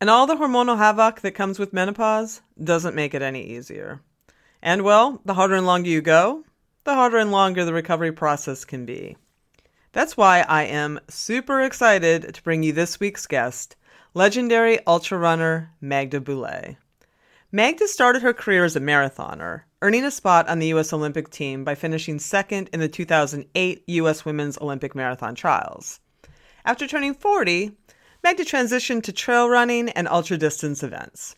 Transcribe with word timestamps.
And 0.00 0.10
all 0.10 0.26
the 0.26 0.36
hormonal 0.36 0.76
havoc 0.76 1.20
that 1.22 1.32
comes 1.32 1.58
with 1.58 1.72
menopause 1.72 2.42
doesn't 2.62 2.94
make 2.94 3.14
it 3.14 3.22
any 3.22 3.42
easier. 3.42 4.00
And 4.62 4.82
well, 4.82 5.20
the 5.24 5.34
harder 5.34 5.54
and 5.54 5.66
longer 5.66 5.88
you 5.88 6.02
go, 6.02 6.44
the 6.84 6.94
harder 6.94 7.18
and 7.18 7.32
longer 7.32 7.64
the 7.64 7.72
recovery 7.72 8.12
process 8.12 8.64
can 8.64 8.84
be. 8.84 9.16
That's 9.92 10.16
why 10.16 10.40
I 10.40 10.64
am 10.64 11.00
super 11.08 11.62
excited 11.62 12.34
to 12.34 12.42
bring 12.42 12.62
you 12.62 12.72
this 12.72 13.00
week's 13.00 13.26
guest, 13.26 13.76
legendary 14.12 14.78
ultra 14.86 15.16
runner 15.16 15.72
Magda 15.80 16.20
Boulet. 16.20 16.76
Magda 17.50 17.88
started 17.88 18.20
her 18.20 18.34
career 18.34 18.64
as 18.64 18.76
a 18.76 18.80
marathoner, 18.80 19.62
earning 19.80 20.04
a 20.04 20.10
spot 20.10 20.48
on 20.48 20.58
the 20.58 20.66
U.S. 20.68 20.92
Olympic 20.92 21.30
team 21.30 21.64
by 21.64 21.74
finishing 21.74 22.18
second 22.18 22.68
in 22.72 22.80
the 22.80 22.88
2008 22.88 23.84
U.S. 23.86 24.24
Women's 24.24 24.58
Olympic 24.58 24.94
Marathon 24.94 25.34
Trials. 25.34 26.00
After 26.66 26.86
turning 26.86 27.14
40, 27.14 27.72
Magda 28.22 28.44
transitioned 28.44 29.02
to 29.04 29.12
trail 29.12 29.48
running 29.48 29.88
and 29.90 30.08
ultra 30.08 30.36
distance 30.36 30.82
events. 30.82 31.36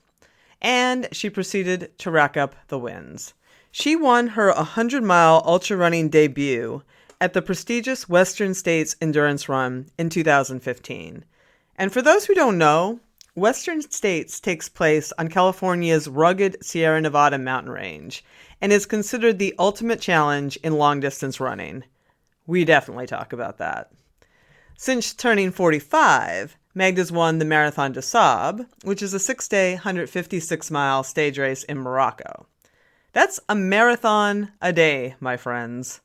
And 0.61 1.09
she 1.12 1.31
proceeded 1.31 1.97
to 1.98 2.11
rack 2.11 2.37
up 2.37 2.57
the 2.69 2.79
wins. 2.79 3.34
She 3.71 3.95
won 3.95 4.29
her 4.29 4.53
100 4.53 5.03
mile 5.03 5.43
ultra 5.45 5.77
running 5.77 6.09
debut 6.09 6.83
at 7.21 7.33
the 7.33 7.43
prestigious 7.43 8.09
Western 8.09 8.55
States 8.55 8.97
Endurance 9.01 9.49
Run 9.49 9.91
in 9.99 10.09
2015. 10.09 11.25
And 11.77 11.93
for 11.93 12.03
those 12.03 12.27
who 12.27 12.34
don't 12.34 12.59
know, 12.59 13.01
Western 13.34 13.83
States 13.83 14.41
takes 14.41 14.69
place 14.69 15.12
on 15.17 15.29
California's 15.29 16.09
rugged 16.09 16.56
Sierra 16.61 17.01
Nevada 17.01 17.39
mountain 17.39 17.71
range 17.71 18.25
and 18.61 18.73
is 18.73 18.84
considered 18.84 19.39
the 19.39 19.55
ultimate 19.59 20.01
challenge 20.01 20.56
in 20.65 20.73
long 20.73 20.99
distance 20.99 21.39
running. 21.39 21.84
We 22.49 22.65
definitely 22.65 23.06
talk 23.06 23.33
about 23.33 23.59
that. 23.59 23.93
Since 24.77 25.15
turning 25.15 25.53
45, 25.53 26.56
Magda's 26.79 27.11
won 27.11 27.41
the 27.41 27.45
Marathon 27.45 27.91
des 27.91 28.03
Sables, 28.03 28.65
which 28.84 29.03
is 29.03 29.12
a 29.12 29.19
six 29.19 29.48
day, 29.48 29.73
156 29.75 30.71
mile 30.71 31.03
stage 31.03 31.37
race 31.37 31.65
in 31.65 31.77
Morocco. 31.77 32.47
That's 33.12 33.41
a 33.48 33.57
marathon 33.57 34.53
a 34.62 34.73
day, 34.73 35.17
my 35.19 35.37
friends. 35.37 36.01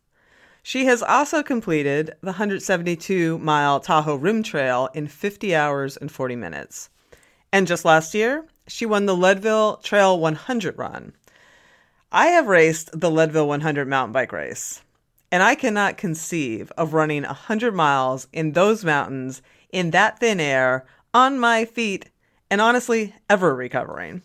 She 0.64 0.86
has 0.86 1.04
also 1.04 1.44
completed 1.44 2.16
the 2.22 2.32
172 2.32 3.38
mile 3.38 3.82
Tahoe 3.82 4.16
Rim 4.16 4.42
Trail 4.42 4.90
in 4.96 5.06
50 5.06 5.54
hours 5.54 5.96
and 5.96 6.12
40 6.12 6.38
minutes. 6.38 6.90
And 7.52 7.68
just 7.68 7.86
last 7.86 8.16
year, 8.16 8.44
she 8.68 8.88
won 8.88 9.06
the 9.06 9.16
Leadville 9.16 9.78
Trail 9.84 10.20
100 10.20 10.76
run. 10.76 11.14
I 12.12 12.30
have 12.30 12.48
raced 12.48 13.00
the 13.00 13.12
Leadville 13.12 13.48
100 13.48 13.88
mountain 13.88 14.12
bike 14.12 14.32
race, 14.32 14.82
and 15.32 15.44
I 15.44 15.54
cannot 15.54 15.98
conceive 15.98 16.72
of 16.80 16.96
running 16.96 17.22
100 17.22 17.76
miles 17.76 18.28
in 18.34 18.54
those 18.54 18.84
mountains 18.84 19.44
in 19.74 19.92
that 19.92 20.20
thin 20.20 20.40
air, 20.40 20.86
on 21.14 21.38
my 21.38 21.66
feet, 21.66 22.10
and 22.50 22.62
honestly, 22.62 23.14
ever 23.30 23.54
recovering. 23.54 24.22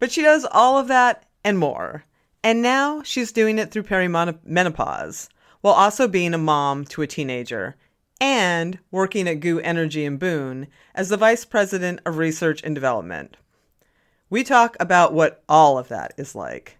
But 0.00 0.10
she 0.10 0.22
does 0.22 0.46
all 0.50 0.78
of 0.78 0.88
that 0.88 1.24
and 1.44 1.58
more. 1.58 2.04
And 2.42 2.62
now 2.62 3.02
she's 3.02 3.32
doing 3.32 3.58
it 3.58 3.70
through 3.70 3.84
perimenopause, 3.84 5.28
while 5.60 5.74
also 5.74 6.08
being 6.08 6.34
a 6.34 6.38
mom 6.38 6.84
to 6.86 7.02
a 7.02 7.06
teenager 7.06 7.76
and 8.20 8.78
working 8.90 9.28
at 9.28 9.40
Goo 9.40 9.60
Energy 9.60 10.04
in 10.04 10.16
Boone 10.16 10.68
as 10.94 11.08
the 11.08 11.16
Vice 11.16 11.44
President 11.44 12.00
of 12.06 12.18
Research 12.18 12.62
and 12.62 12.74
Development. 12.74 13.36
We 14.30 14.42
talk 14.42 14.76
about 14.80 15.12
what 15.12 15.42
all 15.48 15.76
of 15.76 15.88
that 15.88 16.14
is 16.16 16.34
like. 16.34 16.78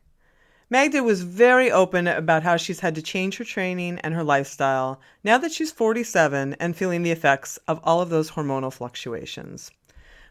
Magda 0.69 1.05
was 1.05 1.23
very 1.23 1.71
open 1.71 2.09
about 2.09 2.43
how 2.43 2.57
she's 2.57 2.81
had 2.81 2.97
to 2.97 3.03
change 3.03 3.37
her 3.37 3.45
training 3.45 4.01
and 4.01 4.15
her 4.15 4.25
lifestyle 4.25 5.01
now 5.23 5.39
that 5.39 5.53
she's 5.53 5.71
47 5.71 6.57
and 6.59 6.75
feeling 6.75 7.05
the 7.05 7.13
effects 7.13 7.57
of 7.69 7.79
all 7.85 8.01
of 8.01 8.11
those 8.11 8.33
hormonal 8.33 8.73
fluctuations. 8.73 9.71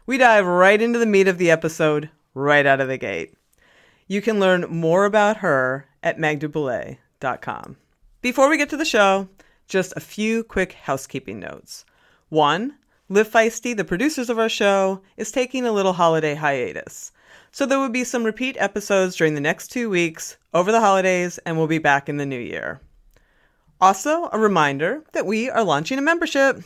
We 0.04 0.18
dive 0.18 0.44
right 0.44 0.80
into 0.80 0.98
the 0.98 1.06
meat 1.06 1.26
of 1.26 1.38
the 1.38 1.50
episode 1.50 2.10
right 2.34 2.66
out 2.66 2.82
of 2.82 2.88
the 2.88 2.98
gate. 2.98 3.34
You 4.06 4.20
can 4.20 4.38
learn 4.38 4.66
more 4.68 5.06
about 5.06 5.38
her 5.38 5.86
at 6.02 6.18
magdaboulet.com. 6.18 7.76
Before 8.20 8.50
we 8.50 8.58
get 8.58 8.68
to 8.70 8.76
the 8.76 8.84
show, 8.84 9.28
just 9.66 9.94
a 9.96 10.00
few 10.00 10.44
quick 10.44 10.74
housekeeping 10.74 11.40
notes. 11.40 11.86
One, 12.28 12.74
Live 13.08 13.30
Feisty, 13.30 13.74
the 13.74 13.84
producers 13.84 14.28
of 14.28 14.38
our 14.38 14.48
show, 14.48 15.00
is 15.16 15.32
taking 15.32 15.64
a 15.64 15.72
little 15.72 15.94
holiday 15.94 16.34
hiatus. 16.34 17.10
So 17.56 17.64
there 17.64 17.78
will 17.78 17.88
be 17.88 18.04
some 18.04 18.24
repeat 18.24 18.58
episodes 18.58 19.16
during 19.16 19.34
the 19.34 19.40
next 19.40 19.68
two 19.68 19.88
weeks 19.88 20.36
over 20.52 20.70
the 20.70 20.80
holidays, 20.82 21.38
and 21.38 21.56
we'll 21.56 21.66
be 21.66 21.78
back 21.78 22.06
in 22.06 22.18
the 22.18 22.26
new 22.26 22.38
year. 22.38 22.82
Also, 23.80 24.28
a 24.30 24.38
reminder 24.38 25.02
that 25.14 25.24
we 25.24 25.48
are 25.48 25.64
launching 25.64 25.98
a 25.98 26.02
membership. 26.02 26.62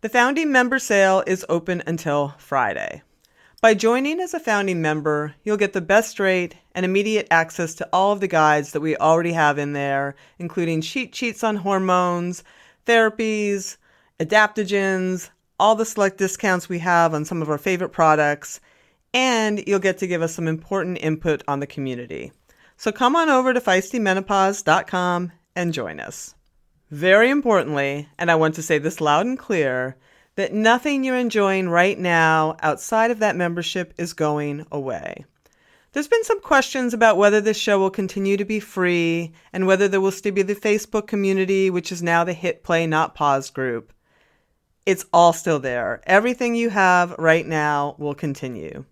The 0.00 0.08
founding 0.08 0.50
member 0.50 0.78
sale 0.78 1.22
is 1.26 1.44
open 1.50 1.82
until 1.86 2.32
Friday. 2.38 3.02
By 3.60 3.74
joining 3.74 4.18
as 4.18 4.32
a 4.32 4.40
founding 4.40 4.80
member, 4.80 5.34
you'll 5.42 5.58
get 5.58 5.74
the 5.74 5.82
best 5.82 6.18
rate 6.18 6.56
and 6.74 6.86
immediate 6.86 7.28
access 7.30 7.74
to 7.74 7.88
all 7.92 8.12
of 8.12 8.20
the 8.20 8.26
guides 8.26 8.72
that 8.72 8.80
we 8.80 8.96
already 8.96 9.32
have 9.32 9.58
in 9.58 9.74
there, 9.74 10.14
including 10.38 10.80
cheat 10.80 11.14
sheets 11.14 11.44
on 11.44 11.56
hormones, 11.56 12.42
therapies, 12.86 13.76
adaptogens, 14.18 15.28
all 15.60 15.74
the 15.74 15.84
select 15.84 16.16
discounts 16.16 16.66
we 16.66 16.78
have 16.78 17.12
on 17.12 17.26
some 17.26 17.42
of 17.42 17.50
our 17.50 17.58
favorite 17.58 17.90
products, 17.90 18.58
and 19.14 19.62
you'll 19.66 19.78
get 19.78 19.98
to 19.98 20.06
give 20.08 20.20
us 20.20 20.34
some 20.34 20.48
important 20.48 20.98
input 21.00 21.42
on 21.48 21.60
the 21.60 21.66
community. 21.66 22.32
So 22.76 22.90
come 22.90 23.14
on 23.14 23.30
over 23.30 23.54
to 23.54 23.60
feistymenopause.com 23.60 25.32
and 25.54 25.72
join 25.72 26.00
us. 26.00 26.34
Very 26.90 27.30
importantly, 27.30 28.08
and 28.18 28.30
I 28.30 28.34
want 28.34 28.56
to 28.56 28.62
say 28.62 28.78
this 28.78 29.00
loud 29.00 29.24
and 29.24 29.38
clear, 29.38 29.96
that 30.34 30.52
nothing 30.52 31.04
you're 31.04 31.16
enjoying 31.16 31.68
right 31.68 31.96
now 31.96 32.56
outside 32.60 33.12
of 33.12 33.20
that 33.20 33.36
membership 33.36 33.94
is 33.96 34.12
going 34.12 34.66
away. 34.72 35.24
There's 35.92 36.08
been 36.08 36.24
some 36.24 36.40
questions 36.40 36.92
about 36.92 37.16
whether 37.16 37.40
this 37.40 37.56
show 37.56 37.78
will 37.78 37.90
continue 37.90 38.36
to 38.36 38.44
be 38.44 38.58
free 38.58 39.32
and 39.52 39.64
whether 39.64 39.86
there 39.86 40.00
will 40.00 40.10
still 40.10 40.32
be 40.32 40.42
the 40.42 40.56
Facebook 40.56 41.06
community, 41.06 41.70
which 41.70 41.92
is 41.92 42.02
now 42.02 42.24
the 42.24 42.32
Hit 42.32 42.64
Play 42.64 42.88
Not 42.88 43.14
Pause 43.14 43.50
group. 43.50 43.92
It's 44.86 45.06
all 45.12 45.32
still 45.32 45.60
there. 45.60 46.02
Everything 46.04 46.56
you 46.56 46.68
have 46.70 47.14
right 47.16 47.46
now 47.46 47.94
will 47.96 48.14
continue. 48.14 48.84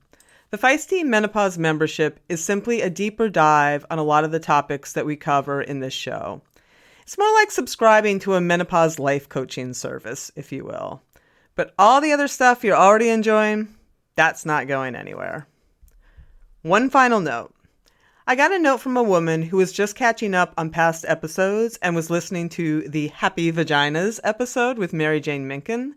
The 0.52 0.58
Feisty 0.58 1.02
Menopause 1.02 1.56
membership 1.56 2.20
is 2.28 2.44
simply 2.44 2.82
a 2.82 2.90
deeper 2.90 3.30
dive 3.30 3.86
on 3.90 3.98
a 3.98 4.02
lot 4.02 4.22
of 4.22 4.32
the 4.32 4.38
topics 4.38 4.92
that 4.92 5.06
we 5.06 5.16
cover 5.16 5.62
in 5.62 5.80
this 5.80 5.94
show. 5.94 6.42
It's 7.00 7.16
more 7.16 7.32
like 7.32 7.50
subscribing 7.50 8.18
to 8.18 8.34
a 8.34 8.40
menopause 8.42 8.98
life 8.98 9.30
coaching 9.30 9.72
service, 9.72 10.30
if 10.36 10.52
you 10.52 10.66
will. 10.66 11.00
But 11.54 11.72
all 11.78 12.02
the 12.02 12.12
other 12.12 12.28
stuff 12.28 12.62
you're 12.64 12.76
already 12.76 13.08
enjoying, 13.08 13.74
that's 14.14 14.44
not 14.44 14.68
going 14.68 14.94
anywhere. 14.94 15.46
One 16.60 16.90
final 16.90 17.20
note. 17.20 17.54
I 18.26 18.34
got 18.34 18.52
a 18.52 18.58
note 18.58 18.82
from 18.82 18.98
a 18.98 19.02
woman 19.02 19.40
who 19.40 19.56
was 19.56 19.72
just 19.72 19.96
catching 19.96 20.34
up 20.34 20.52
on 20.58 20.68
past 20.68 21.06
episodes 21.08 21.78
and 21.80 21.96
was 21.96 22.10
listening 22.10 22.50
to 22.50 22.86
the 22.86 23.08
Happy 23.08 23.50
Vaginas 23.50 24.20
episode 24.22 24.76
with 24.76 24.92
Mary 24.92 25.18
Jane 25.18 25.48
Minkin 25.48 25.94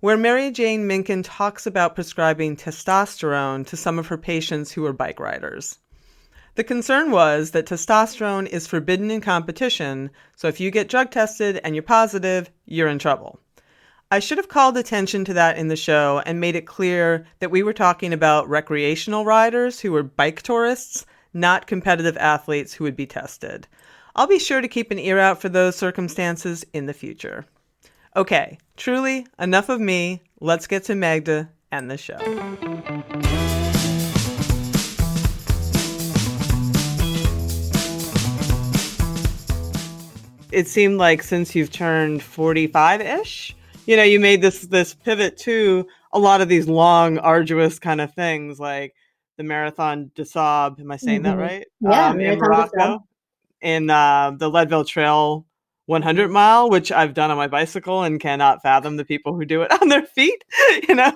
where 0.00 0.16
Mary 0.16 0.50
Jane 0.50 0.88
Minkin 0.88 1.22
talks 1.22 1.66
about 1.66 1.94
prescribing 1.94 2.56
testosterone 2.56 3.66
to 3.66 3.76
some 3.76 3.98
of 3.98 4.06
her 4.06 4.16
patients 4.16 4.72
who 4.72 4.84
are 4.86 4.94
bike 4.94 5.20
riders. 5.20 5.78
The 6.54 6.64
concern 6.64 7.10
was 7.10 7.52
that 7.52 7.66
testosterone 7.66 8.46
is 8.46 8.66
forbidden 8.66 9.10
in 9.10 9.20
competition, 9.20 10.10
so 10.36 10.48
if 10.48 10.58
you 10.58 10.70
get 10.70 10.88
drug 10.88 11.10
tested 11.10 11.60
and 11.62 11.74
you're 11.74 11.82
positive, 11.82 12.50
you're 12.64 12.88
in 12.88 12.98
trouble. 12.98 13.38
I 14.10 14.18
should 14.18 14.38
have 14.38 14.48
called 14.48 14.76
attention 14.76 15.24
to 15.26 15.34
that 15.34 15.56
in 15.56 15.68
the 15.68 15.76
show 15.76 16.20
and 16.26 16.40
made 16.40 16.56
it 16.56 16.66
clear 16.66 17.26
that 17.38 17.50
we 17.52 17.62
were 17.62 17.72
talking 17.72 18.12
about 18.12 18.48
recreational 18.48 19.24
riders 19.24 19.80
who 19.80 19.92
were 19.92 20.02
bike 20.02 20.42
tourists, 20.42 21.06
not 21.32 21.68
competitive 21.68 22.16
athletes 22.16 22.72
who 22.74 22.84
would 22.84 22.96
be 22.96 23.06
tested. 23.06 23.68
I'll 24.16 24.26
be 24.26 24.40
sure 24.40 24.60
to 24.60 24.66
keep 24.66 24.90
an 24.90 24.98
ear 24.98 25.18
out 25.18 25.40
for 25.40 25.48
those 25.48 25.76
circumstances 25.76 26.64
in 26.72 26.86
the 26.86 26.92
future. 26.94 27.44
Okay, 28.16 28.58
truly, 28.76 29.26
enough 29.38 29.68
of 29.68 29.80
me. 29.80 30.22
Let's 30.40 30.66
get 30.66 30.84
to 30.84 30.94
Magda 30.94 31.48
and 31.70 31.90
the 31.90 31.96
show. 31.96 32.18
It 40.52 40.66
seemed 40.66 40.98
like 40.98 41.22
since 41.22 41.54
you've 41.54 41.70
turned 41.70 42.22
45 42.24 43.00
ish, 43.00 43.54
you 43.86 43.96
know, 43.96 44.02
you 44.02 44.18
made 44.18 44.42
this 44.42 44.62
this 44.62 44.94
pivot 44.94 45.36
to 45.38 45.86
a 46.12 46.18
lot 46.18 46.40
of 46.40 46.48
these 46.48 46.66
long, 46.68 47.18
arduous 47.18 47.78
kind 47.78 48.00
of 48.00 48.12
things 48.14 48.58
like 48.58 48.94
the 49.36 49.44
Marathon 49.44 50.10
des 50.16 50.24
Sables. 50.24 50.80
Am 50.80 50.90
I 50.90 50.96
saying 50.96 51.20
Mhm. 51.20 51.24
that 51.24 51.38
right? 51.38 51.66
Yeah, 51.80 52.08
um, 52.08 52.20
in 52.20 52.38
Marathon 52.38 52.50
des 52.50 52.56
Sables. 52.56 52.72
Morocco, 52.74 53.06
in 53.60 53.90
uh, 53.90 54.32
the 54.36 54.50
Leadville 54.50 54.84
Trail 54.84 55.46
100 55.90 56.30
mile, 56.30 56.70
which 56.70 56.92
I've 56.92 57.14
done 57.14 57.30
on 57.30 57.36
my 57.36 57.48
bicycle 57.48 58.04
and 58.04 58.20
cannot 58.20 58.62
fathom 58.62 58.96
the 58.96 59.04
people 59.04 59.34
who 59.34 59.44
do 59.44 59.62
it 59.62 59.72
on 59.82 59.88
their 59.88 60.06
feet, 60.06 60.44
you 60.88 60.94
know, 60.94 61.12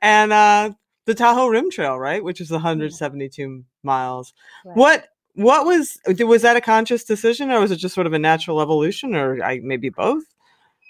and 0.00 0.32
uh, 0.32 0.70
the 1.06 1.14
Tahoe 1.14 1.48
Rim 1.48 1.70
Trail, 1.70 1.98
right, 1.98 2.22
which 2.22 2.40
is 2.40 2.50
172 2.50 3.64
miles. 3.82 4.32
Right. 4.64 4.76
What 4.76 5.08
what 5.34 5.64
was 5.66 5.98
was 6.20 6.42
that 6.42 6.56
a 6.56 6.60
conscious 6.60 7.04
decision, 7.04 7.50
or 7.50 7.60
was 7.60 7.70
it 7.70 7.76
just 7.76 7.94
sort 7.94 8.06
of 8.06 8.12
a 8.12 8.18
natural 8.18 8.60
evolution, 8.60 9.14
or 9.14 9.42
I, 9.42 9.60
maybe 9.62 9.88
both? 9.88 10.24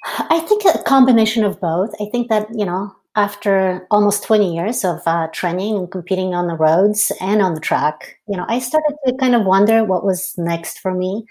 I 0.05 0.41
think 0.41 0.65
a 0.65 0.83
combination 0.83 1.45
of 1.45 1.61
both. 1.61 1.95
I 2.01 2.07
think 2.11 2.29
that, 2.29 2.49
you 2.53 2.65
know, 2.65 2.95
after 3.15 3.87
almost 3.91 4.25
20 4.25 4.53
years 4.53 4.85
of 4.85 5.01
uh, 5.07 5.29
training 5.33 5.77
and 5.77 5.91
competing 5.91 6.35
on 6.35 6.49
the 6.49 6.55
roads 6.55 7.13
and 7.21 7.41
on 7.41 7.55
the 7.55 7.61
track, 7.61 8.19
you 8.27 8.37
know, 8.37 8.45
I 8.49 8.59
started 8.59 8.97
to 9.07 9.15
kind 9.15 9.35
of 9.35 9.45
wonder 9.45 9.85
what 9.85 10.05
was 10.05 10.35
next 10.37 10.81
for 10.81 10.93
me. 10.93 11.25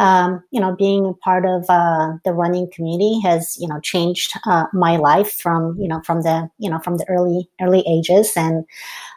Um, 0.00 0.42
you 0.50 0.60
know, 0.60 0.74
being 0.76 1.06
a 1.06 1.14
part 1.14 1.44
of 1.46 1.66
uh, 1.68 2.14
the 2.24 2.32
running 2.32 2.70
community 2.74 3.20
has, 3.22 3.56
you 3.60 3.68
know, 3.68 3.80
changed 3.80 4.32
uh, 4.46 4.64
my 4.72 4.96
life 4.96 5.32
from, 5.32 5.76
you 5.78 5.88
know, 5.88 6.00
from 6.06 6.22
the, 6.22 6.50
you 6.58 6.70
know, 6.70 6.80
from 6.80 6.96
the 6.96 7.06
early, 7.08 7.50
early 7.60 7.84
ages. 7.86 8.32
And 8.36 8.64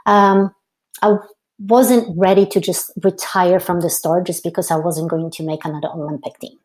um, 0.06 0.54
I 1.02 1.18
wasn't 1.60 2.08
ready 2.18 2.46
to 2.48 2.60
just 2.62 2.92
retire 3.04 3.60
from 3.60 3.82
the 3.82 3.90
sport 3.90 4.26
just 4.28 4.44
because 4.44 4.72
I 4.72 4.78
wasn't 4.78 5.10
going 5.12 5.32
to 5.32 5.44
make 5.44 5.66
another 5.66 5.90
Olympic 5.90 6.40
team 6.40 6.58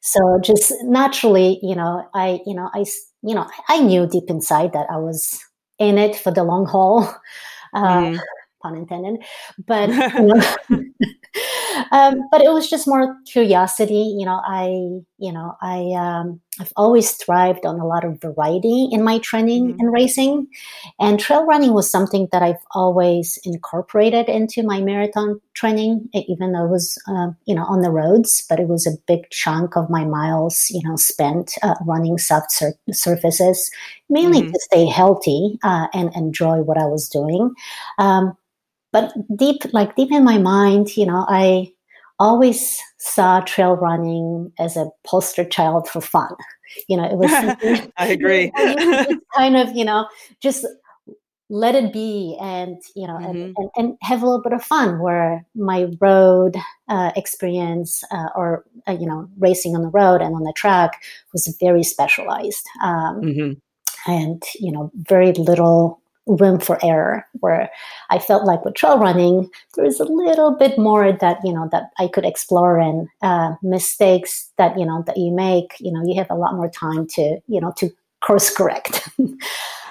so 0.00 0.38
just 0.42 0.72
naturally 0.84 1.58
you 1.62 1.74
know 1.74 2.06
i 2.14 2.40
you 2.46 2.54
know 2.54 2.70
i 2.74 2.84
you 3.22 3.34
know 3.34 3.46
i 3.68 3.80
knew 3.80 4.06
deep 4.06 4.24
inside 4.28 4.72
that 4.72 4.86
i 4.90 4.96
was 4.96 5.38
in 5.78 5.98
it 5.98 6.16
for 6.16 6.30
the 6.32 6.44
long 6.44 6.66
haul 6.66 7.02
Mhm. 7.74 8.18
pun 8.62 8.76
intended 8.76 9.22
but 9.66 9.88
you 10.14 10.26
know, 10.26 10.40
um, 11.92 12.14
but 12.30 12.40
it 12.42 12.50
was 12.50 12.68
just 12.68 12.86
more 12.88 13.16
curiosity 13.26 14.14
you 14.18 14.24
know 14.26 14.40
i 14.46 14.66
you 15.18 15.32
know 15.32 15.56
i 15.62 15.78
um, 15.96 16.40
i've 16.60 16.72
always 16.76 17.12
thrived 17.12 17.64
on 17.66 17.78
a 17.80 17.86
lot 17.86 18.04
of 18.04 18.20
variety 18.20 18.88
in 18.92 19.02
my 19.02 19.18
training 19.18 19.74
Mhm. 19.74 19.76
and 19.78 19.92
racing 19.92 20.46
and 20.98 21.20
trail 21.20 21.44
running 21.46 21.72
was 21.72 21.90
something 21.90 22.28
that 22.32 22.42
i've 22.42 22.64
always 22.74 23.38
incorporated 23.44 24.28
into 24.28 24.62
my 24.62 24.80
marathon 24.80 25.40
training 25.54 26.08
even 26.14 26.52
though 26.52 26.64
it 26.64 26.70
was 26.70 26.98
uh, 27.08 27.28
you 27.46 27.54
know 27.54 27.64
on 27.64 27.82
the 27.82 27.90
roads 27.90 28.44
but 28.48 28.58
it 28.60 28.68
was 28.68 28.86
a 28.86 28.96
big 29.06 29.28
chunk 29.30 29.76
of 29.76 29.90
my 29.90 30.04
miles 30.04 30.66
you 30.70 30.80
know 30.88 30.96
spent 30.96 31.54
uh, 31.62 31.74
running 31.86 32.18
soft 32.18 32.50
sur- 32.52 32.74
surfaces 32.92 33.70
mainly 34.08 34.42
Mhm. 34.42 34.52
to 34.52 34.58
stay 34.62 34.86
healthy 34.86 35.58
uh, 35.62 35.86
and 35.94 36.14
enjoy 36.14 36.58
what 36.62 36.78
i 36.78 36.86
was 36.86 37.08
doing 37.08 37.52
um, 37.98 38.36
but 38.92 39.12
deep 39.36 39.62
like 39.72 39.94
deep 39.96 40.10
in 40.12 40.24
my 40.24 40.38
mind 40.38 40.96
you 40.96 41.06
know 41.06 41.24
i 41.28 41.66
always 42.18 42.78
saw 42.98 43.40
trail 43.40 43.76
running 43.76 44.52
as 44.58 44.76
a 44.76 44.90
poster 45.06 45.44
child 45.44 45.88
for 45.88 46.00
fun 46.00 46.34
you 46.88 46.96
know 46.96 47.04
it 47.04 47.16
was 47.16 47.30
I 47.96 48.08
agree. 48.08 48.52
I 48.56 48.62
used 48.62 48.88
to 48.90 49.04
just 49.04 49.20
kind 49.36 49.56
of 49.56 49.74
you 49.74 49.84
know 49.84 50.06
just 50.40 50.66
let 51.52 51.74
it 51.74 51.92
be 51.92 52.36
and 52.40 52.76
you 52.94 53.06
know 53.08 53.16
Mhm. 53.16 53.28
and, 53.28 53.56
and, 53.56 53.70
and 53.76 53.98
have 54.02 54.22
a 54.22 54.26
little 54.26 54.42
bit 54.42 54.52
of 54.52 54.62
fun 54.62 55.00
where 55.00 55.44
my 55.56 55.88
road 56.00 56.56
uh, 56.88 57.10
experience 57.16 58.04
uh, 58.12 58.28
or 58.36 58.64
uh, 58.86 58.92
you 58.92 59.06
know 59.06 59.28
racing 59.38 59.74
on 59.74 59.82
the 59.82 59.88
road 59.88 60.22
and 60.22 60.34
on 60.34 60.44
the 60.44 60.52
track 60.56 61.02
was 61.32 61.54
very 61.60 61.82
specialized 61.82 62.64
um, 62.82 63.20
Mhm. 63.22 63.60
and 64.06 64.42
you 64.60 64.70
know 64.70 64.92
very 64.94 65.32
little 65.32 65.99
room 66.38 66.60
for 66.60 66.78
error 66.84 67.26
where 67.40 67.68
i 68.10 68.18
felt 68.18 68.44
like 68.44 68.64
with 68.64 68.74
trail 68.74 68.98
running 68.98 69.50
there 69.74 69.84
is 69.84 69.98
a 69.98 70.04
little 70.04 70.56
bit 70.56 70.78
more 70.78 71.12
that 71.12 71.38
you 71.44 71.52
know 71.52 71.68
that 71.72 71.90
i 71.98 72.06
could 72.06 72.24
explore 72.24 72.78
and 72.78 73.08
uh, 73.22 73.52
mistakes 73.62 74.50
that 74.56 74.78
you 74.78 74.86
know 74.86 75.02
that 75.06 75.16
you 75.16 75.32
make 75.32 75.74
you 75.80 75.92
know 75.92 76.02
you 76.04 76.14
have 76.16 76.30
a 76.30 76.36
lot 76.36 76.54
more 76.54 76.70
time 76.70 77.06
to 77.06 77.38
you 77.48 77.60
know 77.60 77.72
to 77.76 77.90
course 78.20 78.54
correct 78.54 79.08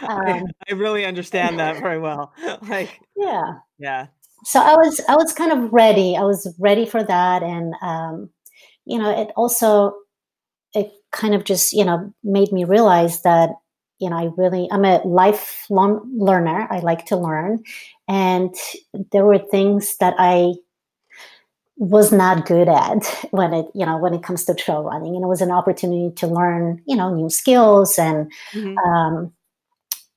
I, 0.01 0.31
um, 0.31 0.45
I 0.69 0.73
really 0.73 1.03
understand 1.03 1.59
that 1.59 1.77
very 1.81 1.99
well. 1.99 2.31
like, 2.61 3.01
yeah 3.17 3.55
yeah. 3.79 4.07
so 4.45 4.59
i 4.59 4.75
was 4.75 5.01
i 5.09 5.15
was 5.15 5.33
kind 5.33 5.51
of 5.51 5.73
ready 5.73 6.15
i 6.15 6.21
was 6.21 6.53
ready 6.59 6.85
for 6.85 7.03
that 7.03 7.43
and 7.43 7.73
um, 7.81 8.29
you 8.85 8.97
know 8.97 9.09
it 9.09 9.29
also 9.35 9.93
it 10.73 10.91
kind 11.11 11.33
of 11.33 11.43
just 11.43 11.73
you 11.73 11.83
know 11.83 12.13
made 12.23 12.51
me 12.51 12.63
realize 12.63 13.23
that 13.23 13.49
you 13.99 14.09
know 14.09 14.17
i 14.17 14.29
really 14.37 14.67
i'm 14.71 14.85
a 14.85 15.01
lifelong 15.05 16.01
learner. 16.17 16.67
I 16.71 16.79
like 16.79 17.05
to 17.07 17.17
learn. 17.17 17.63
And 18.07 18.55
there 19.11 19.25
were 19.25 19.37
things 19.39 19.97
that 19.99 20.15
i 20.17 20.53
was 21.77 22.11
not 22.11 22.45
good 22.45 22.67
at 22.67 23.03
when 23.31 23.53
it 23.53 23.65
you 23.73 23.85
know 23.85 23.97
when 23.97 24.13
it 24.13 24.23
comes 24.23 24.45
to 24.45 24.53
trail 24.53 24.83
running. 24.83 25.15
And 25.15 25.23
it 25.23 25.27
was 25.27 25.41
an 25.41 25.51
opportunity 25.51 26.13
to 26.15 26.27
learn 26.27 26.81
you 26.85 26.95
know 26.95 27.13
new 27.13 27.29
skills 27.29 27.97
and 27.97 28.31
Mhm. 28.53 28.75
um, 28.85 29.33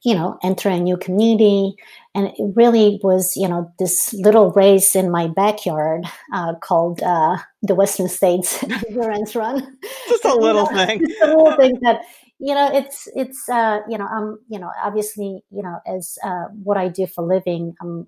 you 0.04 0.14
know 0.14 0.38
enter 0.42 0.68
a 0.68 0.78
new 0.78 0.96
community. 0.96 1.74
And 2.14 2.26
it 2.28 2.34
really 2.56 3.00
was 3.02 3.36
you 3.36 3.48
know 3.48 3.72
this 3.78 4.12
little 4.14 4.50
race 4.52 4.96
in 4.96 5.10
my 5.10 5.28
backyard 5.28 6.04
uh, 6.32 6.54
called 6.56 7.02
uh, 7.02 7.38
the 7.62 7.74
western 7.74 8.08
states 8.08 8.62
endurance 8.88 9.34
run. 9.36 9.78
Just 10.08 10.24
a 10.24 10.28
You 10.34 10.40
little 10.40 10.64
know, 10.70 10.86
thing. 10.86 11.00
just 11.06 11.22
a 11.22 11.26
little 11.26 11.56
thing 11.56 11.78
that 11.82 12.02
you 12.42 12.54
know 12.54 12.68
it's 12.74 13.08
it's 13.14 13.48
uh, 13.48 13.78
you 13.88 13.96
know 13.96 14.06
i'm 14.06 14.38
you 14.48 14.58
know 14.58 14.70
obviously 14.82 15.42
you 15.50 15.62
know 15.62 15.78
as 15.86 16.18
uh, 16.24 16.46
what 16.64 16.76
i 16.76 16.88
do 16.88 17.06
for 17.06 17.24
living 17.24 17.74
i'm 17.80 18.06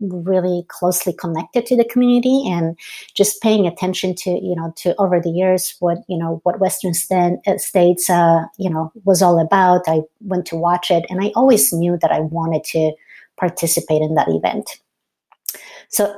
really 0.00 0.64
closely 0.68 1.12
connected 1.12 1.66
to 1.66 1.76
the 1.76 1.84
community 1.84 2.44
and 2.46 2.78
just 3.14 3.40
paying 3.42 3.66
attention 3.66 4.14
to 4.14 4.30
you 4.30 4.54
know 4.56 4.72
to 4.76 4.94
over 4.96 5.20
the 5.20 5.30
years 5.30 5.76
what 5.78 5.98
you 6.08 6.18
know 6.18 6.40
what 6.42 6.60
western 6.60 6.92
Sta- 6.92 7.40
uh, 7.46 7.56
states 7.58 8.10
uh, 8.10 8.42
you 8.58 8.68
know 8.68 8.92
was 9.04 9.22
all 9.22 9.40
about. 9.40 9.82
I 9.86 10.00
went 10.20 10.46
to 10.46 10.56
watch 10.56 10.90
it 10.90 11.04
and 11.08 11.22
i 11.22 11.30
always 11.36 11.72
knew 11.72 11.96
that 12.02 12.12
i 12.12 12.20
wanted 12.20 12.64
to 12.64 12.92
participate 13.36 14.02
in 14.02 14.14
that 14.14 14.28
event. 14.28 14.80
So 15.88 16.14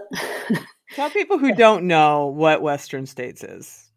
Tell 0.94 1.10
people 1.10 1.38
who 1.38 1.54
don't 1.54 1.86
know 1.86 2.26
what 2.26 2.62
Western 2.62 3.06
States 3.06 3.44
is. 3.44 3.89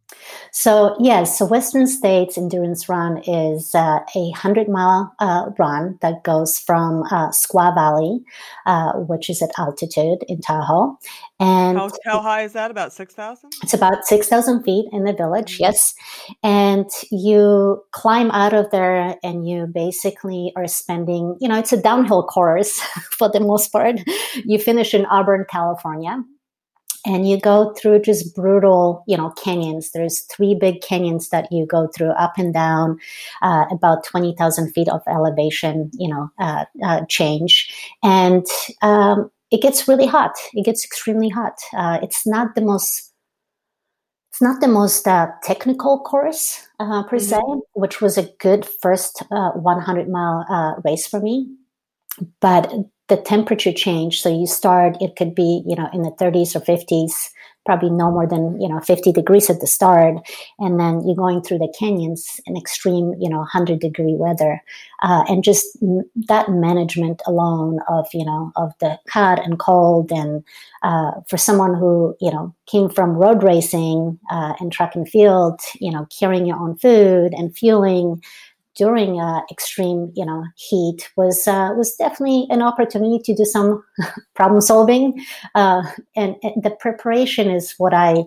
So 0.52 0.96
yes, 1.00 1.38
so 1.38 1.46
Western 1.46 1.88
States 1.88 2.38
Endurance 2.38 2.88
Run 2.88 3.18
is 3.26 3.74
uh, 3.76 4.00
a 4.16 4.32
hundred 4.32 4.70
mile 4.70 5.14
uh, 5.20 5.50
run 5.58 5.98
that 6.02 6.24
goes 6.24 6.60
from 6.60 7.04
uh, 7.12 7.30
Squaw 7.30 7.74
Valley, 7.74 8.20
uh, 8.66 8.94
which 8.94 9.30
is 9.30 9.42
at 9.42 9.52
altitude 9.58 10.24
in 10.28 10.42
Tahoe, 10.42 10.98
and 11.40 11.78
How, 11.78 11.90
how 12.06 12.22
high 12.22 12.44
is 12.44 12.54
that? 12.54 12.72
About 12.72 12.94
6,000? 12.94 13.50
it's 13.64 13.74
about 13.74 14.06
six 14.06 14.28
thousand 14.28 14.64
feet 14.64 14.86
in 14.92 15.04
the 15.04 15.14
village. 15.14 15.58
Mhm. 15.58 15.62
Yes, 15.62 15.94
and 16.44 16.90
you 17.12 17.84
climb 17.92 18.30
out 18.32 18.54
of 18.54 18.70
there, 18.72 19.16
and 19.24 19.48
you 19.48 19.66
basically 19.68 20.52
are 20.56 20.68
spending. 20.68 21.36
You 21.40 21.48
know, 21.50 21.58
it's 21.58 21.74
a 21.74 21.82
downhill 21.82 22.24
course 22.24 22.80
for 23.12 23.30
the 23.30 23.40
most 23.40 23.72
part. 23.72 24.00
You 24.46 24.60
finish 24.60 24.94
in 24.94 25.06
Auburn, 25.08 25.46
California 25.50 26.24
and 27.06 27.28
you 27.28 27.40
go 27.40 27.74
through 27.74 28.02
just 28.02 28.36
brutal 28.36 29.04
you 29.08 29.18
know 29.18 29.32
canyons. 29.32 29.92
There's 29.92 30.22
three 30.22 30.56
big 30.56 30.82
canyons 30.82 31.30
that 31.30 31.52
you 31.52 31.66
go 31.66 31.88
through 31.88 32.12
up 32.12 32.34
and 32.38 32.54
down 32.54 33.00
uh, 33.42 33.66
about 33.72 34.04
20000 34.04 34.72
feet 34.74 34.90
of 34.90 35.02
elevation 35.08 35.90
you 35.94 36.10
know 36.10 36.30
uh, 36.40 36.66
uh, 36.84 37.06
change. 37.10 37.72
And 38.04 38.46
um, 38.82 39.30
it 39.52 39.62
gets 39.62 39.88
really 39.88 40.08
hot. 40.08 40.32
It 40.54 40.66
gets 40.66 40.84
extremely 40.84 41.30
hot. 41.30 41.60
Uh, 41.78 42.00
it's 42.02 42.26
not 42.26 42.56
the 42.56 42.62
most 42.62 43.14
it's 44.34 44.42
not 44.42 44.62
the 44.62 44.68
most 44.68 45.08
uh, 45.08 45.28
technical 45.44 46.00
course 46.00 46.68
uh, 46.80 47.04
per 47.04 47.20
se, 47.20 47.40
which 47.74 48.02
was 48.02 48.18
a 48.18 48.24
good 48.40 48.66
first 48.66 49.22
uh, 49.30 49.52
100 49.52 50.10
mile 50.10 50.44
uh, 50.50 50.82
race 50.84 51.06
for 51.06 51.20
me. 51.20 51.56
But 52.42 52.74
the 53.10 53.18
temperature 53.18 53.74
change, 53.74 54.22
so 54.22 54.30
you 54.30 54.48
start, 54.48 54.98
it 55.02 55.16
could 55.16 55.36
be, 55.36 55.64
you 55.68 55.76
know, 55.76 55.90
in 55.94 56.04
the 56.04 56.12
30s 56.12 56.56
or 56.56 56.62
50s, 56.62 57.30
probably 57.66 57.90
no 57.90 58.12
more 58.12 58.28
than, 58.28 58.60
you 58.60 58.68
know, 58.68 58.80
50 58.82 59.12
degrees 59.14 59.50
at 59.50 59.62
the 59.62 59.68
start. 59.68 60.16
And 60.60 60.80
then 60.80 61.02
you're 61.06 61.16
going 61.16 61.42
through 61.42 61.60
the 61.60 61.74
canyons 61.78 62.42
in 62.46 62.58
extreme, 62.58 63.14
you 63.20 63.30
know, 63.30 63.38
100 63.38 63.80
degree 63.80 64.16
weather. 64.16 64.62
Uh, 65.02 65.24
and 65.30 65.44
just 65.44 65.66
m- 65.82 66.10
that 66.28 66.50
management 66.50 67.22
alone 67.26 67.80
of, 67.88 68.08
you 68.14 68.26
know, 68.26 68.52
of 68.56 68.74
the 68.80 69.00
hot 69.10 69.44
and 69.46 69.60
cold 69.60 70.12
and 70.12 70.44
uh, 70.84 71.12
for 71.30 71.38
someone 71.38 71.74
who 71.74 72.16
you 72.20 72.30
know 72.30 72.54
came 72.68 72.90
from 72.90 73.12
road 73.12 73.42
racing 73.42 74.20
uh, 74.30 74.54
and 74.60 74.72
track 74.72 74.96
and 74.96 75.08
field, 75.10 75.60
you 75.80 75.92
know, 75.92 76.06
carrying 76.18 76.46
your 76.46 76.58
own 76.58 76.78
food 76.78 77.34
and 77.34 77.56
fueling 77.56 78.22
during 78.76 79.20
uh, 79.20 79.42
extreme 79.52 80.12
you 80.16 80.26
know 80.26 80.44
heat 80.56 81.10
was 81.16 81.48
uh, 81.48 81.70
was 81.76 81.96
definitely 81.96 82.48
an 82.50 82.62
opportunity 82.62 83.20
to 83.24 83.36
do 83.36 83.46
some 83.46 83.84
problem 84.36 84.62
solving, 84.62 85.24
uh, 85.56 85.84
and, 86.16 86.36
and 86.44 86.64
the 86.64 86.72
preparation 86.80 87.50
is 87.50 87.74
what 87.78 87.94
I 87.94 88.24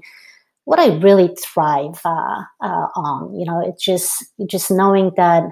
what 0.65 0.81
I 0.81 0.97
really 0.97 1.35
thrive 1.37 2.01
uh, 2.05 2.43
uh, 2.61 2.87
on. 2.95 3.39
You 3.39 3.47
know, 3.47 3.61
it's 3.67 3.85
just 3.85 4.25
just 4.47 4.71
knowing 4.71 5.13
that 5.17 5.45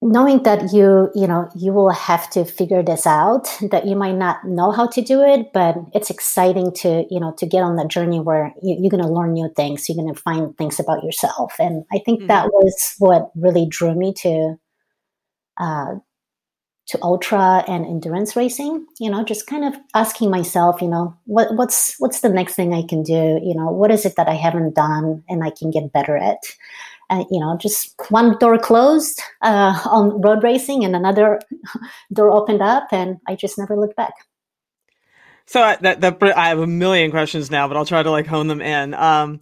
knowing 0.00 0.42
that 0.44 0.72
you 0.72 1.10
you 1.14 1.26
know 1.26 1.48
you 1.56 1.72
will 1.72 1.90
have 1.90 2.30
to 2.30 2.44
figure 2.44 2.82
this 2.82 3.04
out 3.06 3.48
that 3.70 3.84
you 3.84 3.96
might 3.96 4.14
not 4.14 4.44
know 4.44 4.70
how 4.70 4.86
to 4.86 5.02
do 5.02 5.22
it 5.22 5.52
but 5.52 5.74
it's 5.92 6.08
exciting 6.08 6.72
to 6.72 7.04
you 7.10 7.18
know 7.18 7.34
to 7.36 7.46
get 7.46 7.62
on 7.62 7.74
the 7.74 7.84
journey 7.84 8.20
where 8.20 8.54
you, 8.62 8.86
are 8.86 8.90
going 8.90 9.02
to 9.02 9.12
learn 9.12 9.32
new 9.32 9.50
things 9.56 9.88
you're 9.88 9.96
going 9.96 10.12
to 10.12 10.20
find 10.20 10.56
things 10.56 10.78
about 10.78 11.02
yourself. 11.02 11.54
And 11.58 11.84
i 11.92 11.98
think 12.04 12.20
mm-hmm. 12.20 12.28
that 12.28 12.46
was 12.46 12.94
what 12.98 13.30
really 13.34 13.66
drew 13.68 13.94
me 13.94 14.14
to 14.18 14.54
uh, 15.56 15.94
to 16.86 16.98
ultra 17.02 17.64
and 17.66 17.84
endurance 17.84 18.36
racing 18.36 18.86
you 19.00 19.10
know 19.10 19.24
just 19.24 19.48
kind 19.48 19.64
of 19.64 19.74
asking 19.96 20.30
myself 20.30 20.80
you 20.80 20.88
know 20.88 21.12
what, 21.24 21.48
what's 21.56 21.96
what's 21.98 22.20
the 22.20 22.28
next 22.28 22.54
thing 22.54 22.72
i 22.72 22.82
can 22.88 23.02
do? 23.02 23.40
You 23.42 23.54
know 23.56 23.72
what 23.72 23.90
is 23.90 24.06
it 24.06 24.14
that 24.16 24.28
i 24.28 24.34
haven't 24.34 24.76
done 24.76 25.24
and 25.28 25.42
i 25.42 25.50
can 25.50 25.72
get 25.72 25.92
better 25.92 26.16
at 26.16 26.38
uh, 27.10 27.24
you 27.30 27.40
know, 27.40 27.56
just 27.58 27.94
one 28.10 28.36
door 28.38 28.58
closed 28.58 29.20
uh, 29.42 29.78
on 29.86 30.20
road 30.20 30.42
racing 30.42 30.84
and 30.84 30.94
another 30.94 31.40
door 32.12 32.30
opened 32.30 32.62
up, 32.62 32.88
and 32.92 33.18
I 33.26 33.34
just 33.34 33.58
never 33.58 33.76
looked 33.76 33.96
back. 33.96 34.14
So 35.46 35.62
I, 35.62 35.76
that, 35.76 36.02
that 36.02 36.22
I 36.36 36.48
have 36.48 36.58
a 36.58 36.66
million 36.66 37.10
questions 37.10 37.50
now, 37.50 37.68
but 37.68 37.76
I'll 37.76 37.86
try 37.86 38.02
to 38.02 38.10
like 38.10 38.26
hone 38.26 38.48
them 38.48 38.60
in. 38.60 38.92
Um, 38.92 39.40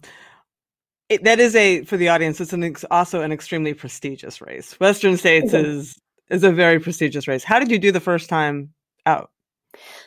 it, 1.09 1.23
that 1.23 1.39
is 1.39 1.55
a 1.55 1.83
for 1.83 1.97
the 1.97 2.09
audience. 2.09 2.39
It's 2.39 2.53
an 2.53 2.75
also 2.91 3.21
an 3.21 3.31
extremely 3.31 3.73
prestigious 3.73 4.41
race. 4.41 4.79
Western 4.79 5.17
States 5.17 5.53
mm-hmm. 5.53 5.69
is 5.69 5.99
is 6.29 6.43
a 6.43 6.51
very 6.51 6.79
prestigious 6.79 7.27
race. 7.27 7.43
How 7.43 7.59
did 7.59 7.71
you 7.71 7.79
do 7.79 7.91
the 7.91 7.99
first 7.99 8.29
time 8.29 8.73
out? 9.05 9.31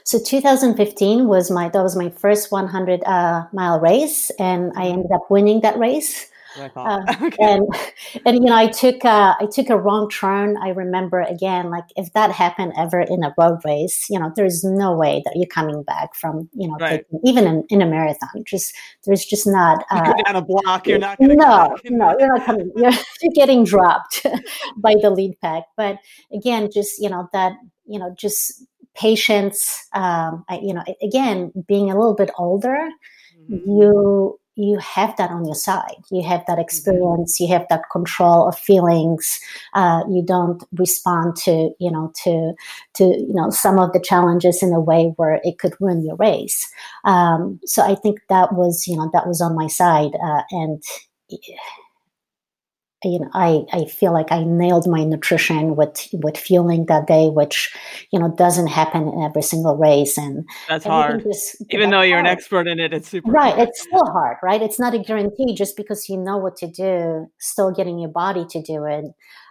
So 0.05 0.19
2015 0.19 1.29
was 1.29 1.51
my 1.51 1.69
that 1.69 1.83
was 1.83 1.97
my 1.97 2.11
first 2.11 2.51
100 2.51 3.03
uh, 3.05 3.47
mile 3.53 3.81
race, 3.81 4.31
and 4.39 4.73
I 4.77 4.85
mm-hmm. 4.85 4.93
ended 4.93 5.13
up 5.13 5.31
winning 5.31 5.61
that 5.61 5.79
race. 5.79 6.30
Okay. 7.23 7.37
And 7.41 7.67
and 8.27 8.37
you 8.37 8.45
know, 8.45 8.57
I 8.57 8.67
took 8.67 9.05
uh, 9.05 9.35
I 9.39 9.47
took 9.53 9.71
a 9.71 9.79
wrong 9.79 10.09
turn. 10.09 10.57
I 10.63 10.71
remember 10.71 11.21
again, 11.21 11.71
like 11.71 11.85
if 11.97 12.13
that 12.15 12.33
happened 12.33 12.73
ever 12.77 13.01
in 13.01 13.23
a 13.23 13.35
road 13.39 13.59
race, 13.65 14.07
you 14.09 14.19
know, 14.19 14.33
there's 14.35 14.65
no 14.65 14.93
way 14.97 15.23
that 15.25 15.35
you're 15.37 15.47
coming 15.47 15.83
back 15.83 16.15
from 16.15 16.49
you 16.53 16.69
know, 16.69 16.77
right. 16.81 17.05
taking, 17.11 17.21
even 17.25 17.47
in, 17.47 17.65
in 17.69 17.83
a 17.83 17.87
marathon. 17.87 18.45
Just 18.45 18.75
there's 19.05 19.25
just 19.25 19.47
not. 19.47 19.85
Uh, 19.91 20.03
you 20.07 20.15
go 20.15 20.23
down 20.23 20.37
a 20.37 20.43
block, 20.43 20.87
you're 20.87 20.99
not. 20.99 21.21
No, 21.21 21.77
no, 21.85 22.17
you're 22.19 22.37
not 22.37 22.45
coming. 22.45 22.71
You're, 22.77 22.93
you're 22.93 23.33
getting 23.35 23.65
dropped 23.65 24.25
by 24.77 24.95
the 25.01 25.11
lead 25.11 25.39
pack. 25.41 25.65
But 25.77 25.99
again, 26.33 26.71
just 26.73 27.01
you 27.01 27.11
know 27.11 27.29
that 27.33 27.53
you 27.87 27.99
know 27.99 28.15
just 28.19 28.65
patience. 28.95 29.87
Um, 29.93 30.45
I, 30.49 30.59
you 30.63 30.75
know, 30.75 30.85
again, 31.03 31.53
being 31.67 31.91
a 31.91 31.95
little 31.95 32.15
bit 32.15 32.31
older, 32.39 32.89
mm-hmm. 33.49 33.71
you 33.71 34.40
you 34.57 34.79
have 34.79 35.17
that 35.17 35.31
on 35.31 35.45
your 35.45 35.55
side. 35.55 35.97
You 36.11 36.23
have 36.23 36.41
that 36.47 36.55
mm-hmm. 36.55 36.61
experience. 36.61 37.41
You 37.41 37.49
have 37.49 37.67
that 37.71 37.85
control 37.91 38.49
of 38.49 38.59
feelings. 38.59 39.41
Uh, 39.75 40.03
you 40.11 40.23
don't 40.23 40.63
respond 40.73 41.37
to, 41.45 41.71
you 41.79 41.91
know, 41.91 42.13
to, 42.25 42.53
to, 42.95 43.05
you 43.05 43.33
know, 43.33 43.51
some 43.51 43.79
of 43.79 43.93
the 43.93 44.01
challenges 44.01 44.63
in 44.63 44.73
a 44.73 44.81
way 44.81 45.13
where 45.17 45.41
it 45.45 45.59
could 45.59 45.75
ruin 45.81 46.05
your 46.05 46.17
race. 46.17 46.71
Um, 47.05 47.61
so 47.65 47.83
I 47.83 47.95
think 47.95 48.21
that 48.29 48.55
was, 48.55 48.87
you 48.87 48.97
know, 48.97 49.11
that 49.13 49.27
was 49.27 49.41
on 49.41 49.55
my 49.55 49.67
side. 49.67 50.13
Uh, 50.23 50.43
and 50.51 50.83
you 53.03 53.21
know, 53.21 53.31
I, 53.33 53.63
I 53.73 53.87
feel 53.87 54.13
like 54.13 54.31
I 54.31 54.45
nailed 54.45 54.87
my 54.87 55.05
nutrition 55.05 55.75
with 55.77 56.09
with 56.13 56.37
fueling 56.37 56.87
that 56.87 57.07
day, 57.07 57.29
which 57.29 57.75
you 58.11 58.19
know 58.19 58.35
doesn't 58.37 58.67
happen 58.67 59.09
in 59.09 59.23
every 59.23 59.43
single 59.43 59.77
race. 59.77 60.19
And 60.19 60.47
that's 60.69 60.85
hard. 60.85 61.23
Just, 61.23 61.57
Even 61.71 61.91
though 61.91 62.03
you're 62.03 62.17
hard. 62.17 62.27
an 62.27 62.33
expert 62.33 62.69
in 62.69 62.79
it, 62.79 62.93
it's 62.93 63.09
super 63.09 63.31
right. 63.31 63.55
Hard. 63.55 63.69
It's 63.69 63.83
still 63.83 64.07
hard, 64.07 64.37
right? 64.43 64.61
It's 64.61 64.79
not 64.79 64.95
a 64.95 64.99
guarantee 64.99 65.55
just 65.55 65.77
because 65.77 66.09
you 66.09 66.19
know 66.19 66.37
what 66.37 66.57
to 66.57 66.67
do. 66.67 67.27
Still 67.39 67.73
getting 67.73 67.99
your 67.99 68.11
body 68.11 68.45
to 68.51 68.63
do 68.63 68.85
it. 68.85 69.05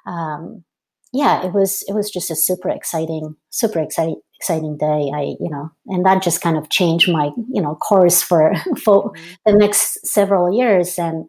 Um, 0.06 0.64
yeah, 1.12 1.44
it 1.46 1.54
was 1.54 1.84
it 1.88 1.94
was 1.94 2.12
just 2.12 2.30
a 2.30 2.36
super 2.36 2.70
exciting, 2.70 3.36
super 3.50 3.80
exciting 3.80 4.22
exciting 4.40 4.78
day. 4.78 5.12
I 5.14 5.36
you 5.40 5.50
know, 5.50 5.72
and 5.88 6.06
that 6.06 6.22
just 6.22 6.42
kind 6.42 6.58
of 6.58 6.70
changed 6.70 7.12
my 7.12 7.32
you 7.52 7.62
know 7.62 7.76
course 7.76 8.22
for 8.22 8.54
for 8.84 9.12
mm-hmm. 9.12 9.34
the 9.46 9.54
next 9.54 10.06
several 10.06 10.56
years 10.56 11.00
and 11.00 11.26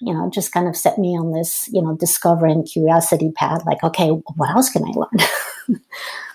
you 0.00 0.14
know, 0.14 0.30
just 0.30 0.52
kind 0.52 0.68
of 0.68 0.76
set 0.76 0.98
me 0.98 1.18
on 1.18 1.32
this, 1.32 1.68
you 1.72 1.82
know, 1.82 1.96
discovering 1.96 2.64
curiosity 2.64 3.32
path. 3.32 3.64
Like, 3.66 3.82
okay, 3.82 4.08
what 4.08 4.50
else 4.50 4.70
can 4.70 4.84
I 4.84 4.90
learn? 4.90 5.80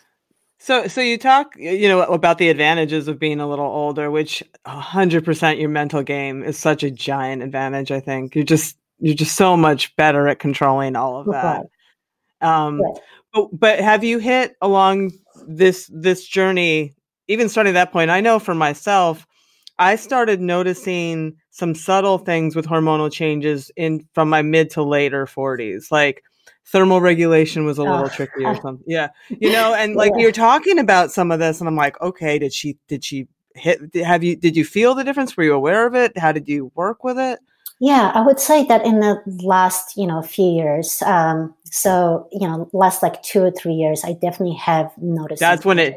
so, 0.59 0.87
so 0.87 0.99
you 0.99 1.17
talk, 1.17 1.55
you 1.57 1.87
know, 1.87 2.01
about 2.01 2.37
the 2.37 2.49
advantages 2.49 3.07
of 3.07 3.19
being 3.19 3.39
a 3.39 3.47
little 3.47 3.65
older, 3.65 4.11
which 4.11 4.43
hundred 4.65 5.23
percent 5.23 5.59
your 5.59 5.69
mental 5.69 6.03
game 6.03 6.43
is 6.43 6.57
such 6.57 6.83
a 6.83 6.91
giant 6.91 7.41
advantage. 7.41 7.91
I 7.91 8.01
think 8.01 8.35
you're 8.35 8.43
just, 8.43 8.77
you're 8.99 9.15
just 9.15 9.35
so 9.35 9.55
much 9.55 9.95
better 9.95 10.27
at 10.27 10.39
controlling 10.39 10.95
all 10.95 11.21
of 11.21 11.27
that. 11.27 11.65
Um, 12.41 12.81
right. 12.81 12.99
but, 13.33 13.47
but 13.57 13.79
have 13.79 14.03
you 14.03 14.17
hit 14.19 14.57
along 14.61 15.13
this, 15.47 15.89
this 15.93 16.27
journey, 16.27 16.93
even 17.29 17.47
starting 17.47 17.71
at 17.71 17.73
that 17.75 17.93
point? 17.93 18.11
I 18.11 18.19
know 18.19 18.39
for 18.39 18.53
myself, 18.53 19.25
I 19.79 19.95
started 19.95 20.39
noticing 20.39 21.35
some 21.49 21.75
subtle 21.75 22.17
things 22.17 22.55
with 22.55 22.67
hormonal 22.67 23.11
changes 23.11 23.71
in 23.75 24.07
from 24.13 24.29
my 24.29 24.41
mid 24.41 24.69
to 24.71 24.83
later 24.83 25.25
40s. 25.25 25.91
Like 25.91 26.23
thermal 26.65 27.01
regulation 27.01 27.65
was 27.65 27.77
a 27.77 27.83
little 27.83 28.05
oh. 28.05 28.09
tricky 28.09 28.45
or 28.45 28.55
something. 28.55 28.83
Yeah. 28.87 29.09
You 29.29 29.51
know, 29.51 29.73
and 29.73 29.95
like 29.95 30.11
yeah. 30.15 30.23
you're 30.23 30.31
talking 30.31 30.79
about 30.79 31.11
some 31.11 31.31
of 31.31 31.39
this 31.39 31.59
and 31.59 31.67
I'm 31.67 31.75
like, 31.75 31.99
okay, 32.01 32.39
did 32.39 32.53
she 32.53 32.77
did 32.87 33.03
she 33.03 33.27
hit 33.55 33.95
have 33.95 34.23
you 34.23 34.35
did 34.35 34.55
you 34.55 34.65
feel 34.65 34.95
the 34.95 35.03
difference? 35.03 35.35
Were 35.35 35.43
you 35.43 35.53
aware 35.53 35.85
of 35.87 35.95
it? 35.95 36.17
How 36.17 36.31
did 36.31 36.47
you 36.47 36.71
work 36.75 37.03
with 37.03 37.17
it? 37.17 37.39
Yeah, 37.79 38.11
I 38.13 38.21
would 38.21 38.39
say 38.39 38.65
that 38.65 38.85
in 38.85 38.99
the 38.99 39.21
last, 39.43 39.97
you 39.97 40.07
know, 40.07 40.21
few 40.21 40.49
years, 40.49 41.01
um, 41.01 41.53
so 41.65 42.29
you 42.31 42.47
know, 42.47 42.69
last 42.71 43.03
like 43.03 43.21
two 43.23 43.41
or 43.41 43.51
three 43.51 43.73
years, 43.73 44.03
I 44.05 44.13
definitely 44.13 44.55
have 44.55 44.91
noticed. 44.97 45.41
That's 45.41 45.65
when 45.65 45.79
it 45.79 45.95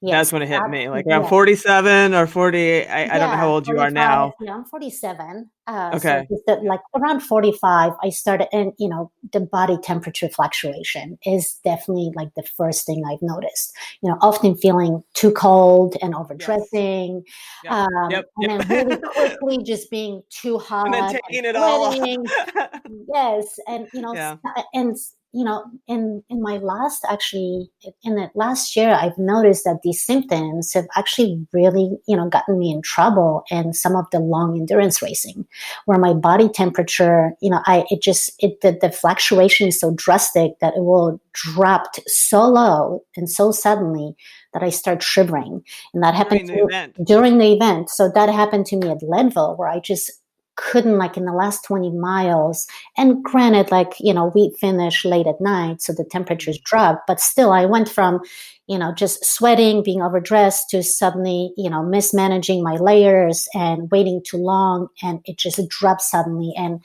Yes, 0.00 0.12
That's 0.12 0.32
when 0.32 0.42
it 0.42 0.48
hit 0.48 0.62
me. 0.68 0.88
Like 0.88 1.06
around 1.06 1.28
47 1.28 2.14
or 2.14 2.28
40. 2.28 2.58
I, 2.58 3.04
yeah, 3.04 3.14
I 3.14 3.18
don't 3.18 3.30
know 3.30 3.36
how 3.36 3.48
old 3.48 3.66
you 3.66 3.80
are 3.80 3.90
now. 3.90 4.32
Yeah, 4.40 4.54
I'm 4.54 4.64
47. 4.64 5.50
Uh, 5.66 5.90
okay. 5.94 6.26
So 6.46 6.54
like 6.62 6.80
around 6.94 7.20
45, 7.20 7.92
I 8.00 8.08
started, 8.10 8.46
and 8.52 8.72
you 8.78 8.88
know, 8.88 9.10
the 9.32 9.40
body 9.40 9.76
temperature 9.82 10.28
fluctuation 10.28 11.18
is 11.26 11.58
definitely 11.64 12.12
like 12.14 12.28
the 12.36 12.44
first 12.44 12.86
thing 12.86 13.02
I've 13.10 13.22
noticed. 13.22 13.76
You 14.00 14.10
know, 14.10 14.18
often 14.20 14.56
feeling 14.56 15.02
too 15.14 15.32
cold 15.32 15.96
and 16.00 16.14
overdressing. 16.14 17.24
Yes. 17.64 17.64
Yep. 17.64 17.72
Um, 17.74 18.10
yep. 18.10 18.24
And 18.36 18.60
then 18.62 18.88
really 18.88 19.02
quickly 19.02 19.58
just 19.64 19.90
being 19.90 20.22
too 20.30 20.58
hot. 20.58 20.86
And 20.86 20.94
then 20.94 21.10
taking 21.10 21.44
and 21.44 21.46
it 21.46 21.56
all. 21.56 21.92
yes. 23.14 23.58
And, 23.66 23.88
you 23.92 24.00
know, 24.00 24.14
yeah. 24.14 24.36
and 24.72 24.96
you 25.38 25.44
know, 25.44 25.62
in 25.86 26.24
in 26.28 26.42
my 26.42 26.56
last 26.56 27.04
actually 27.08 27.70
in 28.02 28.16
the 28.16 28.28
last 28.34 28.74
year, 28.74 28.90
I've 28.90 29.16
noticed 29.18 29.62
that 29.62 29.82
these 29.84 30.04
symptoms 30.04 30.72
have 30.74 30.88
actually 30.96 31.46
really, 31.52 31.96
you 32.08 32.16
know, 32.16 32.28
gotten 32.28 32.58
me 32.58 32.72
in 32.72 32.82
trouble 32.82 33.44
in 33.48 33.72
some 33.72 33.94
of 33.94 34.06
the 34.10 34.18
long 34.18 34.56
endurance 34.58 35.00
racing, 35.00 35.46
where 35.84 35.96
my 35.96 36.12
body 36.12 36.48
temperature, 36.48 37.34
you 37.40 37.50
know, 37.50 37.60
I 37.66 37.84
it 37.88 38.02
just 38.02 38.32
it 38.40 38.62
the, 38.62 38.76
the 38.80 38.90
fluctuation 38.90 39.68
is 39.68 39.78
so 39.78 39.94
drastic 39.94 40.58
that 40.60 40.74
it 40.76 40.82
will 40.82 41.20
drop 41.34 41.84
so 42.08 42.48
low 42.48 43.04
and 43.16 43.30
so 43.30 43.52
suddenly 43.52 44.16
that 44.54 44.64
I 44.64 44.70
start 44.70 45.04
shivering, 45.04 45.62
and 45.94 46.02
that 46.02 46.16
happened 46.16 46.48
during 46.48 46.66
the, 46.66 46.72
to, 46.72 46.76
event. 46.76 47.06
during 47.06 47.38
the 47.38 47.52
event. 47.52 47.90
So 47.90 48.10
that 48.12 48.28
happened 48.28 48.66
to 48.66 48.76
me 48.76 48.88
at 48.90 49.04
Leadville, 49.04 49.54
where 49.56 49.68
I 49.68 49.78
just 49.78 50.10
couldn't 50.58 50.98
like 50.98 51.16
in 51.16 51.24
the 51.24 51.32
last 51.32 51.64
20 51.64 51.92
miles. 51.92 52.66
And 52.96 53.22
granted 53.22 53.70
like 53.70 53.94
you 54.00 54.12
know 54.12 54.32
we 54.34 54.54
finished 54.60 55.04
late 55.04 55.26
at 55.26 55.40
night 55.40 55.80
so 55.80 55.92
the 55.92 56.04
temperatures 56.04 56.58
dropped 56.58 57.06
but 57.06 57.20
still 57.20 57.52
i 57.52 57.64
went 57.64 57.88
from 57.88 58.20
you 58.66 58.78
know 58.78 58.92
just 58.92 59.24
sweating 59.24 59.82
being 59.82 60.02
overdressed 60.02 60.68
to 60.70 60.82
suddenly 60.82 61.52
you 61.56 61.70
know 61.70 61.82
mismanaging 61.82 62.62
my 62.62 62.74
layers 62.74 63.48
and 63.54 63.90
waiting 63.90 64.20
too 64.26 64.36
long 64.36 64.88
and 65.02 65.20
it 65.24 65.38
just 65.38 65.60
dropped 65.68 66.02
suddenly. 66.02 66.52
And 66.56 66.80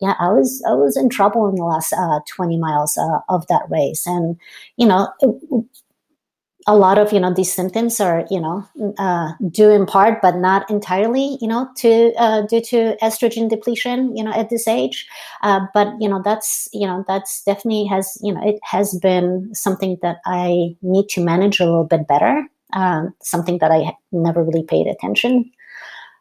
yeah 0.00 0.14
i 0.20 0.28
was 0.28 0.62
i 0.68 0.74
was 0.74 0.96
in 0.96 1.08
trouble 1.08 1.48
in 1.48 1.54
the 1.54 1.64
last 1.64 1.92
uh, 1.92 2.20
20 2.36 2.58
miles 2.58 2.96
uh, 2.98 3.20
of 3.28 3.46
that 3.48 3.62
race. 3.70 4.06
And 4.06 4.36
you 4.76 4.86
know 4.86 5.08
a 6.66 6.76
lot 6.76 6.98
of 6.98 7.12
you 7.12 7.20
know 7.20 7.32
these 7.32 7.52
symptoms 7.52 8.00
are 8.00 8.26
you 8.30 8.40
know 8.40 8.66
uh, 8.98 9.32
due 9.50 9.70
in 9.70 9.86
part 9.86 10.20
but 10.20 10.36
not 10.36 10.68
entirely 10.68 11.38
you 11.40 11.46
know 11.46 11.68
to 11.76 12.12
uh, 12.18 12.42
due 12.42 12.60
to 12.60 12.96
estrogen 13.02 13.48
depletion 13.48 14.16
you 14.16 14.24
know 14.24 14.32
at 14.32 14.50
this 14.50 14.66
age. 14.66 15.06
Uh, 15.42 15.60
but 15.72 15.88
you 16.00 16.08
know 16.08 16.20
that's 16.24 16.68
you 16.72 16.86
know 16.86 17.04
that's 17.06 17.42
definitely 17.44 17.84
has 17.84 18.18
you 18.22 18.32
know 18.32 18.40
it 18.44 18.58
has 18.62 18.98
been 19.00 19.48
something 19.54 19.96
that 20.02 20.18
i 20.26 20.74
need 20.82 21.08
to 21.08 21.24
manage 21.24 21.60
a 21.60 21.64
little 21.64 21.84
bit 21.84 22.06
better 22.08 22.44
um, 22.72 23.14
something 23.22 23.58
that 23.58 23.70
i 23.70 23.92
never 24.12 24.42
really 24.42 24.64
paid 24.64 24.86
attention. 24.86 25.50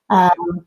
Um, 0.10 0.66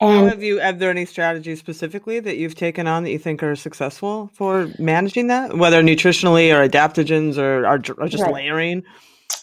and 0.00 0.28
have 0.28 0.42
you 0.42 0.58
have 0.58 0.78
there 0.78 0.90
any 0.90 1.04
strategies 1.04 1.58
specifically 1.58 2.20
that 2.20 2.36
you've 2.36 2.54
taken 2.54 2.86
on 2.86 3.02
that 3.04 3.10
you 3.10 3.18
think 3.18 3.42
are 3.42 3.56
successful 3.56 4.30
for 4.34 4.70
managing 4.78 5.26
that 5.26 5.56
whether 5.56 5.82
nutritionally 5.82 6.54
or 6.54 6.68
adaptogens 6.68 7.36
or, 7.36 7.66
or, 7.66 7.80
or 7.98 8.08
just 8.08 8.22
right. 8.22 8.34
layering 8.34 8.84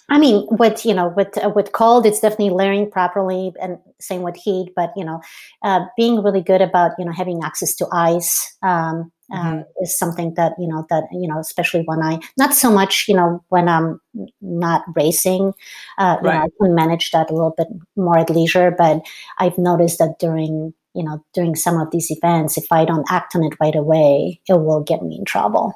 I 0.10 0.20
mean, 0.20 0.46
with 0.52 0.86
you 0.86 0.94
know, 0.94 1.08
with 1.08 1.36
uh, 1.44 1.50
with 1.50 1.72
cold, 1.72 2.06
it's 2.06 2.20
definitely 2.20 2.52
layering 2.52 2.92
properly, 2.92 3.54
and 3.60 3.80
same 4.00 4.22
with 4.22 4.36
heat. 4.36 4.72
But 4.76 4.92
you 4.96 5.04
know, 5.04 5.22
uh, 5.64 5.86
being 5.98 6.22
really 6.22 6.42
good 6.42 6.62
about 6.62 6.92
you 7.00 7.06
know 7.06 7.12
having 7.12 7.44
access 7.44 7.74
to 7.76 7.88
ice, 7.92 8.56
um, 8.62 9.12
uh, 9.32 9.38
mm-hmm. 9.38 9.84
is 9.84 9.98
something 9.98 10.34
that 10.36 10.54
you 10.60 10.68
know 10.68 10.86
that 10.90 11.06
you 11.12 11.28
know 11.28 11.40
especially 11.40 11.82
when 11.86 12.02
I 12.02 12.20
not 12.38 12.54
so 12.54 12.72
much 12.72 13.06
you 13.08 13.16
know 13.16 13.44
when 13.50 13.68
I'm 13.68 14.00
not 14.42 14.84
racing, 14.96 15.54
uh, 15.98 16.18
you 16.22 16.28
right. 16.28 16.36
know 16.36 16.44
I 16.44 16.48
can 16.62 16.76
manage 16.76 17.12
that 17.12 17.30
a 17.30 17.34
little 17.34 17.54
bit 17.58 17.68
more 17.96 18.20
at 18.20 18.30
leisure. 18.30 18.74
But 18.78 19.02
I've 19.40 19.58
noticed 19.58 20.00
that 20.00 20.20
during 20.20 20.74
you 20.94 21.04
know 21.04 21.24
during 21.34 21.56
some 21.56 21.80
of 21.80 21.90
these 21.92 22.12
events, 22.12 22.58
if 22.58 22.66
I 22.72 22.86
don't 22.86 23.06
act 23.10 23.36
on 23.36 23.44
it 23.44 23.54
right 23.60 23.76
away, 23.76 24.42
it 24.48 24.54
will 24.54 24.84
get 24.84 25.02
me 25.02 25.18
in 25.18 25.26
trouble. 25.26 25.74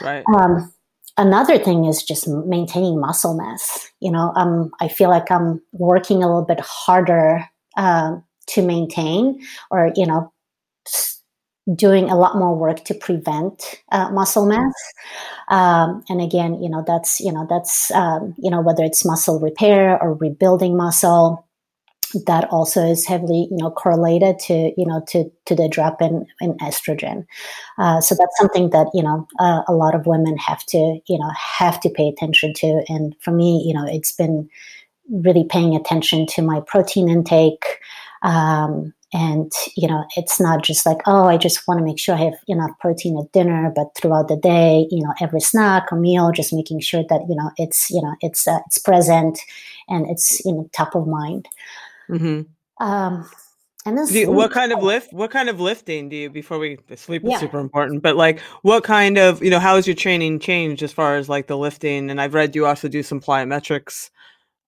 Right. 0.00 0.24
Um, 0.36 0.72
another 1.18 1.58
thing 1.58 1.84
is 1.84 2.02
just 2.02 2.26
maintaining 2.28 3.00
muscle 3.00 3.34
mass. 3.34 3.90
You 4.00 4.10
know, 4.10 4.32
um, 4.34 4.70
I 4.80 4.88
feel 4.88 5.10
like 5.10 5.30
I'm 5.30 5.60
working 5.72 6.22
a 6.22 6.26
little 6.26 6.44
bit 6.44 6.60
harder 6.60 7.44
uh, 7.76 8.16
to 8.48 8.62
maintain, 8.62 9.42
or 9.70 9.92
you 9.94 10.06
know 10.06 10.32
doing 11.74 12.10
a 12.10 12.16
lot 12.16 12.36
more 12.36 12.56
work 12.56 12.84
to 12.84 12.94
prevent 12.94 13.82
uh, 13.92 14.10
muscle 14.10 14.46
mass. 14.46 14.74
Um, 15.48 16.02
and 16.08 16.20
again, 16.20 16.62
you 16.62 16.70
know, 16.70 16.82
that's, 16.86 17.20
you 17.20 17.32
know, 17.32 17.46
that's, 17.48 17.90
um, 17.90 18.34
you 18.38 18.50
know, 18.50 18.60
whether 18.62 18.84
it's 18.84 19.04
muscle 19.04 19.38
repair 19.40 20.02
or 20.02 20.14
rebuilding 20.14 20.76
muscle, 20.76 21.46
that 22.24 22.48
also 22.50 22.86
is 22.86 23.06
heavily, 23.06 23.48
you 23.50 23.58
know, 23.58 23.70
correlated 23.70 24.38
to, 24.38 24.72
you 24.78 24.86
know, 24.86 25.02
to, 25.08 25.30
to 25.44 25.54
the 25.54 25.68
drop 25.68 26.00
in, 26.00 26.24
in 26.40 26.56
estrogen. 26.58 27.26
Uh, 27.76 28.00
so 28.00 28.14
that's 28.14 28.38
something 28.38 28.70
that, 28.70 28.86
you 28.94 29.02
know, 29.02 29.26
uh, 29.38 29.60
a 29.68 29.74
lot 29.74 29.94
of 29.94 30.06
women 30.06 30.38
have 30.38 30.64
to, 30.64 30.78
you 30.78 31.18
know, 31.18 31.30
have 31.36 31.78
to 31.80 31.90
pay 31.90 32.08
attention 32.08 32.54
to. 32.54 32.82
And 32.88 33.14
for 33.20 33.30
me, 33.30 33.62
you 33.66 33.74
know, 33.74 33.84
it's 33.86 34.12
been 34.12 34.48
really 35.10 35.44
paying 35.44 35.76
attention 35.76 36.26
to 36.28 36.40
my 36.40 36.60
protein 36.66 37.10
intake, 37.10 37.78
um, 38.22 38.94
and 39.12 39.50
you 39.76 39.88
know 39.88 40.04
it's 40.16 40.38
not 40.38 40.62
just 40.62 40.84
like 40.84 40.98
oh 41.06 41.24
i 41.24 41.36
just 41.36 41.66
want 41.66 41.78
to 41.78 41.84
make 41.84 41.98
sure 41.98 42.14
i 42.14 42.18
have 42.18 42.34
enough 42.46 42.70
protein 42.78 43.18
at 43.18 43.30
dinner 43.32 43.72
but 43.74 43.86
throughout 43.96 44.28
the 44.28 44.36
day 44.36 44.86
you 44.90 45.02
know 45.02 45.14
every 45.20 45.40
snack 45.40 45.90
or 45.90 45.98
meal 45.98 46.30
just 46.30 46.52
making 46.52 46.78
sure 46.78 47.02
that 47.08 47.22
you 47.28 47.34
know 47.34 47.50
it's 47.56 47.88
you 47.90 48.02
know 48.02 48.14
it's 48.20 48.46
uh, 48.46 48.58
it's 48.66 48.78
present 48.78 49.38
and 49.88 50.08
it's 50.10 50.44
you 50.44 50.52
know 50.52 50.68
top 50.74 50.94
of 50.94 51.06
mind. 51.06 51.48
Mm-hmm. 52.10 52.84
um 52.86 53.28
and 53.86 53.96
this 53.96 54.12
you, 54.12 54.30
what 54.30 54.50
kind 54.50 54.72
of 54.72 54.82
lift 54.82 55.12
what 55.12 55.30
kind 55.30 55.48
of 55.48 55.60
lifting 55.60 56.08
do 56.08 56.16
you 56.16 56.30
before 56.30 56.58
we 56.58 56.78
sleep 56.94 57.24
is 57.24 57.30
yeah. 57.30 57.38
super 57.38 57.58
important 57.58 58.02
but 58.02 58.16
like 58.16 58.40
what 58.62 58.84
kind 58.84 59.16
of 59.18 59.42
you 59.42 59.50
know 59.50 59.58
how 59.60 59.76
has 59.76 59.86
your 59.86 59.96
training 59.96 60.38
changed 60.38 60.82
as 60.82 60.92
far 60.92 61.16
as 61.16 61.28
like 61.28 61.46
the 61.46 61.56
lifting? 61.56 62.10
And 62.10 62.20
i've 62.20 62.34
read 62.34 62.54
you 62.54 62.66
also 62.66 62.88
do 62.88 63.02
some 63.02 63.20
plyometrics. 63.20 64.10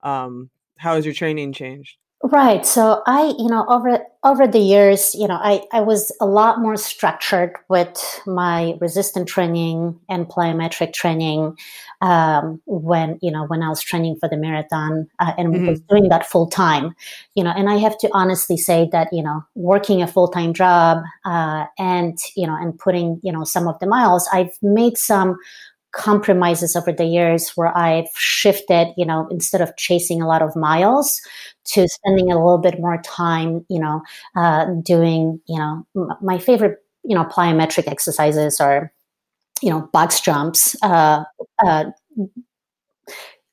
Um 0.03 0.51
how 0.79 0.95
has 0.95 1.05
your 1.05 1.15
training 1.15 1.53
changed 1.53 1.97
Right. 2.23 2.67
So 2.67 3.03
I, 3.07 3.33
you 3.39 3.49
know, 3.49 3.65
over 3.67 3.99
over 4.25 4.47
the 4.47 4.59
years, 4.59 5.15
you 5.15 5.27
know, 5.27 5.39
I, 5.41 5.63
I 5.73 5.81
was 5.81 6.15
a 6.21 6.27
lot 6.27 6.61
more 6.61 6.77
structured 6.77 7.57
with 7.71 8.21
my 8.27 8.75
resistant 8.79 9.27
training 9.27 9.99
and 10.11 10.27
plyometric 10.27 10.93
training 10.93 11.57
um, 12.03 12.61
when, 12.67 13.19
you 13.23 13.31
know, 13.31 13.47
when 13.47 13.63
I 13.63 13.71
was 13.71 13.83
training 13.83 14.19
for 14.21 14.29
the 14.29 14.37
marathon 14.37 15.09
uh, 15.19 15.33
and 15.39 15.55
mm-hmm. 15.55 15.67
was 15.69 15.81
doing 15.81 16.11
that 16.11 16.27
full 16.27 16.47
time, 16.47 16.95
you 17.35 17.43
know, 17.43 17.55
and 17.57 17.71
I 17.71 17.77
have 17.77 17.97
to 18.01 18.11
honestly 18.13 18.59
say 18.59 18.87
that, 18.93 19.09
you 19.13 19.23
know, 19.23 19.43
working 19.55 20.03
a 20.03 20.07
full 20.07 20.29
time 20.29 20.53
job 20.53 20.99
uh, 21.25 21.65
and, 21.79 22.19
you 22.37 22.47
know, 22.47 22.55
and 22.55 22.79
putting, 22.79 23.19
you 23.23 23.33
know, 23.33 23.45
some 23.45 23.67
of 23.67 23.79
the 23.79 23.87
miles, 23.87 24.29
I've 24.31 24.59
made 24.61 24.99
some 24.99 25.39
compromises 25.93 26.77
over 26.77 26.93
the 26.93 27.05
years 27.05 27.51
where 27.57 27.77
I've 27.77 28.09
shifted, 28.17 28.89
you 28.97 29.05
know, 29.07 29.27
instead 29.31 29.61
of 29.61 29.77
chasing 29.77 30.23
a 30.23 30.27
lot 30.29 30.43
of 30.43 30.55
miles 30.57 31.21
to 31.67 31.89
spending 31.89 32.31
a 32.31 32.37
little 32.37 32.59
bit 32.59 32.81
more 32.81 33.01
time, 33.03 33.65
you 33.69 33.81
know, 33.81 34.03
uh, 34.37 34.67
doing, 34.83 35.41
you 35.47 35.59
know, 35.59 35.87
m- 35.97 36.09
my 36.23 36.39
favorite, 36.39 36.79
you 37.05 37.15
know, 37.15 37.25
plyometric 37.25 37.89
exercises 37.89 38.61
are, 38.61 38.93
you 39.63 39.71
know, 39.71 39.89
box 39.93 40.21
jumps, 40.21 40.77
uh, 40.83 41.25
uh, 41.65 41.85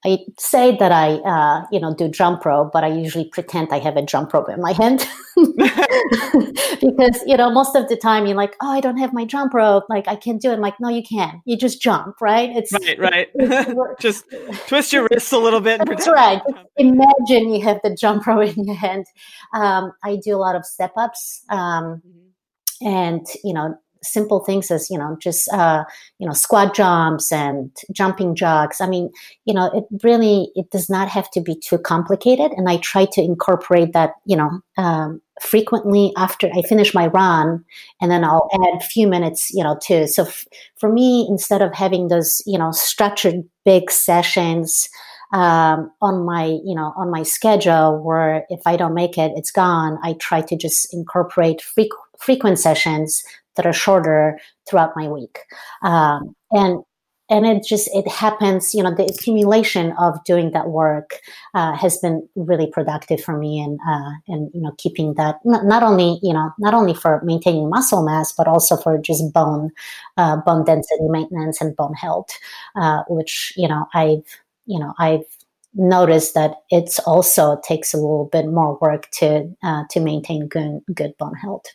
I 0.08 0.20
say 0.40 0.78
that 0.78 0.92
I, 0.94 1.16
uh, 1.16 1.66
you 1.70 1.82
know, 1.82 1.94
do 1.94 2.08
jump 2.08 2.46
rope, 2.46 2.72
but 2.72 2.86
I 2.86 2.88
usually 2.88 3.26
pretend 3.26 3.74
I 3.74 3.80
have 3.80 3.98
a 3.98 4.02
jump 4.02 4.34
rope 4.34 4.48
in 4.48 4.62
my 4.62 4.72
hand 4.72 5.06
because, 5.36 7.22
you 7.26 7.36
know, 7.36 7.52
most 7.52 7.76
of 7.76 7.90
the 7.90 7.98
time 8.02 8.26
you're 8.26 8.38
like, 8.38 8.56
oh, 8.62 8.72
I 8.72 8.80
don't 8.80 8.96
have 8.98 9.12
my 9.12 9.26
jump 9.26 9.54
rope. 9.54 9.84
Like 9.90 10.08
I 10.08 10.16
can't 10.16 10.42
do 10.42 10.52
it. 10.52 10.54
I'm 10.54 10.62
like, 10.62 10.80
no, 10.80 10.88
you 10.88 11.04
can. 11.04 11.42
You 11.44 11.58
just 11.58 11.82
jump, 11.82 12.22
right? 12.22 12.50
It's 12.56 12.72
right, 12.72 12.98
right. 12.98 13.28
It's, 13.36 13.74
just 14.02 14.26
twist 14.68 14.94
your 14.94 15.08
wrists 15.12 15.34
a 15.34 15.38
little 15.38 15.60
bit. 15.60 15.82
That's 15.86 16.08
right. 16.08 16.42
Imagine 16.78 17.54
you 17.54 17.62
have 17.64 17.82
the 17.84 17.94
jump 17.94 18.26
rope 18.26 18.56
in 18.56 18.64
your 18.64 18.76
hand. 18.76 19.08
Um, 19.54 19.92
I 20.06 20.18
do 20.24 20.38
a 20.38 20.40
lot 20.40 20.56
of 20.56 20.66
step 20.66 20.94
ups. 20.96 21.44
Um, 21.50 22.02
mm-hmm. 22.06 22.88
and 22.88 23.26
you 23.44 23.54
know 23.54 23.76
simple 24.08 24.40
things 24.40 24.72
as 24.72 24.90
you 24.90 24.98
know 24.98 25.18
just 25.20 25.52
uh, 25.54 25.84
you 26.20 26.28
know 26.28 26.34
squat 26.34 26.76
jumps 26.76 27.32
and 27.32 27.72
jumping 27.92 28.36
jogs 28.36 28.82
i 28.82 28.88
mean 28.88 29.10
you 29.46 29.54
know 29.54 29.72
it 29.74 29.86
really 30.04 30.50
it 30.56 30.70
does 30.72 30.90
not 30.90 31.08
have 31.08 31.30
to 31.32 31.42
be 31.42 31.56
too 31.56 31.78
complicated. 31.78 32.52
And 32.52 32.70
i 32.70 32.78
try 32.78 33.06
to 33.14 33.22
incorporate 33.22 33.94
that 33.94 34.12
you 34.26 34.38
know 34.38 34.62
um, 34.78 35.22
frequently 35.42 36.14
after 36.18 36.50
i 36.56 36.62
finish 36.62 36.94
my 36.94 37.08
run. 37.08 37.64
And 38.02 38.12
then 38.12 38.24
i'll 38.24 38.50
add 38.54 38.82
a 38.82 38.84
few 38.84 39.08
minutes 39.08 39.52
you 39.54 39.64
know 39.64 39.78
too. 39.82 40.08
So 40.08 40.24
f- 40.24 40.48
for 40.78 40.92
me 40.92 41.28
instead 41.30 41.62
of 41.62 41.74
having 41.74 42.08
those 42.08 42.42
you 42.46 42.58
know 42.58 42.72
structured 42.72 43.44
big 43.66 43.92
sessions 43.92 44.90
um, 45.34 45.92
on 46.02 46.26
my 46.26 46.46
you 46.46 46.76
know 46.76 46.94
on 46.96 47.12
my 47.12 47.24
schedule 47.24 48.02
where 48.02 48.46
if 48.50 48.62
i 48.66 48.78
don't 48.78 48.94
make 48.94 49.18
it 49.18 49.34
it's 49.36 49.52
gone 49.52 49.98
i 50.02 50.14
try 50.14 50.42
to 50.42 50.56
just 50.56 50.94
incorporate 50.94 51.62
frequent 51.62 52.02
frequent 52.18 52.60
sessions 52.60 53.24
that 53.58 53.66
are 53.66 53.74
shorter 53.74 54.40
throughout 54.70 54.94
my 54.96 55.08
week. 55.08 55.40
Um, 55.84 56.36
and 56.52 56.84
and 57.30 57.46
it 57.46 57.64
just 57.66 57.90
it 57.94 58.08
happens 58.08 58.74
you 58.74 58.82
know 58.82 58.94
the 58.94 59.06
accumulation 59.06 59.94
of 60.00 60.24
doing 60.24 60.52
that 60.52 60.70
work 60.70 61.20
uh, 61.54 61.76
has 61.76 61.98
been 61.98 62.28
really 62.36 62.68
productive 62.68 63.22
for 63.22 63.38
me 63.38 63.60
and 63.60 63.80
uh, 63.88 64.12
and 64.28 64.50
you 64.54 64.62
know 64.62 64.72
keeping 64.78 65.14
that 65.16 65.38
not, 65.44 65.66
not, 65.66 65.84
only 65.84 66.20
you 66.24 66.34
know 66.34 66.52
not 66.60 66.74
only 66.74 66.94
for 66.94 67.22
maintaining 67.24 67.70
muscle 67.70 68.04
mass 68.04 68.32
but 68.32 68.48
also 68.48 68.78
for 68.78 68.98
just 68.98 69.34
bone 69.34 69.70
uh, 70.18 70.38
bone 70.38 70.64
density 70.64 71.08
maintenance 71.10 71.62
and 71.62 71.76
bone 71.76 71.94
health 71.94 72.30
uh, 72.76 73.04
which 73.10 73.54
you 73.58 73.68
know 73.68 73.86
i've 73.94 74.24
you 74.66 74.80
know 74.80 74.94
i've 75.00 75.26
noticed 75.74 76.34
that 76.34 76.56
it's 76.72 76.98
also 77.00 77.60
takes 77.68 77.94
a 77.94 77.98
little 77.98 78.30
bit 78.32 78.48
more 78.48 78.78
work 78.82 79.10
to 79.12 79.54
uh, 79.64 79.84
to 79.90 80.00
maintain 80.00 80.48
good 80.48 80.82
good 80.94 81.16
bone 81.18 81.36
health 81.36 81.66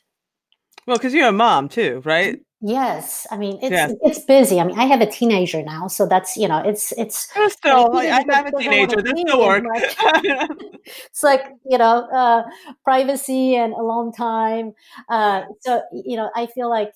well, 0.87 0.97
because 0.97 1.15
you're 1.15 1.29
a 1.29 1.33
mom 1.33 1.69
too, 1.69 2.03
right? 2.05 2.41
Yes, 2.65 3.27
I 3.29 3.39
mean 3.39 3.59
it's 3.61 3.73
yes. 3.73 3.93
it's 4.03 4.25
busy. 4.25 4.61
I 4.61 4.65
mean, 4.65 4.79
I 4.79 4.85
have 4.85 5.01
a 5.01 5.07
teenager 5.07 5.65
now, 5.65 5.89
so 5.89 6.07
that's 6.07 6.37
you 6.37 6.47
know, 6.47 6.59
it's 6.59 6.93
it's. 6.93 7.29
still, 7.49 7.93
like, 7.93 8.09
I 8.09 8.25
have 8.33 8.47
a 8.47 8.53
teenager. 8.57 9.03
That's 9.03 9.21
still 9.21 9.41
work. 9.41 9.65
it's 9.75 11.25
like 11.25 11.43
you 11.69 11.77
know, 11.77 12.09
uh, 12.15 12.45
privacy 12.85 13.57
and 13.57 13.73
alone 13.73 14.13
time. 14.13 14.75
Uh, 15.09 15.43
so 15.61 15.83
you 15.93 16.17
know, 16.17 16.31
I 16.37 16.47
feel 16.47 16.71
like 16.71 16.95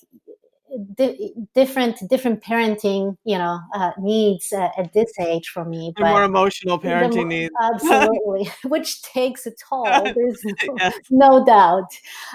di- 0.94 1.32
different 1.54 1.96
different 2.08 2.42
parenting 2.42 3.16
you 3.24 3.38
know 3.38 3.58
uh, 3.74 3.92
needs 3.98 4.52
uh, 4.52 4.68
at 4.76 4.92
this 4.92 5.12
age 5.20 5.48
for 5.48 5.64
me 5.64 5.92
but 5.96 6.08
more 6.08 6.24
emotional 6.24 6.78
parenting 6.78 7.28
needs 7.28 7.54
absolutely 7.62 8.50
which 8.68 9.02
takes 9.02 9.46
a 9.46 9.52
toll 9.52 9.84
there's 10.14 10.42
no, 10.44 10.76
yes. 10.78 10.98
no 11.10 11.44
doubt 11.44 11.88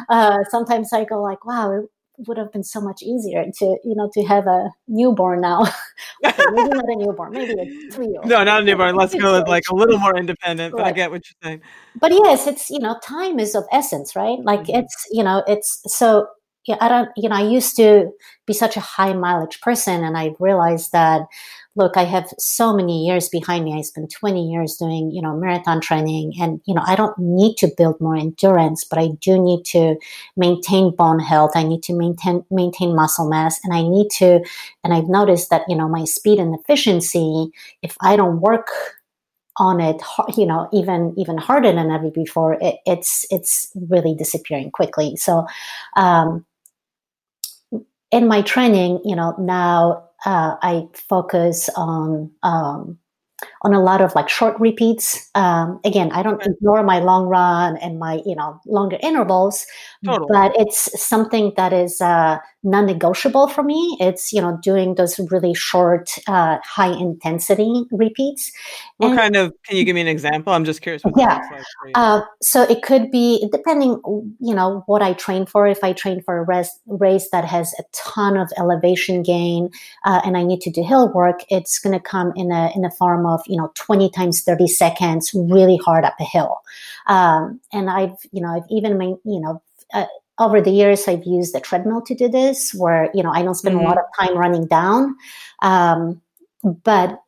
uh, 0.09 0.39
sometimes 0.49 0.93
i 0.93 1.03
go 1.03 1.21
like 1.21 1.45
wow 1.45 1.71
it 1.71 1.85
would 2.27 2.37
have 2.37 2.51
been 2.51 2.63
so 2.63 2.79
much 2.79 3.01
easier 3.01 3.45
to 3.57 3.77
you 3.83 3.95
know 3.95 4.09
to 4.13 4.23
have 4.23 4.47
a 4.47 4.69
newborn 4.87 5.41
now 5.41 5.61
okay, 6.25 6.43
maybe 6.51 6.69
not 6.69 6.85
a 6.87 6.95
newborn 6.95 7.31
maybe 7.31 7.53
a 7.53 7.91
three-year-old 7.91 8.27
no 8.27 8.43
not 8.43 8.61
a 8.61 8.65
newborn 8.65 8.95
let's 8.95 9.15
go 9.15 9.37
with 9.37 9.47
like 9.47 9.63
a 9.71 9.75
little 9.75 9.97
more 9.97 10.15
independent 10.15 10.71
but 10.71 10.81
right. 10.81 10.87
i 10.87 10.91
get 10.91 11.11
what 11.11 11.21
you're 11.25 11.49
saying 11.49 11.61
but 11.99 12.11
yes 12.11 12.47
it's 12.47 12.69
you 12.69 12.79
know 12.79 12.97
time 13.03 13.39
is 13.39 13.55
of 13.55 13.65
essence 13.71 14.15
right 14.15 14.39
like 14.43 14.61
mm-hmm. 14.61 14.79
it's 14.79 15.07
you 15.11 15.23
know 15.23 15.43
it's 15.47 15.81
so 15.85 16.27
yeah, 16.67 16.77
I 16.79 16.89
don't, 16.89 17.09
you 17.17 17.27
know, 17.27 17.35
I 17.35 17.41
used 17.41 17.75
to 17.77 18.11
be 18.45 18.53
such 18.53 18.77
a 18.77 18.81
high 18.81 19.13
mileage 19.13 19.59
person 19.61 20.03
and 20.03 20.15
I 20.15 20.35
realized 20.39 20.91
that, 20.91 21.21
look, 21.75 21.97
I 21.97 22.03
have 22.03 22.29
so 22.37 22.75
many 22.75 23.05
years 23.05 23.29
behind 23.29 23.65
me. 23.65 23.75
I 23.75 23.81
spent 23.81 24.11
20 24.11 24.47
years 24.47 24.75
doing, 24.75 25.09
you 25.11 25.23
know, 25.23 25.35
marathon 25.35 25.81
training 25.81 26.33
and, 26.39 26.61
you 26.67 26.75
know, 26.75 26.83
I 26.85 26.95
don't 26.95 27.17
need 27.17 27.55
to 27.57 27.71
build 27.75 27.99
more 27.99 28.15
endurance, 28.15 28.85
but 28.85 28.99
I 28.99 29.09
do 29.21 29.41
need 29.41 29.63
to 29.67 29.95
maintain 30.37 30.95
bone 30.95 31.19
health. 31.19 31.51
I 31.55 31.63
need 31.63 31.81
to 31.83 31.93
maintain, 31.93 32.45
maintain 32.51 32.95
muscle 32.95 33.27
mass 33.27 33.59
and 33.63 33.73
I 33.73 33.81
need 33.81 34.09
to, 34.17 34.41
and 34.83 34.93
I've 34.93 35.09
noticed 35.09 35.49
that, 35.49 35.63
you 35.67 35.75
know, 35.75 35.89
my 35.89 36.05
speed 36.05 36.37
and 36.37 36.53
efficiency, 36.53 37.49
if 37.81 37.95
I 38.01 38.15
don't 38.15 38.39
work 38.39 38.67
on 39.57 39.81
it 39.81 40.01
you 40.37 40.45
know 40.45 40.69
even 40.71 41.13
even 41.17 41.37
harder 41.37 41.73
than 41.73 41.91
ever 41.91 42.09
before 42.09 42.57
it, 42.61 42.77
it's 42.85 43.25
it's 43.29 43.69
really 43.89 44.15
disappearing 44.15 44.71
quickly 44.71 45.13
so 45.17 45.45
um, 45.97 46.45
in 48.11 48.27
my 48.27 48.41
training, 48.41 48.99
you 49.03 49.15
know, 49.15 49.35
now 49.39 50.03
uh, 50.25 50.55
I 50.61 50.87
focus 50.93 51.69
on 51.75 52.31
um, 52.43 52.97
on 53.63 53.73
a 53.73 53.81
lot 53.81 54.01
of 54.01 54.13
like 54.13 54.29
short 54.29 54.59
repeats. 54.59 55.29
Um, 55.33 55.79
again, 55.83 56.11
I 56.11 56.21
don't 56.21 56.45
ignore 56.45 56.83
my 56.83 56.99
long 56.99 57.27
run 57.27 57.77
and 57.77 57.99
my 57.99 58.21
you 58.25 58.35
know 58.35 58.59
longer 58.65 58.97
intervals, 59.01 59.65
totally. 60.05 60.27
but 60.29 60.51
it's 60.55 61.01
something 61.01 61.53
that 61.57 61.73
is 61.73 62.01
uh, 62.01 62.37
non-negotiable 62.63 63.47
for 63.47 63.63
me. 63.63 63.97
It's 63.99 64.31
you 64.31 64.41
know 64.41 64.59
doing 64.61 64.95
those 64.95 65.19
really 65.31 65.53
short, 65.53 66.11
uh, 66.27 66.57
high 66.63 66.91
intensity 66.91 67.85
repeats. 67.91 68.51
What 68.97 69.11
and, 69.11 69.19
kind 69.19 69.35
of? 69.35 69.53
Can 69.67 69.77
you 69.77 69.83
give 69.83 69.95
me 69.95 70.01
an 70.01 70.07
example? 70.07 70.53
I'm 70.53 70.65
just 70.65 70.81
curious. 70.81 71.01
yeah. 71.15 71.41
Like 71.51 71.91
uh, 71.95 72.21
so 72.41 72.63
it 72.63 72.83
could 72.83 73.09
be 73.11 73.47
depending, 73.51 73.99
you 74.39 74.53
know, 74.53 74.83
what 74.85 75.01
I 75.01 75.13
train 75.13 75.45
for. 75.45 75.67
If 75.67 75.83
I 75.83 75.93
train 75.93 76.21
for 76.21 76.37
a 76.37 76.43
race, 76.43 76.79
race 76.85 77.29
that 77.31 77.45
has 77.45 77.73
a 77.79 77.83
ton 77.93 78.37
of 78.37 78.51
elevation 78.57 79.23
gain, 79.23 79.69
uh, 80.05 80.21
and 80.23 80.37
I 80.37 80.43
need 80.43 80.61
to 80.61 80.71
do 80.71 80.83
hill 80.83 81.11
work, 81.13 81.41
it's 81.49 81.79
going 81.79 81.97
to 81.97 82.03
come 82.03 82.31
in 82.35 82.51
a 82.51 82.71
in 82.75 82.85
a 82.85 82.91
form 82.91 83.25
of 83.25 83.41
you 83.47 83.57
know 83.57 83.71
20 83.75 84.09
times 84.11 84.43
30 84.43 84.67
seconds, 84.67 85.31
really 85.33 85.77
hard 85.77 86.05
up 86.05 86.15
a 86.19 86.23
hill. 86.23 86.61
Um, 87.07 87.59
and 87.73 87.89
I've 87.89 88.17
you 88.31 88.41
know 88.41 88.49
I've 88.49 88.69
even 88.69 88.97
made 88.97 89.15
you 89.25 89.39
know. 89.39 89.61
Uh, 89.93 90.05
over 90.41 90.59
the 90.59 90.71
years 90.71 91.07
i've 91.07 91.23
used 91.23 91.53
the 91.53 91.61
treadmill 91.61 92.01
to 92.01 92.15
do 92.15 92.27
this 92.27 92.73
where 92.73 93.09
you 93.13 93.23
know 93.23 93.31
i 93.31 93.41
don't 93.41 93.55
spend 93.55 93.75
mm-hmm. 93.75 93.85
a 93.85 93.89
lot 93.89 93.97
mm-hmm. 93.97 94.21
of 94.21 94.27
time 94.27 94.37
running 94.37 94.65
down 94.67 95.15
um, 95.61 96.21
but 96.83 97.21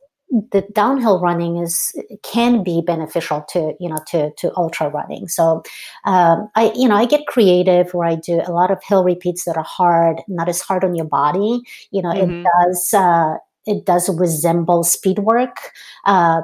the 0.51 0.65
downhill 0.73 1.21
running 1.21 1.57
is 1.57 1.93
can 2.23 2.63
be 2.63 2.81
beneficial 2.81 3.45
to 3.49 3.75
you 3.79 3.87
know 3.87 3.99
to 4.07 4.31
to 4.35 4.51
ultra 4.57 4.89
running 4.89 5.27
so 5.27 5.61
um, 6.05 6.49
i 6.55 6.71
you 6.75 6.87
know 6.87 6.95
i 6.95 7.05
get 7.05 7.27
creative 7.27 7.93
where 7.93 8.07
i 8.07 8.15
do 8.15 8.41
a 8.45 8.51
lot 8.51 8.71
of 8.71 8.83
hill 8.83 9.03
repeats 9.03 9.45
that 9.45 9.57
are 9.57 9.63
hard 9.63 10.21
not 10.27 10.49
as 10.49 10.59
hard 10.59 10.83
on 10.83 10.95
your 10.95 11.05
body 11.05 11.61
you 11.91 12.01
know 12.01 12.09
mm-hmm. 12.09 12.41
it 12.41 12.47
does 12.65 12.93
uh, 12.93 13.35
it 13.65 13.85
does 13.85 14.09
resemble 14.17 14.83
speed 14.83 15.19
work, 15.19 15.71
uh, 16.05 16.41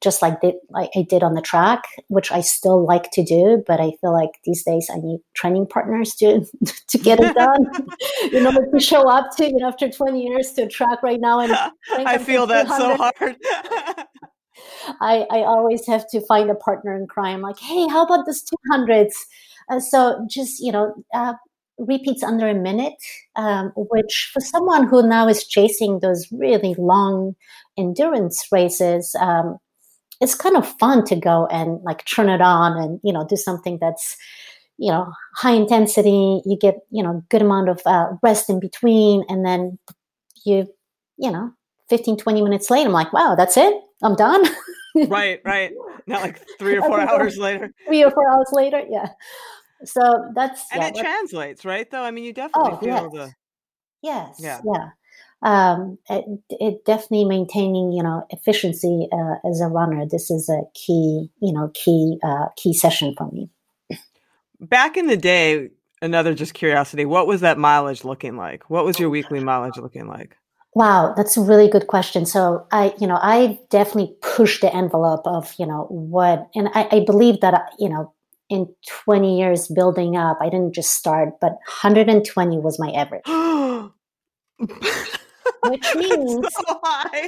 just 0.00 0.22
like, 0.22 0.40
they, 0.40 0.54
like 0.70 0.90
I 0.96 1.02
did 1.02 1.22
on 1.22 1.34
the 1.34 1.40
track, 1.40 1.82
which 2.08 2.30
I 2.30 2.40
still 2.40 2.84
like 2.84 3.10
to 3.12 3.24
do. 3.24 3.62
But 3.66 3.80
I 3.80 3.92
feel 4.00 4.12
like 4.12 4.30
these 4.44 4.62
days 4.62 4.88
I 4.92 4.98
need 4.98 5.20
training 5.34 5.66
partners 5.66 6.14
to 6.16 6.44
to 6.88 6.98
get 6.98 7.20
it 7.20 7.34
done. 7.36 7.66
you 8.32 8.42
know, 8.42 8.52
to 8.52 8.80
show 8.80 9.08
up 9.08 9.36
to 9.36 9.46
you 9.46 9.56
know 9.56 9.68
after 9.68 9.88
twenty 9.88 10.24
years 10.24 10.52
to 10.52 10.62
a 10.62 10.68
track 10.68 11.02
right 11.02 11.20
now, 11.20 11.40
and 11.40 11.52
I 11.90 12.18
feel 12.18 12.46
that 12.46 12.68
so 12.68 12.96
hard. 12.96 13.36
I 15.00 15.26
I 15.30 15.38
always 15.42 15.86
have 15.86 16.08
to 16.10 16.20
find 16.26 16.50
a 16.50 16.54
partner 16.54 16.94
in 16.94 17.06
crime. 17.06 17.40
Like, 17.40 17.58
hey, 17.58 17.88
how 17.88 18.04
about 18.04 18.26
this 18.26 18.42
two 18.42 18.56
hundreds? 18.70 19.16
Uh, 19.68 19.80
so 19.80 20.24
just 20.28 20.60
you 20.60 20.72
know, 20.72 20.94
uh, 21.14 21.34
repeats 21.86 22.22
under 22.22 22.48
a 22.48 22.54
minute, 22.54 22.94
um, 23.36 23.72
which 23.76 24.30
for 24.32 24.40
someone 24.40 24.86
who 24.86 25.06
now 25.06 25.28
is 25.28 25.46
chasing 25.46 26.00
those 26.00 26.26
really 26.32 26.74
long 26.78 27.34
endurance 27.76 28.46
races, 28.52 29.14
um, 29.20 29.58
it's 30.20 30.34
kind 30.34 30.56
of 30.56 30.66
fun 30.78 31.04
to 31.06 31.16
go 31.16 31.46
and 31.46 31.82
like 31.82 32.04
turn 32.04 32.28
it 32.28 32.40
on 32.40 32.80
and 32.80 33.00
you 33.02 33.12
know 33.12 33.26
do 33.28 33.36
something 33.36 33.78
that's 33.80 34.16
you 34.78 34.90
know 34.90 35.12
high 35.36 35.52
intensity. 35.52 36.40
You 36.44 36.56
get 36.60 36.76
you 36.90 37.02
know 37.02 37.22
good 37.28 37.42
amount 37.42 37.68
of 37.68 37.80
uh, 37.86 38.08
rest 38.22 38.48
in 38.48 38.60
between, 38.60 39.24
and 39.28 39.44
then 39.44 39.78
you 40.44 40.66
you 41.18 41.30
know 41.30 41.50
15 41.88 42.16
20 42.16 42.42
minutes 42.42 42.70
later 42.70 42.88
i'm 42.88 42.92
like 42.92 43.12
wow 43.12 43.34
that's 43.36 43.56
it? 43.56 43.74
I'm 44.02 44.14
done? 44.16 44.44
Right 45.08 45.40
right. 45.44 45.70
Not 46.06 46.22
like 46.22 46.40
three 46.58 46.76
or 46.76 46.82
four 46.88 47.00
hours 47.00 47.38
later. 47.38 47.72
three 47.86 48.02
or 48.04 48.10
four 48.10 48.28
hours 48.30 48.48
later 48.52 48.82
yeah 48.90 49.08
so 49.84 50.30
that's 50.34 50.64
and 50.72 50.82
yeah, 50.82 50.88
it 50.88 50.96
translates, 50.96 51.64
right? 51.64 51.90
Though 51.90 52.02
I 52.02 52.10
mean, 52.10 52.24
you 52.24 52.32
definitely 52.32 52.72
oh, 52.72 52.76
feel 52.76 52.88
yes. 52.88 53.12
the 53.12 53.34
yes, 54.02 54.36
yeah, 54.38 54.60
yeah. 54.64 54.88
Um, 55.44 55.98
it, 56.08 56.24
it, 56.50 56.84
definitely 56.84 57.24
maintaining 57.24 57.92
you 57.92 58.02
know 58.02 58.26
efficiency 58.30 59.08
uh, 59.12 59.48
as 59.48 59.60
a 59.60 59.66
runner. 59.66 60.06
This 60.06 60.30
is 60.30 60.48
a 60.48 60.62
key 60.74 61.30
you 61.40 61.52
know 61.52 61.70
key 61.74 62.18
uh, 62.22 62.46
key 62.56 62.74
session 62.74 63.14
for 63.16 63.30
me. 63.30 63.50
Back 64.60 64.96
in 64.96 65.08
the 65.08 65.16
day, 65.16 65.70
another 66.00 66.34
just 66.34 66.54
curiosity. 66.54 67.04
What 67.04 67.26
was 67.26 67.40
that 67.40 67.58
mileage 67.58 68.04
looking 68.04 68.36
like? 68.36 68.70
What 68.70 68.84
was 68.84 68.98
your 68.98 69.10
weekly 69.10 69.40
mileage 69.40 69.76
looking 69.76 70.06
like? 70.06 70.36
Wow, 70.74 71.12
that's 71.16 71.36
a 71.36 71.42
really 71.42 71.68
good 71.68 71.86
question. 71.86 72.24
So 72.24 72.66
I, 72.72 72.94
you 72.98 73.06
know, 73.06 73.18
I 73.20 73.58
definitely 73.68 74.16
pushed 74.22 74.62
the 74.62 74.74
envelope 74.74 75.26
of, 75.26 75.54
you 75.58 75.66
know, 75.66 75.86
what, 75.90 76.48
and 76.54 76.68
I, 76.74 76.88
I 76.90 77.04
believe 77.04 77.40
that, 77.40 77.72
you 77.78 77.90
know, 77.90 78.14
in 78.52 78.68
20 79.04 79.38
years 79.38 79.66
building 79.68 80.14
up. 80.14 80.36
I 80.42 80.50
didn't 80.50 80.74
just 80.74 80.92
start, 80.92 81.40
but 81.40 81.52
120 81.80 82.58
was 82.58 82.78
my 82.78 82.90
average. 82.90 83.24
which 85.64 85.94
means 85.96 86.46
so 86.54 86.80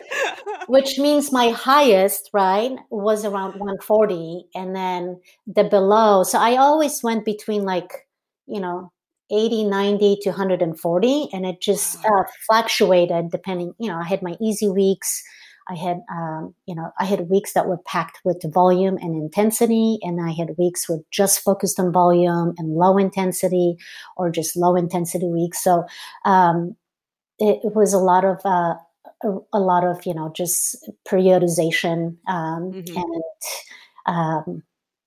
which 0.66 0.98
means 0.98 1.32
my 1.32 1.48
highest 1.48 2.30
right 2.32 2.76
was 2.90 3.24
around 3.24 3.58
140 3.58 4.44
and 4.54 4.76
then 4.76 5.20
the 5.46 5.64
below 5.64 6.22
so 6.22 6.38
i 6.38 6.56
always 6.56 7.02
went 7.02 7.24
between 7.24 7.64
like 7.64 8.06
you 8.46 8.60
know 8.60 8.92
80 9.32 9.64
90 9.64 10.18
to 10.22 10.30
140 10.30 11.28
and 11.32 11.46
it 11.46 11.60
just 11.60 12.04
uh, 12.04 12.24
fluctuated 12.46 13.30
depending 13.30 13.72
you 13.80 13.88
know 13.88 13.98
i 13.98 14.04
had 14.04 14.22
my 14.22 14.36
easy 14.40 14.68
weeks 14.68 15.22
I 15.68 15.74
had, 15.74 16.02
um, 16.10 16.54
you 16.66 16.74
know, 16.74 16.90
I 16.98 17.04
had 17.04 17.30
weeks 17.30 17.54
that 17.54 17.66
were 17.66 17.78
packed 17.86 18.20
with 18.24 18.42
volume 18.52 18.98
and 18.98 19.14
intensity, 19.14 19.98
and 20.02 20.20
I 20.20 20.32
had 20.32 20.56
weeks 20.58 20.88
with 20.88 21.02
just 21.10 21.40
focused 21.40 21.80
on 21.80 21.92
volume 21.92 22.54
and 22.58 22.74
low 22.74 22.98
intensity, 22.98 23.76
or 24.16 24.30
just 24.30 24.56
low 24.56 24.76
intensity 24.76 25.26
weeks. 25.26 25.62
So 25.62 25.84
um, 26.24 26.76
it, 27.38 27.60
it, 27.64 27.74
was 27.74 27.92
a 27.92 27.98
lot 27.98 28.24
of 28.24 28.40
uh, 28.44 28.74
a, 29.22 29.38
a, 29.54 29.60
lot 29.60 29.84
of 29.84 30.04
you 30.04 30.14
know 30.14 30.30
just 30.36 30.88
periodization, 31.08 32.16
um, 32.28 32.72
mm-hmm. 32.72 32.96
and 32.96 33.22
um, 34.06 34.62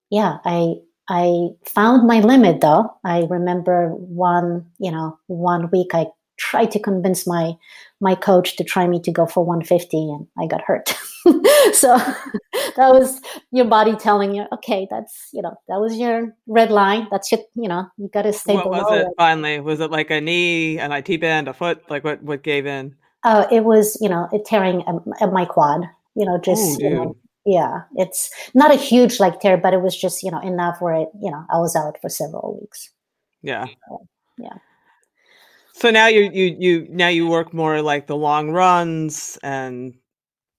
yeah, 0.10 0.38
I 0.44 0.76
I 1.10 1.50
found 1.66 2.08
my 2.08 2.20
limit 2.20 2.62
though. 2.62 2.90
I 3.04 3.28
remember 3.30 3.90
one, 3.90 4.66
you 4.80 4.92
know, 4.92 5.18
one 5.28 5.70
week 5.72 5.92
I 5.94 6.08
tried 6.38 6.72
to 6.72 6.80
convince 6.80 7.28
my 7.28 7.54
my 8.00 8.16
coach 8.16 8.56
to 8.58 8.64
try 8.64 8.88
me 8.88 9.00
to 9.02 9.12
go 9.12 9.26
for 9.26 9.44
150 9.44 9.98
and 9.98 10.28
I 10.38 10.46
got 10.46 10.62
hurt. 10.62 10.90
so 11.74 11.98
that 12.78 12.92
was 12.92 13.20
your 13.52 13.66
body 13.66 13.96
telling 13.96 14.36
you, 14.36 14.46
okay, 14.54 14.88
that's, 14.90 15.30
you 15.34 15.42
know, 15.42 15.56
that 15.68 15.80
was 15.80 15.96
your 15.98 16.36
red 16.46 16.70
line. 16.70 17.08
That's 17.10 17.32
your, 17.32 17.42
you 17.56 17.68
know, 17.68 17.88
you 17.98 18.10
got 18.14 18.24
to 18.24 18.34
stay 18.34 18.54
what 18.54 18.66
below. 18.66 18.84
was 18.84 19.02
it, 19.02 19.08
finally? 19.18 19.60
Was 19.60 19.80
it 19.80 19.90
like 19.90 20.12
a 20.12 20.22
knee, 20.22 20.78
an 20.78 20.92
IT 20.92 21.20
band, 21.20 21.48
a 21.48 21.54
foot? 21.54 21.90
Like 21.90 22.04
what, 22.04 22.22
what 22.22 22.44
gave 22.44 22.66
in? 22.66 22.96
Uh, 23.24 23.48
it 23.52 23.64
was, 23.64 23.98
you 24.00 24.10
know, 24.10 24.30
it 24.32 24.46
tearing 24.46 24.84
a, 24.88 25.26
a, 25.26 25.32
my 25.32 25.46
quad, 25.46 25.82
you 26.16 26.26
know, 26.26 26.38
just, 26.38 26.80
Ooh, 26.80 26.84
you 26.84 26.90
know, 26.92 27.18
yeah, 27.46 27.82
it's 27.96 28.30
not 28.54 28.72
a 28.72 28.78
huge 28.78 29.20
like 29.20 29.40
tear, 29.40 29.58
but 29.58 29.74
it 29.74 29.82
was 29.82 29.98
just, 29.98 30.22
you 30.22 30.30
know, 30.30 30.40
enough 30.42 30.82
where 30.82 30.96
it, 30.96 31.10
you 31.20 31.32
know, 31.32 31.44
I 31.50 31.58
was 31.58 31.76
out 31.76 31.98
for 32.00 32.10
several 32.10 32.60
weeks. 32.62 32.92
Yeah. 33.42 33.66
So, 33.90 34.08
yeah. 34.38 34.58
So 35.78 35.92
now 35.92 36.08
you 36.08 36.30
you 36.34 36.56
you 36.60 36.88
now 36.90 37.08
you 37.08 37.28
work 37.28 37.54
more 37.54 37.82
like 37.82 38.08
the 38.08 38.16
long 38.16 38.52
runs 38.52 39.38
and 39.44 39.94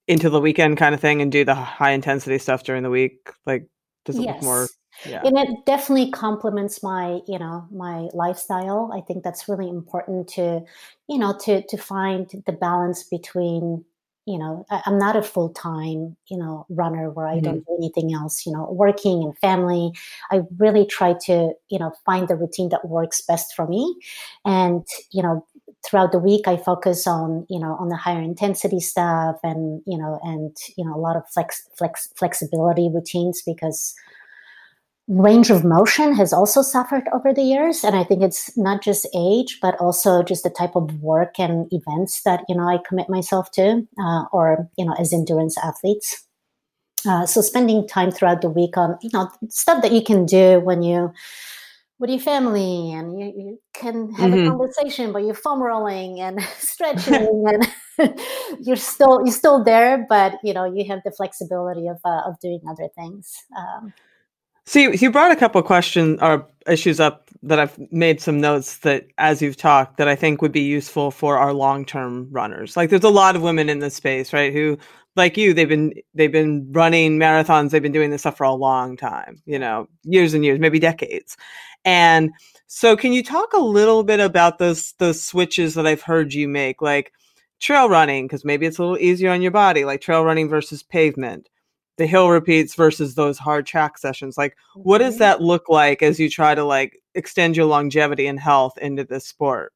into 0.07 0.31
the 0.31 0.41
weekend 0.41 0.79
kind 0.79 0.95
of 0.95 1.01
thing 1.01 1.21
and 1.21 1.31
do 1.31 1.45
the 1.45 1.55
high 1.55 1.91
intensity 1.91 2.39
stuff 2.39 2.63
during 2.63 2.83
the 2.83 2.91
week. 2.91 3.31
Like 3.45 3.67
does 4.05 4.17
it 4.17 4.23
yes. 4.23 4.35
look 4.35 4.43
more 4.45 4.69
yeah. 5.07 5.21
And 5.25 5.39
it 5.39 5.65
definitely 5.65 6.11
complements 6.11 6.83
my, 6.83 7.21
you 7.27 7.39
know, 7.39 7.67
my 7.71 8.09
lifestyle. 8.15 8.91
I 8.93 9.01
think 9.01 9.23
that's 9.23 9.49
really 9.49 9.69
important 9.69 10.29
to, 10.31 10.63
you 11.09 11.19
know, 11.19 11.37
to 11.45 11.63
to 11.67 11.77
find 11.77 12.29
the 12.47 12.53
balance 12.53 13.05
between 13.05 13.85
you 14.29 14.39
know 14.39 14.67
I, 14.71 14.83
am 14.87 14.99
not 14.99 15.17
a 15.17 15.23
full-time 15.23 16.17
you 16.29 16.37
know 16.37 16.67
runner 16.69 17.11
where 17.11 17.27
i 17.27 17.37
mm-hmm. 17.37 17.45
don't 17.45 17.67
do 17.67 17.77
anything 17.79 18.13
else 18.13 18.45
you 18.45 18.53
know 18.53 18.69
working 18.71 19.23
and 19.25 19.37
family 19.39 19.93
i 20.31 20.43
really 20.59 20.85
try 20.85 21.15
to 21.27 21.53
you 21.69 21.79
know 21.79 21.93
find 22.05 22.29
the 22.29 22.37
routine 22.37 22.69
that 22.69 22.87
works 22.87 23.23
best 23.23 23.55
for 23.57 23.67
me 23.67 23.97
and 24.45 24.85
you 25.13 25.23
know 25.23 25.47
throughout 25.87 26.13
the 26.13 26.19
week 26.19 26.47
i 26.47 26.57
focus 26.57 27.07
on 27.07 27.47
you 27.49 27.59
know 27.59 27.77
on 27.81 27.89
the 27.89 27.97
higher 27.97 28.21
intensity 28.21 28.81
stuff 28.81 29.37
and 29.43 29.83
you 29.87 29.97
know 29.97 30.21
and 30.23 30.57
you 30.77 30.85
know 30.85 30.95
a 30.95 31.01
lot 31.01 31.17
of 31.17 31.23
flex 31.33 31.67
flex 31.77 32.13
flexibility 32.17 32.91
routines 32.93 33.43
because 33.47 33.95
range 35.09 35.51
of 35.51 35.65
motion 35.65 36.15
has 36.15 36.35
also 36.35 36.61
suffered 36.61 37.05
over 37.15 37.33
the 37.33 37.43
years 37.43 37.83
and 37.83 37.97
i 37.97 38.05
think 38.05 38.23
it's 38.23 38.55
not 38.59 38.83
just 38.83 39.09
age 39.17 39.59
but 39.63 39.75
also 39.81 40.23
just 40.23 40.45
the 40.45 40.51
type 40.51 40.77
of 40.77 41.01
work 41.01 41.41
and 41.41 41.67
events 41.73 42.23
that 42.23 42.43
you 42.47 42.55
know 42.55 42.69
i 42.69 42.79
commit 42.87 43.09
myself 43.09 43.51
to 43.51 43.87
uh, 43.99 44.25
or 44.33 44.69
you 44.77 44.85
know 44.85 44.95
as 45.01 45.13
endurance 45.13 45.57
athletes 45.59 46.27
uh, 47.07 47.25
so 47.25 47.41
spending 47.41 47.87
time 47.89 48.11
throughout 48.11 48.43
the 48.43 48.51
week 48.51 48.77
on 48.77 48.99
you 49.01 49.09
know 49.15 49.31
stuff 49.49 49.81
that 49.81 49.93
you 49.93 50.03
can 50.03 50.27
do 50.27 50.61
when 50.61 50.83
you 50.83 51.11
with 51.99 52.11
your 52.11 52.21
family 52.21 52.93
and 52.93 53.19
you, 53.19 53.27
you 53.37 53.61
can 53.75 54.13
have 54.13 54.31
mm-hmm. 54.31 54.47
a 54.47 54.51
conversation 54.51 55.11
but 55.11 55.25
you're 55.25 55.35
foam 55.35 55.63
rolling 55.63 56.21
and 56.21 56.43
stretching 56.59 57.45
and 57.49 58.21
you're 58.61 58.77
still 58.77 59.21
you're 59.25 59.33
still 59.33 59.65
there 59.65 60.05
but 60.07 60.35
you 60.45 60.53
know 60.53 60.65
you 60.65 60.85
have 60.85 61.01
the 61.05 61.11
flexibility 61.11 61.89
of 61.89 61.99
uh, 62.05 62.21
of 62.27 62.39
doing 62.41 62.61
other 62.69 62.89
things 62.95 63.43
um, 63.57 63.93
So 64.69 64.81
you, 64.81 65.11
brought 65.11 65.33
a 65.33 65.37
couple 65.37 65.59
of 65.59 65.67
questions 65.67 66.19
or 66.21 66.47
issues 66.67 67.01
up 67.01 67.31
that 67.43 67.59
I've 67.59 67.79
made 67.91 68.21
some 68.21 68.39
notes 68.39 68.77
that 68.81 69.07
as 69.17 69.41
you've 69.41 69.57
talked 69.57 69.97
that 69.97 70.09
I 70.09 70.15
think 70.15 70.43
would 70.43 70.53
be 70.53 70.61
useful 70.61 71.11
for 71.11 71.39
our 71.39 71.55
long-term 71.55 72.29
runners. 72.31 72.77
Like 72.77 72.91
there's 72.91 73.03
a 73.03 73.09
lot 73.09 73.35
of 73.35 73.41
women 73.41 73.71
in 73.71 73.79
this 73.79 73.95
space, 73.95 74.35
right, 74.35 74.53
who 74.53 74.77
like 75.17 75.39
you 75.39 75.55
they've 75.55 75.71
been 75.71 75.95
they've 76.13 76.31
been 76.31 76.71
running 76.71 77.19
marathons, 77.19 77.71
they've 77.71 77.83
been 77.83 77.93
doing 77.93 78.11
this 78.11 78.21
stuff 78.21 78.37
for 78.37 78.45
a 78.45 78.53
long 78.53 78.95
time, 78.95 79.41
you 79.47 79.59
know, 79.59 79.89
years 80.03 80.35
and 80.35 80.45
years, 80.45 80.61
maybe 80.61 80.79
decades. 80.79 81.39
And 81.87 82.31
so 82.67 82.95
can 82.95 83.15
you 83.15 83.23
talk 83.23 83.55
a 83.55 83.63
little 83.63 84.05
bit 84.05 84.21
about 84.21 84.59
those 84.59 84.93
those 84.99 85.25
switches 85.25 85.77
that 85.77 85.87
I've 85.87 86.03
heard 86.03 86.35
you 86.35 86.47
make 86.47 86.83
like 86.83 87.15
trail 87.59 87.89
running 87.89 88.27
because 88.27 88.45
maybe 88.45 88.67
it's 88.67 88.77
a 88.77 88.83
little 88.83 88.99
easier 88.99 89.31
on 89.31 89.41
your 89.41 89.51
body, 89.51 89.87
like 89.87 90.03
trail 90.03 90.25
running 90.25 90.47
versus 90.47 90.83
pavement 90.83 91.49
the 91.99 92.07
hill 92.07 92.31
repeats 92.31 92.75
versus 92.75 93.15
those 93.15 93.39
hard 93.39 93.67
track 93.67 93.99
sessions 93.99 94.39
like 94.39 94.57
what 94.75 94.99
does 94.99 95.15
mm-hmm. 95.15 95.21
that 95.21 95.43
look 95.43 95.69
like 95.69 96.03
as 96.03 96.19
you 96.19 96.31
try 96.31 96.55
to 96.55 96.65
like 96.65 97.03
extend 97.15 97.57
your 97.57 97.67
longevity 97.67 98.27
and 98.27 98.41
health 98.41 98.79
into 98.79 99.05
this 99.05 99.27
sport 99.27 99.73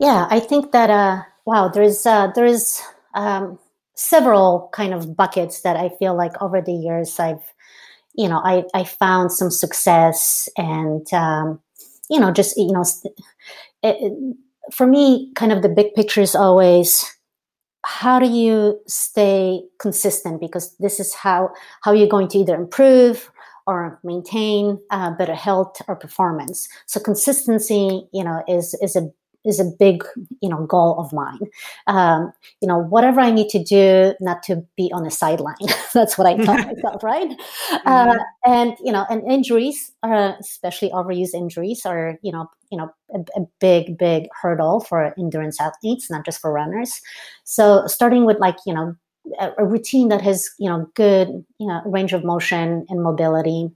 yeah 0.00 0.26
i 0.30 0.40
think 0.40 0.72
that 0.72 0.90
uh 0.90 1.22
wow 1.44 1.68
there's 1.68 2.04
uh 2.06 2.28
there's 2.34 2.82
um 3.14 3.58
several 3.94 4.68
kind 4.72 4.92
of 4.92 5.16
buckets 5.16 5.60
that 5.60 5.76
i 5.76 5.88
feel 6.00 6.16
like 6.16 6.32
over 6.42 6.60
the 6.60 6.72
years 6.72 7.20
i've 7.20 7.52
you 8.14 8.28
know 8.28 8.40
i 8.44 8.64
i 8.74 8.82
found 8.82 9.30
some 9.30 9.50
success 9.50 10.48
and 10.56 11.12
um 11.12 11.60
you 12.10 12.18
know 12.18 12.32
just 12.32 12.56
you 12.56 12.72
know 12.72 12.84
it, 13.82 13.96
it, 14.00 14.36
for 14.72 14.86
me 14.86 15.30
kind 15.34 15.52
of 15.52 15.62
the 15.62 15.68
big 15.68 15.92
picture 15.94 16.22
is 16.22 16.34
always 16.34 17.13
how 17.84 18.18
do 18.18 18.26
you 18.26 18.80
stay 18.86 19.62
consistent? 19.78 20.40
Because 20.40 20.76
this 20.78 20.98
is 20.98 21.14
how 21.14 21.50
how 21.82 21.92
you're 21.92 22.08
going 22.08 22.28
to 22.28 22.38
either 22.38 22.54
improve 22.54 23.30
or 23.66 23.98
maintain 24.04 24.78
uh, 24.90 25.10
better 25.12 25.34
health 25.34 25.80
or 25.88 25.96
performance. 25.96 26.68
So 26.86 27.00
consistency 27.00 28.06
you 28.12 28.24
know 28.24 28.42
is 28.48 28.74
is 28.82 28.96
a 28.96 29.10
is 29.44 29.60
a 29.60 29.64
big 29.78 30.04
you 30.40 30.48
know 30.48 30.66
goal 30.66 30.98
of 30.98 31.12
mine. 31.12 31.40
Um, 31.86 32.32
you 32.60 32.68
know 32.68 32.78
whatever 32.78 33.20
i 33.20 33.30
need 33.30 33.48
to 33.50 33.62
do 33.62 34.14
not 34.20 34.42
to 34.44 34.64
be 34.76 34.90
on 34.92 35.04
the 35.04 35.10
sideline. 35.10 35.54
That's 35.94 36.18
what 36.18 36.26
i 36.26 36.36
tell 36.36 36.54
myself 36.74 37.02
right? 37.02 37.28
Mm-hmm. 37.28 37.88
uh, 37.88 38.18
and 38.44 38.76
you 38.82 38.92
know 38.92 39.06
and 39.10 39.22
injuries 39.30 39.92
uh, 40.02 40.32
especially 40.40 40.90
overuse 40.90 41.34
injuries 41.34 41.86
are 41.86 42.18
you 42.22 42.32
know 42.32 42.48
you 42.70 42.78
know 42.78 42.90
a, 43.14 43.40
a, 43.40 43.46
big 43.60 43.96
big 43.98 44.28
hurdle 44.40 44.80
for 44.80 45.14
endurance 45.18 45.60
athletes 45.60 46.10
not 46.10 46.24
just 46.24 46.40
for 46.40 46.52
runners. 46.52 47.00
So 47.44 47.86
starting 47.86 48.24
with 48.24 48.38
like 48.38 48.56
you 48.66 48.74
know 48.74 48.96
a, 49.40 49.52
a 49.58 49.64
routine 49.64 50.08
that 50.08 50.22
has 50.22 50.48
you 50.58 50.68
know 50.68 50.90
good 50.94 51.28
you 51.58 51.66
know 51.66 51.82
range 51.86 52.12
of 52.12 52.24
motion 52.24 52.86
and 52.88 53.02
mobility 53.02 53.70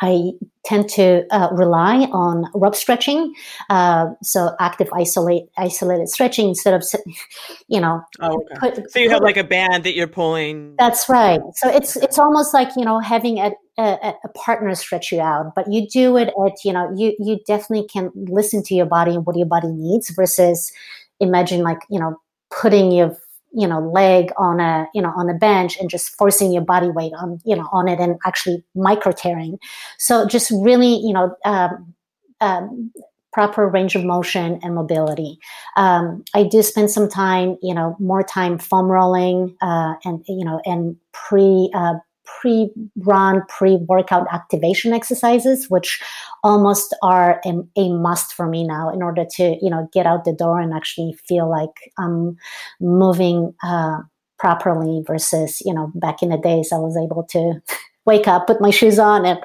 I 0.00 0.32
tend 0.64 0.88
to 0.90 1.24
uh, 1.30 1.48
rely 1.52 2.08
on 2.12 2.46
rope 2.54 2.76
stretching, 2.76 3.34
uh, 3.68 4.08
so 4.22 4.54
active 4.60 4.88
isolate 4.94 5.44
isolated 5.56 6.08
stretching 6.08 6.48
instead 6.48 6.74
of 6.74 6.84
you 7.68 7.80
know. 7.80 8.02
Oh, 8.20 8.40
okay. 8.40 8.80
put, 8.80 8.90
so 8.92 9.00
you 9.00 9.10
have 9.10 9.22
like 9.22 9.36
a 9.36 9.44
band 9.44 9.84
that 9.84 9.94
you're 9.94 10.06
pulling. 10.06 10.76
That's 10.78 11.08
right. 11.08 11.40
So 11.54 11.68
it's 11.68 11.96
it's 11.96 12.18
almost 12.18 12.54
like 12.54 12.68
you 12.76 12.84
know 12.84 13.00
having 13.00 13.38
a, 13.38 13.52
a, 13.78 14.14
a 14.24 14.28
partner 14.34 14.74
stretch 14.74 15.10
you 15.10 15.20
out, 15.20 15.54
but 15.54 15.70
you 15.72 15.88
do 15.88 16.16
it 16.16 16.28
at 16.46 16.64
you 16.64 16.72
know 16.72 16.92
you 16.96 17.14
you 17.18 17.40
definitely 17.46 17.88
can 17.88 18.10
listen 18.14 18.62
to 18.64 18.74
your 18.74 18.86
body 18.86 19.14
and 19.14 19.26
what 19.26 19.36
your 19.36 19.46
body 19.46 19.68
needs 19.68 20.10
versus 20.10 20.72
imagine 21.20 21.62
like 21.62 21.80
you 21.90 21.98
know 21.98 22.16
putting 22.50 22.92
your 22.92 23.16
you 23.52 23.66
know 23.66 23.80
leg 23.80 24.30
on 24.36 24.60
a 24.60 24.88
you 24.94 25.02
know 25.02 25.12
on 25.16 25.28
a 25.30 25.34
bench 25.34 25.78
and 25.78 25.90
just 25.90 26.16
forcing 26.16 26.52
your 26.52 26.64
body 26.64 26.88
weight 26.88 27.12
on 27.18 27.40
you 27.44 27.56
know 27.56 27.68
on 27.72 27.88
it 27.88 28.00
and 28.00 28.18
actually 28.26 28.64
micro 28.74 29.12
tearing. 29.12 29.58
So 29.98 30.26
just 30.26 30.50
really 30.50 30.96
you 30.96 31.12
know 31.12 31.36
um, 31.44 31.94
um, 32.40 32.92
proper 33.32 33.68
range 33.68 33.94
of 33.94 34.04
motion 34.04 34.58
and 34.62 34.74
mobility. 34.74 35.38
Um, 35.76 36.24
i 36.34 36.42
do 36.42 36.62
spend 36.62 36.90
some 36.90 37.08
time 37.08 37.56
you 37.62 37.74
know 37.74 37.96
more 38.00 38.22
time 38.22 38.58
foam 38.58 38.86
rolling 38.86 39.56
uh, 39.60 39.94
and 40.04 40.24
you 40.28 40.44
know 40.44 40.60
and 40.64 40.96
pre 41.12 41.70
uh, 41.74 41.94
pre-run, 42.40 43.42
pre-workout 43.48 44.26
activation 44.32 44.92
exercises, 44.92 45.68
which 45.68 46.00
almost 46.44 46.94
are 47.02 47.40
a, 47.44 47.52
a, 47.76 47.92
must 47.92 48.32
for 48.32 48.46
me 48.46 48.64
now 48.64 48.90
in 48.90 49.02
order 49.02 49.24
to, 49.24 49.56
you 49.62 49.70
know, 49.70 49.88
get 49.92 50.06
out 50.06 50.24
the 50.24 50.32
door 50.32 50.60
and 50.60 50.72
actually 50.72 51.14
feel 51.26 51.48
like 51.48 51.92
I'm 51.98 52.36
moving 52.80 53.54
uh, 53.62 53.98
properly 54.38 55.02
versus, 55.06 55.60
you 55.64 55.74
know, 55.74 55.90
back 55.94 56.22
in 56.22 56.28
the 56.28 56.38
days 56.38 56.70
I 56.72 56.78
was 56.78 56.96
able 56.96 57.24
to 57.24 57.60
wake 58.04 58.28
up, 58.28 58.46
put 58.46 58.60
my 58.60 58.70
shoes 58.70 58.98
on 58.98 59.26
and 59.26 59.38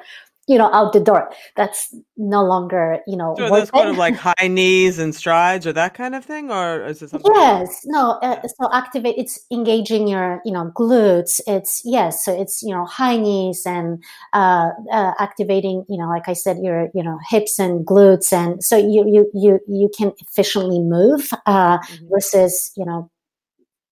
you 0.46 0.58
know, 0.58 0.72
out 0.72 0.92
the 0.92 1.00
door. 1.00 1.30
That's 1.56 1.94
no 2.16 2.44
longer, 2.44 2.98
you 3.06 3.16
know, 3.16 3.34
so 3.36 3.48
that's 3.48 3.70
kind 3.70 3.88
of 3.88 3.96
like 3.96 4.14
high 4.14 4.48
knees 4.48 4.98
and 4.98 5.14
strides 5.14 5.66
or 5.66 5.72
that 5.72 5.94
kind 5.94 6.14
of 6.14 6.24
thing, 6.24 6.50
or 6.50 6.84
is 6.84 7.02
it 7.02 7.10
something? 7.10 7.32
Yes, 7.34 7.82
no. 7.86 8.18
Uh, 8.22 8.40
so 8.42 8.68
activate. 8.72 9.16
It's 9.16 9.44
engaging 9.50 10.06
your, 10.06 10.40
you 10.44 10.52
know, 10.52 10.70
glutes. 10.74 11.40
It's 11.46 11.82
yes. 11.84 12.24
So 12.24 12.38
it's 12.38 12.62
you 12.62 12.74
know 12.74 12.84
high 12.84 13.16
knees 13.16 13.62
and 13.66 14.02
uh, 14.32 14.70
uh, 14.92 15.12
activating, 15.18 15.84
you 15.88 15.98
know, 15.98 16.08
like 16.08 16.28
I 16.28 16.34
said, 16.34 16.58
your 16.62 16.88
you 16.94 17.02
know 17.02 17.18
hips 17.28 17.58
and 17.58 17.86
glutes, 17.86 18.32
and 18.32 18.62
so 18.62 18.76
you 18.76 19.04
you 19.06 19.30
you 19.34 19.60
you 19.68 19.90
can 19.96 20.12
efficiently 20.18 20.80
move 20.80 21.30
uh, 21.46 21.78
mm-hmm. 21.78 22.08
versus 22.10 22.70
you 22.76 22.84
know 22.84 23.10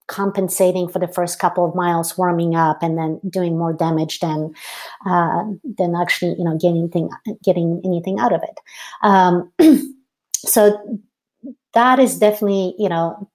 compensating 0.08 0.88
for 0.88 0.98
the 0.98 1.08
first 1.08 1.38
couple 1.38 1.64
of 1.64 1.74
miles 1.74 2.16
warming 2.18 2.54
up 2.54 2.82
and 2.82 2.98
then 2.98 3.20
doing 3.28 3.56
more 3.56 3.72
damage 3.72 4.20
than 4.20 4.52
uh, 5.06 5.44
than 5.78 5.94
actually 5.94 6.34
you 6.38 6.44
know 6.44 6.56
getting 6.58 6.78
anything 6.78 7.10
getting 7.44 7.80
anything 7.84 8.18
out 8.18 8.32
of 8.32 8.42
it. 8.42 8.60
Um, 9.02 9.52
so 10.36 11.00
that 11.74 11.98
is 11.98 12.18
definitely 12.18 12.74
you 12.78 12.88
know 12.88 13.28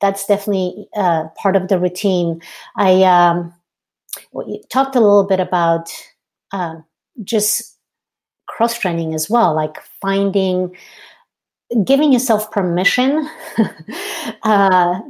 that's 0.00 0.26
definitely 0.26 0.88
uh, 0.96 1.28
part 1.36 1.56
of 1.56 1.68
the 1.68 1.78
routine. 1.78 2.40
I 2.76 3.02
um, 3.02 3.52
talked 4.70 4.96
a 4.96 5.00
little 5.00 5.26
bit 5.26 5.40
about 5.40 5.90
uh, 6.52 6.76
just 7.24 7.78
cross 8.46 8.78
training 8.78 9.14
as 9.14 9.28
well 9.28 9.54
like 9.54 9.76
finding 10.00 10.74
giving 11.84 12.12
yourself 12.12 12.50
permission 12.50 13.28
uh, 14.42 15.00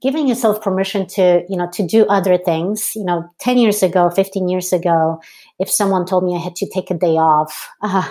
giving 0.00 0.26
yourself 0.26 0.62
permission 0.62 1.06
to 1.06 1.44
you 1.48 1.56
know 1.56 1.68
to 1.72 1.86
do 1.86 2.06
other 2.06 2.38
things. 2.38 2.92
You 2.94 3.04
know 3.04 3.30
10 3.40 3.58
years 3.58 3.82
ago 3.82 4.10
15 4.10 4.48
years 4.48 4.72
ago 4.72 5.20
if 5.58 5.70
someone 5.70 6.06
told 6.06 6.24
me 6.24 6.34
i 6.34 6.38
had 6.38 6.56
to 6.56 6.68
take 6.70 6.90
a 6.90 6.94
day 6.94 7.16
off 7.16 7.68
uh, 7.82 8.10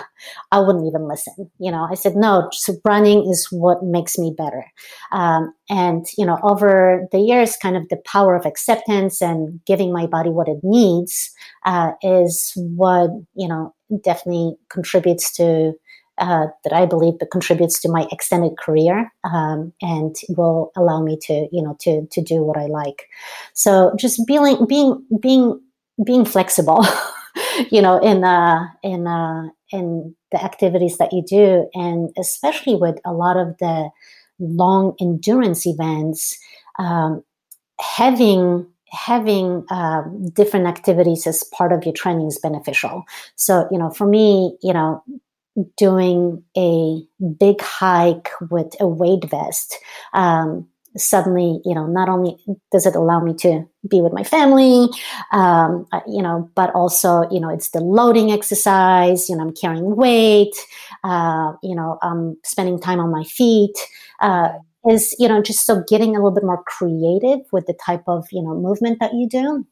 i 0.52 0.60
wouldn't 0.60 0.86
even 0.86 1.08
listen. 1.08 1.50
You 1.58 1.72
know 1.72 1.88
i 1.90 1.94
said 1.94 2.14
no 2.14 2.48
running 2.84 3.28
is 3.28 3.48
what 3.50 3.82
makes 3.82 4.18
me 4.18 4.32
better. 4.36 4.64
Um, 5.10 5.52
and 5.68 6.06
you 6.16 6.24
know 6.24 6.38
over 6.42 7.08
the 7.10 7.18
years 7.18 7.56
kind 7.56 7.76
of 7.76 7.88
the 7.88 8.00
power 8.06 8.36
of 8.36 8.46
acceptance 8.46 9.20
and 9.20 9.60
giving 9.66 9.92
my 9.92 10.06
body 10.06 10.30
what 10.30 10.48
it 10.48 10.60
needs 10.62 11.30
uh, 11.64 11.92
is 12.02 12.52
what 12.56 13.10
you 13.34 13.48
know 13.48 13.74
definitely 14.04 14.54
contributes 14.68 15.32
to 15.36 15.72
uh, 16.20 16.46
that 16.64 16.72
I 16.72 16.86
believe 16.86 17.18
that 17.18 17.30
contributes 17.30 17.80
to 17.80 17.88
my 17.88 18.06
extended 18.12 18.56
career 18.58 19.12
um, 19.24 19.72
and 19.80 20.14
will 20.28 20.70
allow 20.76 21.02
me 21.02 21.18
to 21.22 21.48
you 21.50 21.62
know 21.62 21.76
to 21.80 22.06
to 22.10 22.22
do 22.22 22.42
what 22.42 22.58
I 22.58 22.66
like. 22.66 23.08
So 23.54 23.92
just 23.98 24.26
being 24.26 24.66
being 24.66 25.04
being 25.20 25.60
being 26.04 26.24
flexible, 26.24 26.86
you 27.70 27.82
know, 27.82 27.98
in 27.98 28.24
uh, 28.24 28.66
in 28.82 29.06
uh, 29.06 29.48
in 29.72 30.14
the 30.32 30.42
activities 30.42 30.98
that 30.98 31.12
you 31.12 31.22
do, 31.22 31.68
and 31.74 32.10
especially 32.18 32.76
with 32.76 32.98
a 33.04 33.12
lot 33.12 33.36
of 33.36 33.56
the 33.58 33.90
long 34.38 34.94
endurance 35.00 35.66
events, 35.66 36.38
um, 36.78 37.22
having 37.80 38.66
having 38.92 39.64
uh, 39.70 40.02
different 40.32 40.66
activities 40.66 41.26
as 41.26 41.44
part 41.44 41.72
of 41.72 41.84
your 41.84 41.94
training 41.94 42.26
is 42.26 42.38
beneficial. 42.38 43.04
So, 43.36 43.68
you 43.70 43.78
know, 43.78 43.90
for 43.90 44.06
me, 44.06 44.56
you 44.62 44.72
know, 44.72 45.02
doing 45.76 46.42
a 46.56 47.02
big 47.38 47.60
hike 47.60 48.30
with 48.50 48.74
a 48.80 48.86
weight 48.86 49.24
vest. 49.30 49.78
Um, 50.12 50.68
suddenly 50.96 51.60
you 51.64 51.74
know 51.74 51.86
not 51.86 52.08
only 52.08 52.36
does 52.72 52.84
it 52.84 52.96
allow 52.96 53.20
me 53.20 53.32
to 53.32 53.64
be 53.88 54.00
with 54.00 54.12
my 54.12 54.24
family 54.24 54.88
um, 55.32 55.86
you 56.06 56.20
know 56.22 56.50
but 56.54 56.74
also 56.74 57.22
you 57.30 57.38
know 57.38 57.48
it's 57.48 57.70
the 57.70 57.80
loading 57.80 58.32
exercise 58.32 59.28
you 59.28 59.36
know 59.36 59.42
i'm 59.42 59.54
carrying 59.54 59.94
weight 59.94 60.54
uh, 61.04 61.52
you 61.62 61.74
know 61.74 61.98
i'm 62.02 62.36
spending 62.44 62.80
time 62.80 62.98
on 62.98 63.10
my 63.10 63.22
feet 63.22 63.76
uh, 64.20 64.48
is 64.88 65.14
you 65.18 65.28
know 65.28 65.40
just 65.40 65.64
so 65.64 65.82
getting 65.88 66.10
a 66.10 66.18
little 66.18 66.32
bit 66.32 66.44
more 66.44 66.62
creative 66.64 67.40
with 67.52 67.66
the 67.66 67.74
type 67.84 68.02
of 68.08 68.26
you 68.32 68.42
know 68.42 68.54
movement 68.54 68.98
that 68.98 69.14
you 69.14 69.28
do 69.28 69.64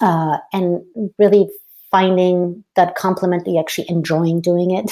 uh, 0.00 0.38
and 0.52 0.82
really 1.18 1.48
finding 1.90 2.64
that 2.74 2.96
complement 2.96 3.44
that 3.44 3.50
you 3.52 3.60
actually 3.60 3.88
enjoying 3.88 4.40
doing 4.40 4.70
it 4.72 4.90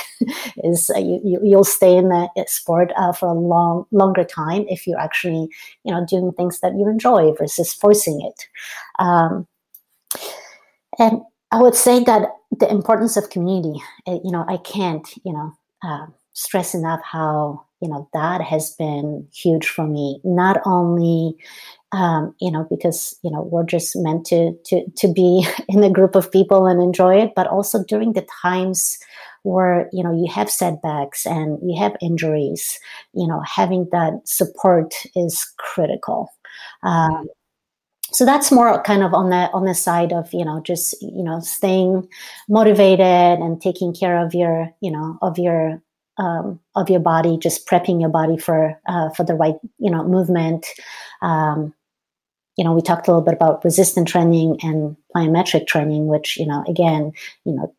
is 0.64 0.90
uh, 0.90 0.98
you, 0.98 1.20
you, 1.24 1.40
will 1.42 1.64
stay 1.64 1.96
in 1.96 2.08
the 2.08 2.28
sport 2.46 2.92
uh, 2.96 3.12
for 3.12 3.28
a 3.28 3.32
long 3.32 3.84
longer 3.90 4.24
time 4.24 4.64
if 4.68 4.86
you're 4.86 5.00
actually 5.00 5.48
you 5.84 5.92
know 5.92 6.06
doing 6.08 6.32
things 6.32 6.60
that 6.60 6.74
you 6.74 6.88
enjoy 6.88 7.32
versus 7.32 7.74
forcing 7.74 8.20
it 8.22 8.46
um, 8.98 9.46
and 10.98 11.20
I 11.50 11.62
would 11.62 11.74
say 11.74 12.02
that 12.04 12.30
the 12.58 12.70
importance 12.70 13.16
of 13.16 13.30
community. 13.30 13.80
Uh, 14.06 14.18
you 14.24 14.30
know, 14.30 14.44
I 14.48 14.56
can't 14.58 15.08
you 15.24 15.32
know 15.32 15.52
uh, 15.82 16.06
stress 16.32 16.74
enough 16.74 17.00
how 17.02 17.64
you 17.84 17.90
know 17.90 18.08
that 18.14 18.40
has 18.40 18.70
been 18.76 19.28
huge 19.30 19.68
for 19.68 19.86
me. 19.86 20.18
Not 20.24 20.60
only 20.64 21.36
um, 21.92 22.34
you 22.40 22.50
know 22.50 22.66
because 22.70 23.14
you 23.22 23.30
know 23.30 23.42
we're 23.42 23.66
just 23.66 23.94
meant 23.96 24.24
to 24.26 24.54
to 24.64 24.90
to 24.96 25.12
be 25.12 25.46
in 25.68 25.84
a 25.84 25.90
group 25.90 26.14
of 26.14 26.32
people 26.32 26.66
and 26.66 26.80
enjoy 26.80 27.16
it, 27.20 27.34
but 27.36 27.46
also 27.46 27.84
during 27.84 28.14
the 28.14 28.26
times 28.42 28.98
where 29.42 29.90
you 29.92 30.02
know 30.02 30.12
you 30.12 30.26
have 30.32 30.50
setbacks 30.50 31.26
and 31.26 31.58
you 31.62 31.78
have 31.78 31.94
injuries 32.00 32.80
you 33.12 33.28
know 33.28 33.42
having 33.46 33.86
that 33.92 34.14
support 34.24 34.94
is 35.14 35.46
critical 35.58 36.30
um, 36.82 37.26
so 38.10 38.24
that's 38.24 38.50
more 38.50 38.82
kind 38.82 39.02
of 39.02 39.12
on 39.12 39.28
the 39.28 39.50
on 39.52 39.66
the 39.66 39.74
side 39.74 40.14
of 40.14 40.32
you 40.32 40.46
know 40.46 40.62
just 40.62 41.00
you 41.02 41.22
know 41.22 41.40
staying 41.40 42.08
motivated 42.48 43.38
and 43.38 43.60
taking 43.60 43.92
care 43.92 44.24
of 44.24 44.32
your 44.32 44.70
you 44.80 44.90
know 44.90 45.18
of 45.20 45.38
your 45.38 45.82
um, 46.18 46.60
of 46.74 46.88
your 46.88 47.00
body 47.00 47.38
just 47.38 47.66
prepping 47.66 48.00
your 48.00 48.10
body 48.10 48.36
for 48.36 48.78
uh, 48.86 49.10
for 49.10 49.24
the 49.24 49.34
right 49.34 49.56
you 49.78 49.90
know 49.90 50.04
movement 50.04 50.66
um, 51.22 51.72
you 52.56 52.64
know 52.64 52.72
we 52.72 52.82
talked 52.82 53.08
a 53.08 53.10
little 53.10 53.24
bit 53.24 53.34
about 53.34 53.64
resistant 53.64 54.08
training 54.08 54.58
and 54.62 54.96
plyometric 55.14 55.66
training 55.66 56.06
which 56.06 56.36
you 56.36 56.46
know 56.46 56.64
again 56.68 57.12
you 57.44 57.52
know 57.52 57.74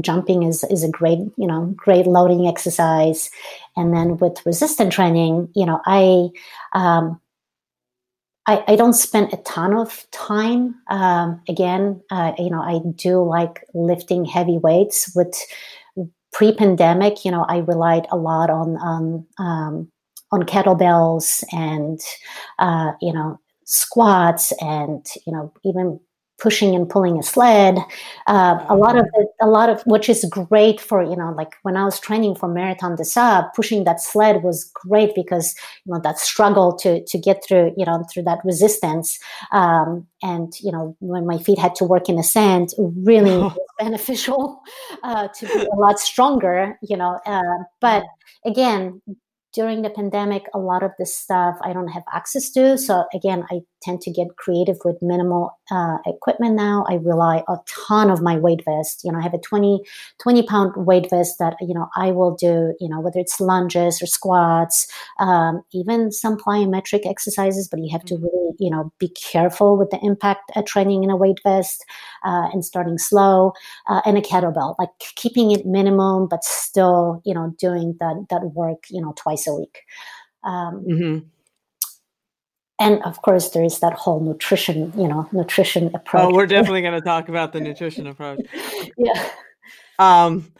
jumping 0.00 0.44
is 0.44 0.64
is 0.64 0.84
a 0.84 0.88
great 0.88 1.18
you 1.36 1.46
know 1.46 1.72
great 1.76 2.06
loading 2.06 2.46
exercise 2.46 3.30
and 3.76 3.94
then 3.94 4.16
with 4.18 4.44
resistant 4.46 4.92
training 4.92 5.48
you 5.54 5.66
know 5.66 5.80
i 5.86 6.28
um, 6.72 7.20
I, 8.46 8.64
I 8.68 8.76
don't 8.76 8.94
spend 8.94 9.32
a 9.32 9.36
ton 9.38 9.76
of 9.76 10.06
time. 10.10 10.74
Um, 10.88 11.40
again, 11.48 12.02
uh, 12.10 12.32
you 12.38 12.50
know, 12.50 12.60
I 12.60 12.80
do 12.96 13.22
like 13.22 13.64
lifting 13.74 14.24
heavy 14.24 14.58
weights. 14.58 15.14
With 15.14 15.38
pre-pandemic, 16.32 17.24
you 17.24 17.30
know, 17.30 17.44
I 17.48 17.58
relied 17.58 18.06
a 18.10 18.16
lot 18.16 18.50
on 18.50 18.76
on 18.76 19.26
um, 19.38 19.92
on 20.32 20.42
kettlebells 20.44 21.44
and 21.52 22.00
uh, 22.58 22.92
you 23.00 23.12
know 23.12 23.38
squats 23.64 24.52
and 24.60 25.06
you 25.26 25.32
know 25.32 25.52
even 25.64 26.00
pushing 26.40 26.74
and 26.74 26.88
pulling 26.88 27.18
a 27.18 27.22
sled. 27.22 27.78
Uh, 28.26 28.64
a 28.68 28.74
lot 28.74 28.96
of 28.96 29.04
the, 29.12 29.26
a 29.40 29.46
lot 29.46 29.68
of 29.68 29.82
which 29.82 30.08
is 30.08 30.24
great 30.30 30.80
for 30.80 31.02
you 31.02 31.14
know 31.14 31.32
like 31.36 31.54
when 31.62 31.76
I 31.76 31.84
was 31.84 32.00
training 32.00 32.34
for 32.34 32.48
Marathon 32.48 32.96
des 32.96 33.04
Sables, 33.04 33.50
pushing 33.54 33.84
that 33.84 34.00
sled 34.00 34.42
was 34.42 34.70
great 34.74 35.14
because 35.14 35.54
you 35.84 35.92
know 35.92 36.00
that 36.02 36.18
struggle 36.18 36.74
to 36.78 37.04
to 37.04 37.18
get 37.18 37.44
through 37.46 37.72
you 37.76 37.84
know 37.84 38.02
through 38.12 38.24
that 38.24 38.40
resistance. 38.44 39.18
Um, 39.52 40.06
and 40.22 40.52
you 40.60 40.72
know 40.72 40.96
when 41.00 41.26
my 41.26 41.38
feet 41.38 41.58
had 41.58 41.74
to 41.76 41.84
work 41.84 42.08
in 42.08 42.16
the 42.16 42.22
sand, 42.22 42.70
really 42.78 43.48
beneficial 43.78 44.60
uh, 45.02 45.28
to 45.28 45.46
be 45.46 45.66
a 45.72 45.76
lot 45.76 46.00
stronger. 46.00 46.78
You 46.82 46.96
know, 46.96 47.20
uh, 47.26 47.64
but 47.80 48.04
again 48.44 49.00
during 49.52 49.82
the 49.82 49.90
pandemic, 49.90 50.44
a 50.54 50.58
lot 50.58 50.82
of 50.82 50.92
this 50.98 51.16
stuff 51.16 51.58
I 51.62 51.72
don't 51.72 51.88
have 51.88 52.04
access 52.12 52.50
to. 52.50 52.78
So 52.78 53.04
again, 53.12 53.44
I 53.50 53.60
tend 53.82 54.00
to 54.02 54.10
get 54.10 54.36
creative 54.36 54.78
with 54.84 55.00
minimal 55.02 55.58
uh, 55.70 55.98
equipment 56.06 56.54
now. 56.54 56.84
I 56.88 56.94
rely 56.94 57.42
a 57.48 57.56
ton 57.88 58.10
of 58.10 58.22
my 58.22 58.36
weight 58.36 58.62
vest. 58.64 59.02
You 59.04 59.12
know, 59.12 59.18
I 59.18 59.22
have 59.22 59.34
a 59.34 59.38
20, 59.38 59.80
20 60.20 60.42
pound 60.44 60.86
weight 60.86 61.08
vest 61.10 61.38
that, 61.38 61.54
you 61.60 61.74
know, 61.74 61.88
I 61.96 62.10
will 62.12 62.34
do, 62.34 62.74
you 62.80 62.88
know, 62.88 63.00
whether 63.00 63.18
it's 63.18 63.40
lunges 63.40 64.02
or 64.02 64.06
squats, 64.06 64.86
um, 65.18 65.62
even 65.72 66.12
some 66.12 66.36
plyometric 66.36 67.06
exercises, 67.06 67.68
but 67.68 67.80
you 67.80 67.90
have 67.90 68.04
to 68.06 68.14
mm-hmm. 68.14 68.24
really, 68.24 68.56
you 68.58 68.70
know, 68.70 68.92
be 68.98 69.08
careful 69.08 69.76
with 69.76 69.90
the 69.90 69.98
impact 70.02 70.50
at 70.54 70.66
training 70.66 71.04
in 71.04 71.10
a 71.10 71.16
weight 71.16 71.40
vest 71.42 71.84
uh, 72.24 72.48
and 72.52 72.64
starting 72.64 72.98
slow 72.98 73.52
uh, 73.88 74.00
and 74.04 74.18
a 74.18 74.20
kettlebell, 74.20 74.74
like 74.78 74.90
keeping 75.16 75.50
it 75.50 75.66
minimum, 75.66 76.28
but 76.28 76.44
still, 76.44 77.22
you 77.24 77.34
know, 77.34 77.54
doing 77.58 77.96
that, 78.00 78.26
that 78.30 78.52
work, 78.54 78.84
you 78.90 79.00
know, 79.00 79.14
twice 79.16 79.46
a 79.46 79.54
week. 79.54 79.80
Um, 80.42 80.84
mm-hmm 80.88 81.18
and 82.80 83.00
of 83.04 83.22
course 83.22 83.50
there 83.50 83.62
is 83.62 83.78
that 83.78 83.92
whole 83.92 84.20
nutrition 84.20 84.92
you 84.96 85.06
know 85.06 85.28
nutrition 85.30 85.90
approach 85.94 86.24
oh 86.24 86.34
we're 86.34 86.46
definitely 86.56 86.82
going 86.82 86.94
to 86.94 87.00
talk 87.00 87.28
about 87.28 87.52
the 87.52 87.60
nutrition 87.60 88.08
approach 88.08 88.40
yeah 88.96 89.30
um 90.00 90.50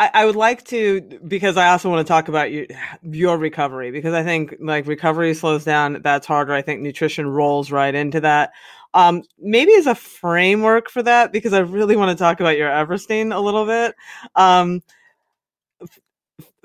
I, 0.00 0.10
I, 0.14 0.26
would 0.26 0.36
like 0.36 0.64
to 0.66 1.00
because 1.26 1.56
I 1.56 1.70
also 1.70 1.90
want 1.90 2.06
to 2.06 2.08
talk 2.08 2.28
about 2.28 2.52
your, 2.52 2.66
your 3.02 3.36
recovery 3.36 3.90
because 3.90 4.14
I 4.14 4.22
think 4.22 4.54
like 4.60 4.86
recovery 4.86 5.34
slows 5.34 5.64
down. 5.64 6.00
That's 6.02 6.24
harder. 6.24 6.52
I 6.52 6.62
think 6.62 6.82
nutrition 6.82 7.26
rolls 7.26 7.72
right 7.72 7.92
into 7.92 8.20
that. 8.20 8.52
Um, 8.94 9.22
maybe 9.38 9.74
as 9.74 9.86
a 9.86 9.96
framework 9.96 10.88
for 10.88 11.02
that 11.02 11.32
because 11.32 11.52
I 11.52 11.60
really 11.60 11.96
want 11.96 12.16
to 12.16 12.22
talk 12.22 12.38
about 12.38 12.56
your 12.56 12.70
Everesting 12.70 13.34
a 13.34 13.40
little 13.40 13.66
bit. 13.66 13.94
Um, 14.36 14.82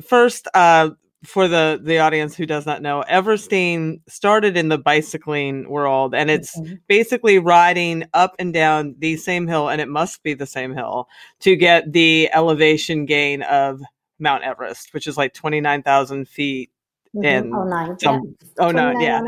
first, 0.03 0.47
uh, 0.53 0.91
for 1.23 1.47
the 1.47 1.79
the 1.81 1.99
audience 1.99 2.35
who 2.35 2.45
does 2.45 2.65
not 2.65 2.81
know, 2.81 3.03
Everesting 3.09 4.01
started 4.07 4.57
in 4.57 4.69
the 4.69 4.77
bicycling 4.77 5.69
world, 5.69 6.13
and 6.13 6.29
it's 6.29 6.59
mm-hmm. 6.59 6.75
basically 6.87 7.39
riding 7.39 8.05
up 8.13 8.35
and 8.39 8.53
down 8.53 8.95
the 8.99 9.15
same 9.17 9.47
hill, 9.47 9.69
and 9.69 9.79
it 9.79 9.87
must 9.87 10.21
be 10.23 10.33
the 10.33 10.45
same 10.45 10.73
hill 10.73 11.07
to 11.39 11.55
get 11.55 11.91
the 11.91 12.29
elevation 12.33 13.05
gain 13.05 13.41
of 13.43 13.81
Mount 14.19 14.43
Everest, 14.43 14.93
which 14.93 15.07
is 15.07 15.17
like 15.17 15.33
twenty 15.33 15.61
nine 15.61 15.81
thousand 15.81 16.27
feet. 16.27 16.71
Mm-hmm. 17.15 17.25
In 17.25 17.53
oh 17.53 17.63
nine, 17.63 17.99
some, 17.99 18.35
yeah. 18.41 18.47
oh 18.59 18.71
nine, 18.71 18.99
yeah. 19.01 19.21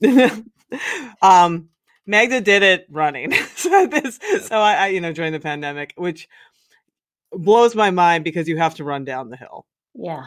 yeah. 0.70 1.12
um, 1.22 1.68
Magda 2.06 2.40
did 2.40 2.62
it 2.62 2.86
running, 2.90 3.32
so 3.54 3.86
this, 3.86 4.18
so 4.42 4.58
I, 4.58 4.74
I, 4.74 4.86
you 4.88 5.00
know, 5.00 5.12
during 5.12 5.32
the 5.32 5.40
pandemic, 5.40 5.92
which 5.96 6.28
blows 7.32 7.74
my 7.74 7.90
mind 7.90 8.24
because 8.24 8.48
you 8.48 8.56
have 8.56 8.74
to 8.76 8.84
run 8.84 9.04
down 9.04 9.30
the 9.30 9.36
hill. 9.36 9.66
Yeah 9.94 10.24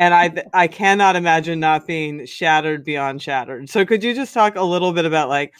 and 0.00 0.14
I 0.14 0.32
I 0.54 0.66
cannot 0.66 1.14
imagine 1.14 1.60
not 1.60 1.86
being 1.86 2.24
shattered 2.24 2.84
beyond 2.84 3.22
shattered. 3.22 3.68
So 3.68 3.84
could 3.84 4.02
you 4.02 4.14
just 4.14 4.32
talk 4.32 4.56
a 4.56 4.62
little 4.62 4.92
bit 4.92 5.04
about 5.04 5.28
like 5.28 5.54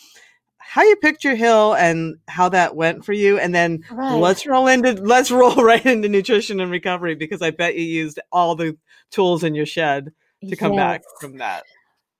how 0.57 0.83
you 0.83 0.96
picked 0.96 1.22
your 1.24 1.37
hill 1.37 1.74
and 1.74 2.16
how 2.26 2.48
that 2.48 2.74
went 2.74 3.05
for 3.05 3.12
you, 3.12 3.38
and 3.38 3.55
then 3.55 3.85
right. 3.90 4.14
let's 4.14 4.46
roll 4.46 4.66
into 4.66 4.92
let's 4.94 5.31
roll 5.31 5.57
right 5.57 5.85
into 5.85 6.09
nutrition 6.09 6.59
and 6.59 6.70
recovery 6.70 7.14
because 7.14 7.42
I 7.42 7.50
bet 7.50 7.76
you 7.76 7.85
used 7.85 8.18
all 8.33 8.57
the 8.57 8.76
tools 9.11 9.44
in 9.44 9.55
your 9.55 9.66
shed 9.66 10.11
to 10.48 10.57
come 10.57 10.72
yes. 10.72 10.81
back 10.81 11.03
from 11.20 11.37
that. 11.37 11.64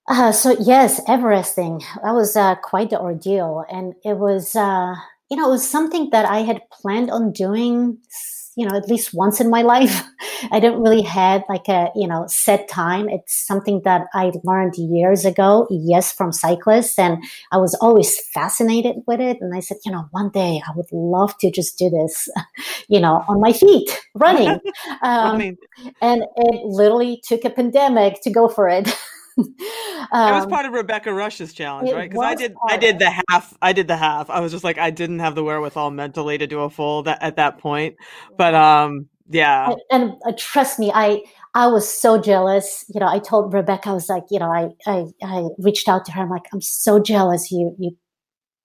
Uh, 0.07 0.31
so 0.31 0.57
yes, 0.61 1.01
Everesting 1.09 1.83
that 2.03 2.13
was 2.13 2.37
uh, 2.37 2.55
quite 2.57 2.91
the 2.91 3.01
ordeal, 3.01 3.65
and 3.71 3.95
it 4.05 4.19
was 4.19 4.55
uh, 4.55 4.95
you 5.31 5.39
know 5.39 5.49
it 5.49 5.53
was 5.53 5.69
something 5.69 6.11
that 6.11 6.27
I 6.27 6.41
had 6.41 6.61
planned 6.71 7.11
on 7.11 7.33
doing 7.33 7.97
you 8.61 8.69
know, 8.69 8.77
at 8.77 8.89
least 8.89 9.15
once 9.15 9.41
in 9.41 9.49
my 9.49 9.63
life. 9.75 10.05
I 10.53 10.61
don't 10.61 10.83
really 10.83 11.03
had 11.03 11.45
like 11.49 11.69
a, 11.69 11.91
you 11.95 12.07
know, 12.07 12.27
set 12.27 12.69
time. 12.69 13.09
It's 13.09 13.35
something 13.47 13.81
that 13.85 14.07
I 14.13 14.33
learned 14.45 14.75
years 14.77 15.25
ago, 15.25 15.67
yes, 15.71 16.13
from 16.13 16.33
cyclists. 16.33 16.99
And 16.99 17.23
I 17.53 17.57
was 17.57 17.75
always 17.81 18.19
fascinated 18.35 18.97
with 19.07 19.21
it. 19.21 19.39
And 19.41 19.55
I 19.55 19.61
said, 19.61 19.79
you 19.85 19.93
know, 19.93 20.09
one 20.11 20.31
day 20.31 20.61
I 20.67 20.73
would 20.77 20.91
love 20.93 21.37
to 21.39 21.51
just 21.51 21.79
do 21.79 21.89
this, 21.89 22.29
you 22.89 23.01
know, 23.01 23.25
on 23.29 23.41
my 23.41 23.53
feet, 23.53 23.89
running. 24.15 24.61
Um, 25.03 25.57
and 26.03 26.25
it 26.37 26.67
literally 26.67 27.23
took 27.27 27.45
a 27.45 27.51
pandemic 27.51 28.21
to 28.23 28.31
go 28.31 28.49
for 28.49 28.69
it. 28.69 28.95
Um, 29.39 29.49
it 29.59 30.33
was 30.33 30.47
part 30.47 30.67
of 30.67 30.73
Rebecca 30.73 31.13
Rusch's 31.13 31.53
challenge, 31.53 31.93
right? 31.93 32.11
Because 32.11 32.25
I 32.25 32.35
did, 32.35 32.55
I 32.69 32.77
did 32.77 32.99
the 32.99 33.11
half. 33.29 33.57
I 33.63 33.73
did 33.73 33.89
the 33.89 33.97
half. 33.97 34.31
I 34.31 34.41
was 34.41 34.53
just 34.53 34.65
like, 34.65 34.79
I 34.79 34.91
didn't 34.91 35.21
have 35.21 35.35
the 35.35 35.45
wherewithal 35.45 35.91
mentally 35.91 36.39
to 36.39 36.47
do 36.47 36.61
a 36.61 36.71
full 36.71 37.03
that, 37.05 37.23
at 37.23 37.37
that 37.37 37.59
point. 37.59 37.97
But 38.37 38.55
um, 38.55 39.09
yeah. 39.29 39.71
And, 39.71 39.81
and 39.91 40.13
uh, 40.27 40.33
trust 40.37 40.79
me, 40.79 40.91
I 40.95 41.23
I 41.55 41.69
was 41.69 41.89
so 41.89 42.21
jealous. 42.21 42.85
You 42.93 43.01
know, 43.01 43.07
I 43.07 43.19
told 43.19 43.53
Rebecca, 43.53 43.91
I 43.91 43.93
was 43.93 44.09
like, 44.09 44.25
you 44.31 44.39
know, 44.39 44.51
I 44.51 44.71
I, 44.87 45.07
I 45.23 45.49
reached 45.59 45.89
out 45.89 46.05
to 46.07 46.13
her. 46.13 46.23
I'm 46.23 46.31
like, 46.31 46.47
I'm 46.53 46.61
so 46.61 46.99
jealous. 46.99 47.51
You 47.51 47.75
you 47.79 47.97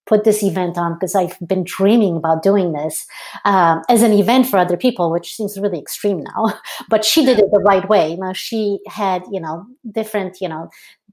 put 0.05 0.23
this 0.23 0.43
event 0.43 0.77
on 0.77 0.93
because 0.93 1.15
I've 1.15 1.37
been 1.45 1.63
dreaming 1.63 2.17
about 2.17 2.43
doing 2.43 2.73
this 2.73 3.05
um, 3.43 3.81
as 3.89 4.01
an 4.01 4.13
event 4.13 4.47
for 4.47 4.57
other 4.57 4.77
people, 4.77 5.11
which 5.11 5.35
seems 5.35 5.57
really 5.59 5.79
extreme 5.79 6.23
now. 6.23 6.53
But 6.89 7.03
she 7.03 7.25
did 7.25 7.39
it 7.39 7.51
the 7.51 7.59
right 7.59 7.87
way. 7.89 8.11
You 8.11 8.17
know, 8.17 8.33
she 8.33 8.79
had 8.87 9.23
you 9.31 9.39
know 9.39 9.65
different 9.91 10.37
you 10.41 10.49
know 10.49 10.69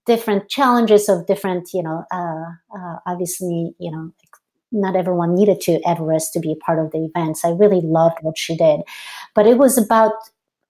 different 0.07 0.49
challenges 0.49 1.09
of 1.09 1.27
different 1.27 1.71
you 1.73 1.83
know 1.83 2.05
uh, 2.13 2.77
uh, 2.77 2.97
obviously 3.07 3.75
you 3.79 3.91
know 3.91 4.11
not 4.73 4.97
everyone 4.97 5.35
needed 5.35 5.61
to 5.63 5.81
Everest 5.87 6.33
to 6.33 6.41
be 6.41 6.53
a 6.53 6.65
part 6.65 6.79
of 6.79 6.93
the 6.93 7.11
events. 7.15 7.45
I 7.45 7.51
really 7.51 7.81
loved 7.83 8.19
what 8.23 8.39
she 8.39 8.57
did, 8.57 8.81
but 9.35 9.47
it 9.47 9.59
was 9.59 9.79
about 9.79 10.13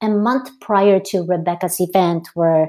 a 0.01 0.09
month 0.09 0.51
prior 0.61 0.99
to 0.99 1.23
Rebecca's 1.23 1.81
event 1.81 2.29
where 2.35 2.69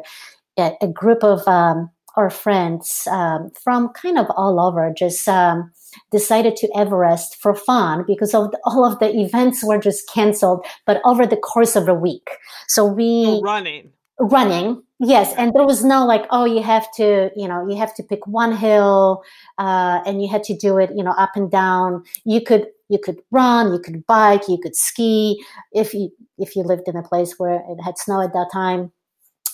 a, 0.57 0.73
a 0.81 0.87
group 0.87 1.23
of 1.23 1.47
um, 1.47 1.89
our 2.15 2.29
friends 2.29 3.07
um, 3.11 3.51
from 3.63 3.89
kind 3.89 4.17
of 4.17 4.27
all 4.35 4.59
over 4.59 4.93
just 4.95 5.27
um, 5.27 5.71
decided 6.11 6.55
to 6.57 6.69
Everest 6.75 7.35
for 7.41 7.55
fun 7.55 8.03
because 8.07 8.33
of 8.33 8.51
the, 8.51 8.59
all 8.65 8.85
of 8.85 8.99
the 8.99 9.09
events 9.19 9.63
were 9.63 9.79
just 9.79 10.09
canceled, 10.11 10.65
but 10.85 11.01
over 11.05 11.25
the 11.25 11.37
course 11.37 11.75
of 11.75 11.87
a 11.87 11.93
week. 11.93 12.29
So 12.67 12.85
we 12.85 13.25
oh, 13.27 13.41
running, 13.41 13.91
running, 14.19 14.83
Yes, 15.05 15.33
and 15.37 15.53
there 15.53 15.65
was 15.65 15.83
no 15.83 16.05
like, 16.05 16.25
oh, 16.31 16.45
you 16.45 16.61
have 16.63 16.89
to, 16.93 17.29
you 17.35 17.45
know, 17.45 17.67
you 17.67 17.75
have 17.75 17.93
to 17.95 18.03
pick 18.03 18.25
one 18.25 18.55
hill, 18.55 19.21
uh, 19.57 19.99
and 20.05 20.21
you 20.21 20.29
had 20.29 20.43
to 20.45 20.55
do 20.55 20.77
it, 20.77 20.91
you 20.95 21.03
know, 21.03 21.11
up 21.11 21.31
and 21.35 21.51
down. 21.51 22.03
You 22.23 22.39
could 22.39 22.67
you 22.87 22.99
could 22.99 23.19
run, 23.29 23.73
you 23.73 23.79
could 23.79 24.05
bike, 24.07 24.47
you 24.47 24.57
could 24.63 24.77
ski 24.77 25.43
if 25.73 25.93
you 25.93 26.09
if 26.37 26.55
you 26.55 26.63
lived 26.63 26.87
in 26.87 26.95
a 26.95 27.03
place 27.03 27.35
where 27.37 27.55
it 27.55 27.83
had 27.83 27.97
snow 27.97 28.21
at 28.21 28.31
that 28.31 28.49
time. 28.53 28.93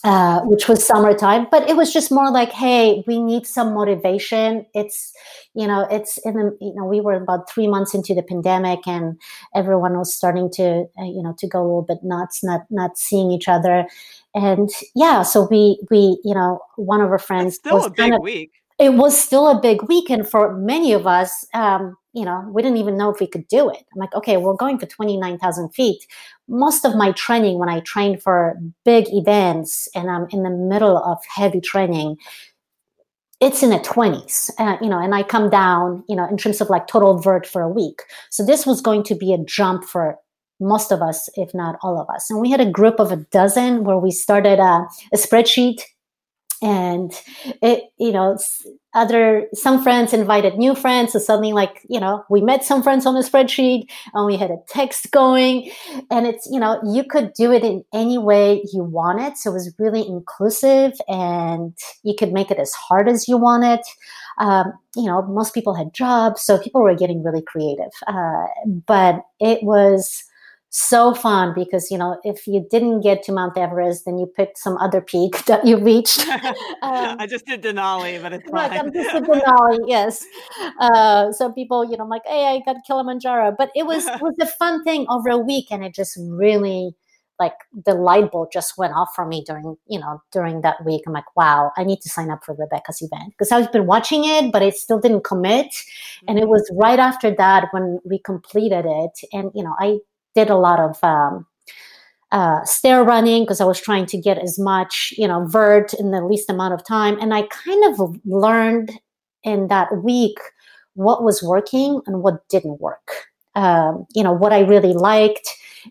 Uh, 0.05 0.39
which 0.43 0.69
was 0.69 0.87
summertime, 0.87 1.45
but 1.51 1.69
it 1.69 1.75
was 1.75 1.91
just 1.91 2.09
more 2.09 2.31
like, 2.31 2.53
hey, 2.53 3.03
we 3.05 3.21
need 3.21 3.45
some 3.45 3.73
motivation. 3.73 4.65
It's, 4.73 5.11
you 5.53 5.67
know, 5.67 5.85
it's 5.91 6.17
in 6.19 6.35
the, 6.35 6.57
you 6.61 6.73
know, 6.73 6.85
we 6.85 7.01
were 7.01 7.15
about 7.15 7.49
three 7.49 7.67
months 7.67 7.93
into 7.93 8.15
the 8.15 8.23
pandemic, 8.23 8.87
and 8.87 9.19
everyone 9.53 9.97
was 9.97 10.15
starting 10.15 10.49
to, 10.53 10.85
uh, 10.97 11.03
you 11.03 11.21
know, 11.21 11.35
to 11.39 11.47
go 11.49 11.59
a 11.59 11.63
little 11.63 11.81
bit 11.81 11.97
nuts, 12.01 12.41
not 12.45 12.61
not 12.69 12.97
seeing 12.97 13.29
each 13.29 13.49
other, 13.49 13.87
and 14.33 14.69
yeah, 14.95 15.21
so 15.21 15.49
we 15.51 15.77
we, 15.91 16.17
you 16.23 16.33
know, 16.33 16.61
one 16.77 17.01
of 17.01 17.09
our 17.09 17.19
friends 17.19 17.55
still 17.55 17.83
a 17.83 17.89
big 17.89 18.13
of, 18.13 18.21
week. 18.21 18.58
It 18.79 18.93
was 18.93 19.21
still 19.21 19.49
a 19.49 19.59
big 19.59 19.83
weekend 19.83 20.29
for 20.29 20.55
many 20.55 20.93
of 20.93 21.05
us. 21.05 21.45
Um, 21.53 21.97
you 22.13 22.23
know, 22.23 22.49
we 22.51 22.61
didn't 22.61 22.77
even 22.77 22.97
know 22.97 23.09
if 23.09 23.19
we 23.19 23.27
could 23.27 23.47
do 23.49 23.69
it. 23.69 23.83
I'm 23.93 23.99
like, 23.99 24.15
okay, 24.15 24.37
we're 24.37 24.55
going 24.55 24.79
for 24.79 24.85
29,000 24.85 25.69
feet. 25.69 26.05
Most 26.47 26.85
of 26.85 26.95
my 26.95 27.11
training, 27.11 27.59
when 27.59 27.69
I 27.69 27.81
train 27.81 28.17
for 28.17 28.57
big 28.85 29.05
events 29.09 29.87
and 29.93 30.09
I'm 30.09 30.27
in 30.31 30.43
the 30.43 30.49
middle 30.49 30.97
of 30.97 31.17
heavy 31.27 31.59
training, 31.59 32.17
it's 33.41 33.63
in 33.63 33.69
the 33.69 33.79
20s, 33.79 34.49
uh, 34.57 34.77
you 34.81 34.89
know, 34.89 34.99
and 34.99 35.13
I 35.15 35.23
come 35.23 35.49
down, 35.49 36.03
you 36.09 36.15
know, 36.15 36.27
in 36.27 36.37
terms 36.37 36.59
of 36.59 36.69
like 36.69 36.87
total 36.87 37.19
vert 37.19 37.45
for 37.45 37.61
a 37.61 37.69
week. 37.69 38.01
So 38.29 38.45
this 38.45 38.65
was 38.65 38.81
going 38.81 39.03
to 39.03 39.15
be 39.15 39.33
a 39.33 39.37
jump 39.37 39.85
for 39.85 40.17
most 40.59 40.91
of 40.91 41.01
us, 41.01 41.29
if 41.35 41.53
not 41.53 41.77
all 41.81 41.99
of 41.99 42.09
us. 42.09 42.29
And 42.29 42.41
we 42.41 42.51
had 42.51 42.59
a 42.59 42.69
group 42.69 42.99
of 42.99 43.11
a 43.11 43.17
dozen 43.17 43.85
where 43.85 43.97
we 43.97 44.11
started 44.11 44.59
a, 44.59 44.85
a 45.13 45.17
spreadsheet 45.17 45.81
and 46.61 47.11
it 47.61 47.83
you 47.97 48.11
know 48.11 48.37
other 48.95 49.47
some 49.53 49.83
friends 49.83 50.13
invited 50.13 50.57
new 50.57 50.75
friends. 50.75 51.13
So 51.13 51.19
suddenly 51.19 51.53
like 51.53 51.81
you 51.89 51.99
know 51.99 52.23
we 52.29 52.41
met 52.41 52.63
some 52.63 52.81
friends 52.81 53.05
on 53.05 53.13
the 53.13 53.21
spreadsheet 53.21 53.83
and 54.13 54.25
we 54.25 54.35
had 54.35 54.51
a 54.51 54.57
text 54.67 55.11
going. 55.11 55.71
And 56.09 56.25
it's 56.27 56.47
you 56.51 56.59
know 56.59 56.79
you 56.83 57.03
could 57.03 57.33
do 57.33 57.51
it 57.51 57.63
in 57.63 57.83
any 57.93 58.17
way 58.17 58.63
you 58.73 58.83
wanted 58.83 59.37
so 59.37 59.51
it 59.51 59.53
was 59.53 59.73
really 59.79 60.05
inclusive 60.07 60.93
and 61.07 61.73
you 62.03 62.15
could 62.17 62.31
make 62.33 62.51
it 62.51 62.59
as 62.59 62.73
hard 62.73 63.07
as 63.07 63.27
you 63.27 63.37
wanted 63.37 63.79
um, 64.39 64.73
you 64.95 65.05
know 65.05 65.21
most 65.23 65.53
people 65.53 65.73
had 65.73 65.93
jobs 65.93 66.41
so 66.41 66.57
people 66.57 66.81
were 66.81 66.95
getting 66.95 67.23
really 67.23 67.43
creative. 67.43 67.91
Uh, 68.07 68.45
but 68.87 69.21
it 69.39 69.61
was 69.63 70.23
so 70.69 71.13
fun 71.15 71.53
because 71.55 71.89
you 71.89 71.97
know 71.97 72.19
if 72.23 72.45
you 72.45 72.65
didn't 72.69 73.01
get 73.01 73.23
to 73.23 73.31
Mount 73.31 73.57
Everest, 73.57 74.05
then 74.05 74.17
you 74.17 74.27
picked 74.27 74.57
some 74.57 74.77
other 74.77 75.01
peak 75.01 75.45
that 75.45 75.65
you 75.65 75.77
reached. 75.77 76.27
um, 76.27 76.53
I 77.19 77.27
just 77.27 77.45
did 77.45 77.63
Denali, 77.63 78.21
but 78.21 78.33
it's 78.33 78.49
fine. 78.49 78.71
I'm 78.71 78.93
just 78.93 79.11
did 79.11 79.23
Denali, 79.25 79.79
yes. 79.87 80.25
Uh, 80.79 81.31
so 81.31 81.51
people, 81.51 81.83
you 81.83 81.97
know, 81.97 82.03
I'm 82.03 82.09
like, 82.09 82.25
hey, 82.25 82.45
I 82.47 82.61
got 82.65 82.77
Kilimanjaro, 82.85 83.55
but 83.57 83.71
it 83.75 83.85
was 83.85 84.05
it 84.05 84.21
was 84.21 84.35
a 84.39 84.47
fun 84.47 84.83
thing 84.83 85.05
over 85.09 85.29
a 85.29 85.37
week, 85.37 85.67
and 85.71 85.83
it 85.83 85.93
just 85.93 86.17
really 86.21 86.95
like 87.39 87.53
the 87.85 87.93
light 87.93 88.31
bulb 88.31 88.49
just 88.51 88.77
went 88.77 88.93
off 88.93 89.09
for 89.15 89.25
me 89.25 89.43
during 89.47 89.77
you 89.87 89.97
know 89.97 90.21
during 90.31 90.59
that 90.61 90.75
week 90.85 91.01
i'm 91.07 91.13
like 91.13 91.35
wow 91.37 91.71
i 91.77 91.85
need 91.85 92.01
to 92.01 92.09
sign 92.09 92.29
up 92.29 92.43
for 92.43 92.53
rebecca's 92.55 93.01
event 93.01 93.31
because 93.31 93.51
i've 93.51 93.71
been 93.71 93.85
watching 93.85 94.25
it 94.25 94.51
but 94.51 94.61
i 94.61 94.69
still 94.69 94.99
didn't 94.99 95.23
commit 95.23 95.73
and 96.27 96.37
it 96.37 96.41
mm-hmm. 96.41 96.51
was 96.51 96.69
right 96.77 96.99
after 96.99 97.33
that 97.33 97.69
when 97.71 97.97
we 98.03 98.19
completed 98.19 98.85
it 98.85 99.21
and 99.31 99.51
you 99.55 99.63
know 99.63 99.73
i 99.79 99.97
did 100.35 100.49
a 100.49 100.55
lot 100.55 100.79
of 100.79 101.03
um, 101.03 101.45
uh, 102.31 102.63
stair 102.63 103.03
running 103.03 103.43
because 103.43 103.61
I 103.61 103.65
was 103.65 103.81
trying 103.81 104.05
to 104.07 104.17
get 104.17 104.37
as 104.37 104.59
much, 104.59 105.13
you 105.17 105.27
know, 105.27 105.45
vert 105.45 105.93
in 105.93 106.11
the 106.11 106.23
least 106.23 106.49
amount 106.49 106.73
of 106.73 106.85
time. 106.85 107.19
And 107.19 107.33
I 107.33 107.43
kind 107.43 107.93
of 107.93 108.17
learned 108.25 108.91
in 109.43 109.67
that 109.67 110.03
week 110.03 110.37
what 110.93 111.23
was 111.23 111.41
working 111.41 112.01
and 112.05 112.21
what 112.21 112.47
didn't 112.49 112.79
work. 112.79 113.09
Um, 113.55 114.05
you 114.13 114.23
know, 114.23 114.31
what 114.31 114.53
I 114.53 114.59
really 114.59 114.93
liked. 114.93 115.47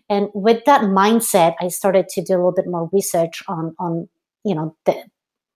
And 0.09 0.29
with 0.33 0.63
that 0.65 0.81
mindset, 0.81 1.55
I 1.59 1.67
started 1.67 2.07
to 2.09 2.21
do 2.21 2.33
a 2.33 2.37
little 2.37 2.53
bit 2.53 2.67
more 2.67 2.89
research 2.93 3.43
on, 3.47 3.75
on, 3.79 4.07
you 4.45 4.55
know, 4.55 4.75
the, 4.85 5.03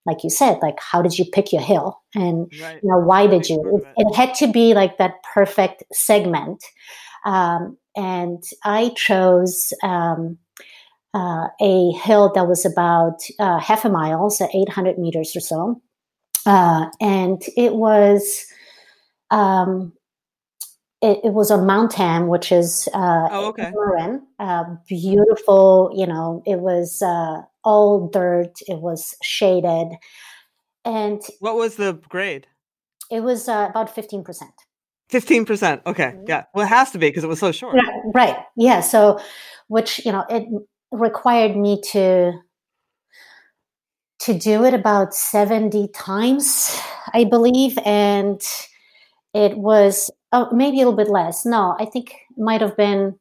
like 0.06 0.22
you 0.22 0.30
said, 0.30 0.58
like 0.60 0.78
how 0.78 1.00
did 1.02 1.18
you 1.18 1.24
pick 1.24 1.52
your 1.52 1.62
hill, 1.62 1.98
and 2.14 2.52
right. 2.60 2.78
you 2.82 2.90
know 2.90 2.98
why 2.98 3.26
did 3.26 3.48
you? 3.48 3.82
It, 3.96 4.06
it, 4.06 4.14
had 4.14 4.34
to 4.34 4.46
be 4.46 4.74
like 4.74 4.98
that 4.98 5.14
perfect 5.32 5.82
segment. 5.92 6.62
Um, 7.24 7.78
and 7.96 8.42
I 8.64 8.90
chose 8.96 9.72
um, 9.82 10.38
uh, 11.14 11.48
a 11.60 11.92
hill 11.92 12.32
that 12.34 12.48
was 12.48 12.64
about 12.64 13.22
uh, 13.38 13.58
half 13.58 13.84
a 13.84 13.88
mile, 13.88 14.30
so 14.30 14.48
800 14.52 14.98
meters 14.98 15.34
or 15.36 15.40
so. 15.40 15.80
Uh, 16.46 16.86
and 17.00 17.42
it 17.56 17.74
was 17.74 18.44
um, 19.30 19.92
it, 21.00 21.20
it, 21.24 21.32
was 21.32 21.50
on 21.50 21.66
Mount 21.66 21.90
Tam, 21.90 22.28
which 22.28 22.52
is 22.52 22.88
uh, 22.94 23.28
oh, 23.30 23.48
okay. 23.48 23.70
Marin, 23.74 24.26
uh, 24.38 24.64
beautiful. 24.88 25.90
You 25.94 26.06
know, 26.06 26.42
it 26.46 26.60
was 26.60 27.00
uh, 27.00 27.42
all 27.62 28.08
dirt. 28.08 28.52
It 28.68 28.80
was 28.80 29.14
shaded, 29.22 29.88
and 30.84 31.22
what 31.40 31.56
was 31.56 31.76
the 31.76 31.94
grade? 32.08 32.46
It 33.10 33.20
was 33.20 33.48
about 33.48 33.94
fifteen 33.94 34.24
percent. 34.24 34.52
Fifteen 35.10 35.44
percent. 35.44 35.82
Okay, 35.86 36.04
mm-hmm. 36.04 36.24
yeah. 36.26 36.44
Well, 36.54 36.64
it 36.64 36.68
has 36.68 36.90
to 36.92 36.98
be 36.98 37.08
because 37.08 37.24
it 37.24 37.28
was 37.28 37.38
so 37.38 37.52
short. 37.52 37.74
Right, 37.74 38.02
right. 38.14 38.36
Yeah. 38.56 38.80
So, 38.80 39.20
which 39.68 40.04
you 40.04 40.12
know, 40.12 40.24
it 40.28 40.44
required 40.90 41.56
me 41.56 41.80
to 41.92 42.32
to 44.20 44.38
do 44.38 44.64
it 44.64 44.72
about 44.72 45.14
seventy 45.14 45.88
times, 45.88 46.80
I 47.12 47.24
believe, 47.24 47.78
and 47.84 48.40
it 49.34 49.58
was 49.58 50.10
oh, 50.32 50.48
maybe 50.52 50.76
a 50.80 50.88
little 50.88 50.96
bit 50.96 51.08
less. 51.08 51.44
No, 51.44 51.76
I 51.78 51.84
think 51.84 52.12
it 52.12 52.38
might 52.38 52.62
have 52.62 52.76
been 52.76 53.18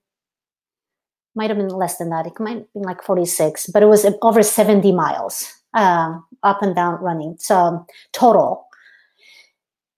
might 1.36 1.49
have 1.49 1.57
been 1.57 1.67
less 1.67 1.97
than 1.97 2.09
that. 2.09 2.27
It 2.27 2.39
might 2.39 2.57
have 2.57 2.73
been 2.73 2.84
like 2.84 3.03
forty 3.03 3.25
six, 3.25 3.67
but 3.67 3.84
it 3.84 3.88
was 3.88 4.05
over 4.21 4.41
seventy 4.41 4.93
miles 4.93 5.51
uh, 5.73 6.17
up 6.43 6.61
and 6.61 6.75
down 6.75 7.01
running. 7.01 7.36
So 7.39 7.86
total, 8.13 8.65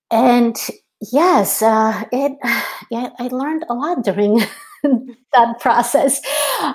and 0.09 0.55
yes, 1.11 1.61
uh, 1.61 2.03
it. 2.11 2.33
Yeah, 2.91 3.09
I 3.17 3.29
learned 3.29 3.65
a 3.67 3.73
lot 3.73 4.03
during 4.03 4.43
that 4.83 5.59
process. 5.59 6.21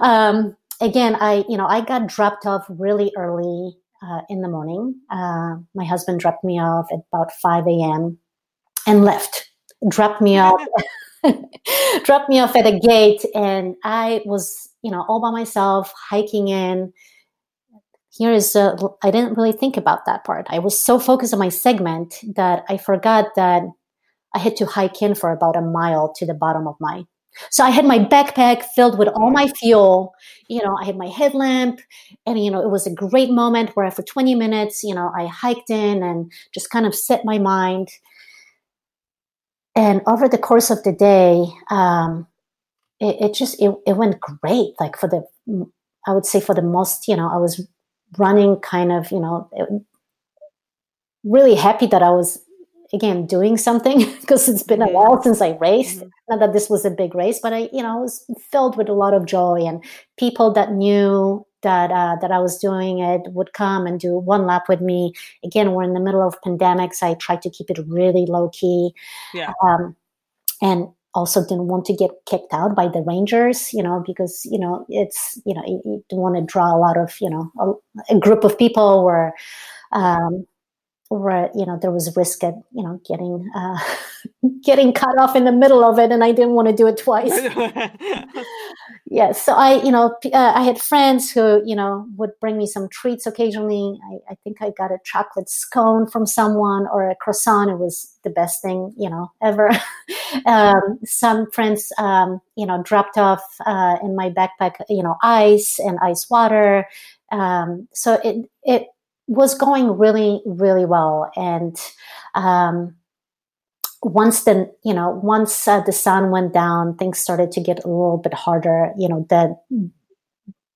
Um, 0.00 0.56
again, 0.80 1.14
I 1.20 1.44
you 1.48 1.56
know 1.56 1.66
I 1.66 1.82
got 1.82 2.08
dropped 2.08 2.46
off 2.46 2.64
really 2.68 3.12
early 3.16 3.76
uh, 4.02 4.22
in 4.28 4.40
the 4.40 4.48
morning. 4.48 4.96
Uh, 5.08 5.56
my 5.74 5.84
husband 5.84 6.18
dropped 6.18 6.42
me 6.42 6.58
off 6.58 6.86
at 6.92 6.98
about 7.12 7.30
five 7.40 7.64
a.m. 7.68 8.18
and 8.88 9.04
left. 9.04 9.50
Dropped 9.88 10.20
me 10.20 10.38
off. 10.38 10.60
dropped 12.04 12.28
me 12.28 12.40
off 12.40 12.56
at 12.56 12.66
a 12.66 12.80
gate, 12.80 13.24
and 13.34 13.76
I 13.84 14.22
was 14.24 14.68
you 14.82 14.90
know 14.90 15.04
all 15.08 15.20
by 15.20 15.30
myself 15.30 15.92
hiking 16.10 16.48
in 16.48 16.92
here 18.12 18.32
is 18.32 18.56
uh, 18.56 18.76
i 19.02 19.10
didn't 19.10 19.36
really 19.36 19.52
think 19.52 19.76
about 19.76 20.04
that 20.04 20.24
part 20.24 20.46
i 20.50 20.58
was 20.58 20.78
so 20.78 20.98
focused 20.98 21.32
on 21.32 21.38
my 21.38 21.48
segment 21.48 22.16
that 22.34 22.64
i 22.68 22.76
forgot 22.76 23.26
that 23.36 23.62
I 24.34 24.38
had 24.38 24.56
to 24.56 24.66
hike 24.66 25.02
in 25.02 25.14
for 25.14 25.30
about 25.30 25.56
a 25.56 25.60
mile 25.60 26.12
to 26.16 26.26
the 26.26 26.34
bottom 26.34 26.66
of 26.66 26.76
my. 26.80 27.04
So 27.50 27.64
I 27.64 27.70
had 27.70 27.84
my 27.84 27.98
backpack 27.98 28.64
filled 28.74 28.98
with 28.98 29.08
all 29.08 29.30
my 29.30 29.48
fuel. 29.48 30.14
You 30.48 30.62
know, 30.62 30.76
I 30.80 30.84
had 30.84 30.96
my 30.96 31.06
headlamp, 31.06 31.80
and 32.26 32.42
you 32.42 32.50
know, 32.50 32.60
it 32.60 32.70
was 32.70 32.86
a 32.86 32.94
great 32.94 33.30
moment 33.30 33.70
where 33.74 33.90
for 33.90 34.02
20 34.02 34.34
minutes, 34.34 34.82
you 34.82 34.94
know, 34.94 35.10
I 35.16 35.26
hiked 35.26 35.70
in 35.70 36.02
and 36.02 36.30
just 36.52 36.70
kind 36.70 36.86
of 36.86 36.94
set 36.94 37.24
my 37.24 37.38
mind. 37.38 37.88
And 39.76 40.02
over 40.06 40.28
the 40.28 40.38
course 40.38 40.70
of 40.70 40.82
the 40.82 40.92
day, 40.92 41.46
um, 41.70 42.26
it, 42.98 43.16
it 43.20 43.34
just 43.34 43.60
it, 43.62 43.74
it 43.86 43.96
went 43.96 44.20
great. 44.20 44.72
Like 44.80 44.96
for 44.98 45.08
the, 45.08 45.24
I 46.06 46.12
would 46.12 46.26
say 46.26 46.40
for 46.40 46.54
the 46.54 46.62
most, 46.62 47.06
you 47.06 47.16
know, 47.16 47.30
I 47.32 47.36
was 47.36 47.66
running 48.18 48.56
kind 48.56 48.90
of, 48.90 49.10
you 49.12 49.20
know, 49.20 49.48
really 51.22 51.54
happy 51.54 51.86
that 51.86 52.02
I 52.02 52.10
was 52.10 52.40
again 52.92 53.26
doing 53.26 53.56
something 53.56 53.98
because 54.20 54.48
it's 54.48 54.62
been 54.62 54.82
a 54.82 54.88
while 54.88 55.22
since 55.22 55.40
I 55.40 55.56
raced. 55.60 55.98
Mm-hmm. 55.98 56.08
Not 56.28 56.40
that 56.40 56.52
this 56.52 56.68
was 56.68 56.84
a 56.84 56.90
big 56.90 57.14
race, 57.14 57.40
but 57.42 57.52
I, 57.52 57.68
you 57.72 57.82
know, 57.82 57.98
was 57.98 58.24
filled 58.50 58.76
with 58.76 58.88
a 58.88 58.94
lot 58.94 59.14
of 59.14 59.26
joy 59.26 59.60
and 59.66 59.82
people 60.18 60.52
that 60.52 60.72
knew 60.72 61.46
that 61.62 61.90
uh, 61.90 62.16
that 62.20 62.30
I 62.30 62.38
was 62.38 62.58
doing 62.58 63.00
it 63.00 63.22
would 63.32 63.52
come 63.52 63.86
and 63.86 64.00
do 64.00 64.18
one 64.18 64.46
lap 64.46 64.64
with 64.68 64.80
me. 64.80 65.12
Again, 65.44 65.72
we're 65.72 65.82
in 65.82 65.94
the 65.94 66.00
middle 66.00 66.26
of 66.26 66.40
pandemics. 66.40 67.02
I 67.02 67.14
tried 67.14 67.42
to 67.42 67.50
keep 67.50 67.70
it 67.70 67.78
really 67.86 68.26
low 68.26 68.48
key, 68.50 68.92
yeah. 69.34 69.52
Um, 69.62 69.96
and 70.62 70.88
also 71.12 71.42
didn't 71.42 71.66
want 71.66 71.84
to 71.84 71.92
get 71.92 72.10
kicked 72.26 72.52
out 72.52 72.76
by 72.76 72.86
the 72.86 73.02
rangers 73.04 73.72
you 73.74 73.82
know 73.82 74.00
because 74.06 74.46
you 74.48 74.56
know 74.56 74.86
it's 74.88 75.40
you 75.44 75.52
know 75.52 75.62
you, 75.66 75.82
you 75.84 76.04
don't 76.08 76.20
want 76.20 76.36
to 76.36 76.42
draw 76.42 76.72
a 76.72 76.78
lot 76.78 76.96
of 76.96 77.16
you 77.20 77.28
know 77.28 77.50
a, 77.58 78.14
a 78.14 78.18
group 78.20 78.44
of 78.44 78.56
people 78.56 79.04
where 79.04 79.34
um, 79.90 80.46
where 81.10 81.50
you 81.56 81.66
know 81.66 81.76
there 81.82 81.90
was 81.90 82.16
risk 82.16 82.44
at 82.44 82.54
you 82.70 82.84
know 82.84 83.00
getting 83.06 83.50
uh, 83.54 83.76
getting 84.64 84.92
cut 84.92 85.18
off 85.18 85.34
in 85.34 85.44
the 85.44 85.52
middle 85.52 85.84
of 85.84 85.98
it, 85.98 86.12
and 86.12 86.22
I 86.22 86.30
didn't 86.30 86.54
want 86.54 86.68
to 86.68 86.74
do 86.74 86.86
it 86.86 86.98
twice. 86.98 87.32
yeah, 89.06 89.32
so 89.32 89.52
I 89.52 89.82
you 89.82 89.90
know 89.90 90.16
uh, 90.32 90.52
I 90.54 90.62
had 90.62 90.80
friends 90.80 91.32
who 91.32 91.62
you 91.66 91.74
know 91.74 92.06
would 92.16 92.30
bring 92.40 92.56
me 92.56 92.66
some 92.66 92.88
treats 92.88 93.26
occasionally. 93.26 93.98
I, 94.08 94.32
I, 94.32 94.34
think 94.44 94.58
I 94.62 94.70
got 94.78 94.92
a 94.92 94.98
chocolate 95.04 95.50
scone 95.50 96.06
from 96.06 96.26
someone 96.26 96.86
or 96.92 97.10
a 97.10 97.16
croissant. 97.16 97.70
It 97.70 97.78
was 97.78 98.16
the 98.22 98.30
best 98.30 98.62
thing 98.62 98.94
you 98.96 99.10
know 99.10 99.32
ever. 99.42 99.68
um, 100.46 101.00
some 101.04 101.50
friends 101.50 101.92
um, 101.98 102.40
you 102.54 102.66
know 102.66 102.84
dropped 102.84 103.18
off 103.18 103.42
uh, 103.66 103.96
in 104.00 104.14
my 104.14 104.30
backpack 104.30 104.76
you 104.88 105.02
know 105.02 105.16
ice 105.24 105.80
and 105.80 105.98
ice 106.00 106.30
water. 106.30 106.86
Um, 107.32 107.88
so 107.92 108.20
it 108.24 108.48
it 108.62 108.86
was 109.30 109.54
going 109.54 109.96
really, 109.96 110.42
really 110.44 110.84
well. 110.84 111.30
And 111.36 111.76
um, 112.34 112.96
once 114.02 114.42
the 114.42 114.70
you 114.84 114.92
know 114.92 115.20
once 115.22 115.68
uh, 115.68 115.80
the 115.80 115.92
sun 115.92 116.30
went 116.30 116.52
down, 116.52 116.96
things 116.96 117.18
started 117.18 117.52
to 117.52 117.60
get 117.60 117.84
a 117.84 117.88
little 117.88 118.18
bit 118.18 118.34
harder. 118.34 118.92
You 118.98 119.08
know 119.08 119.26
the 119.30 119.56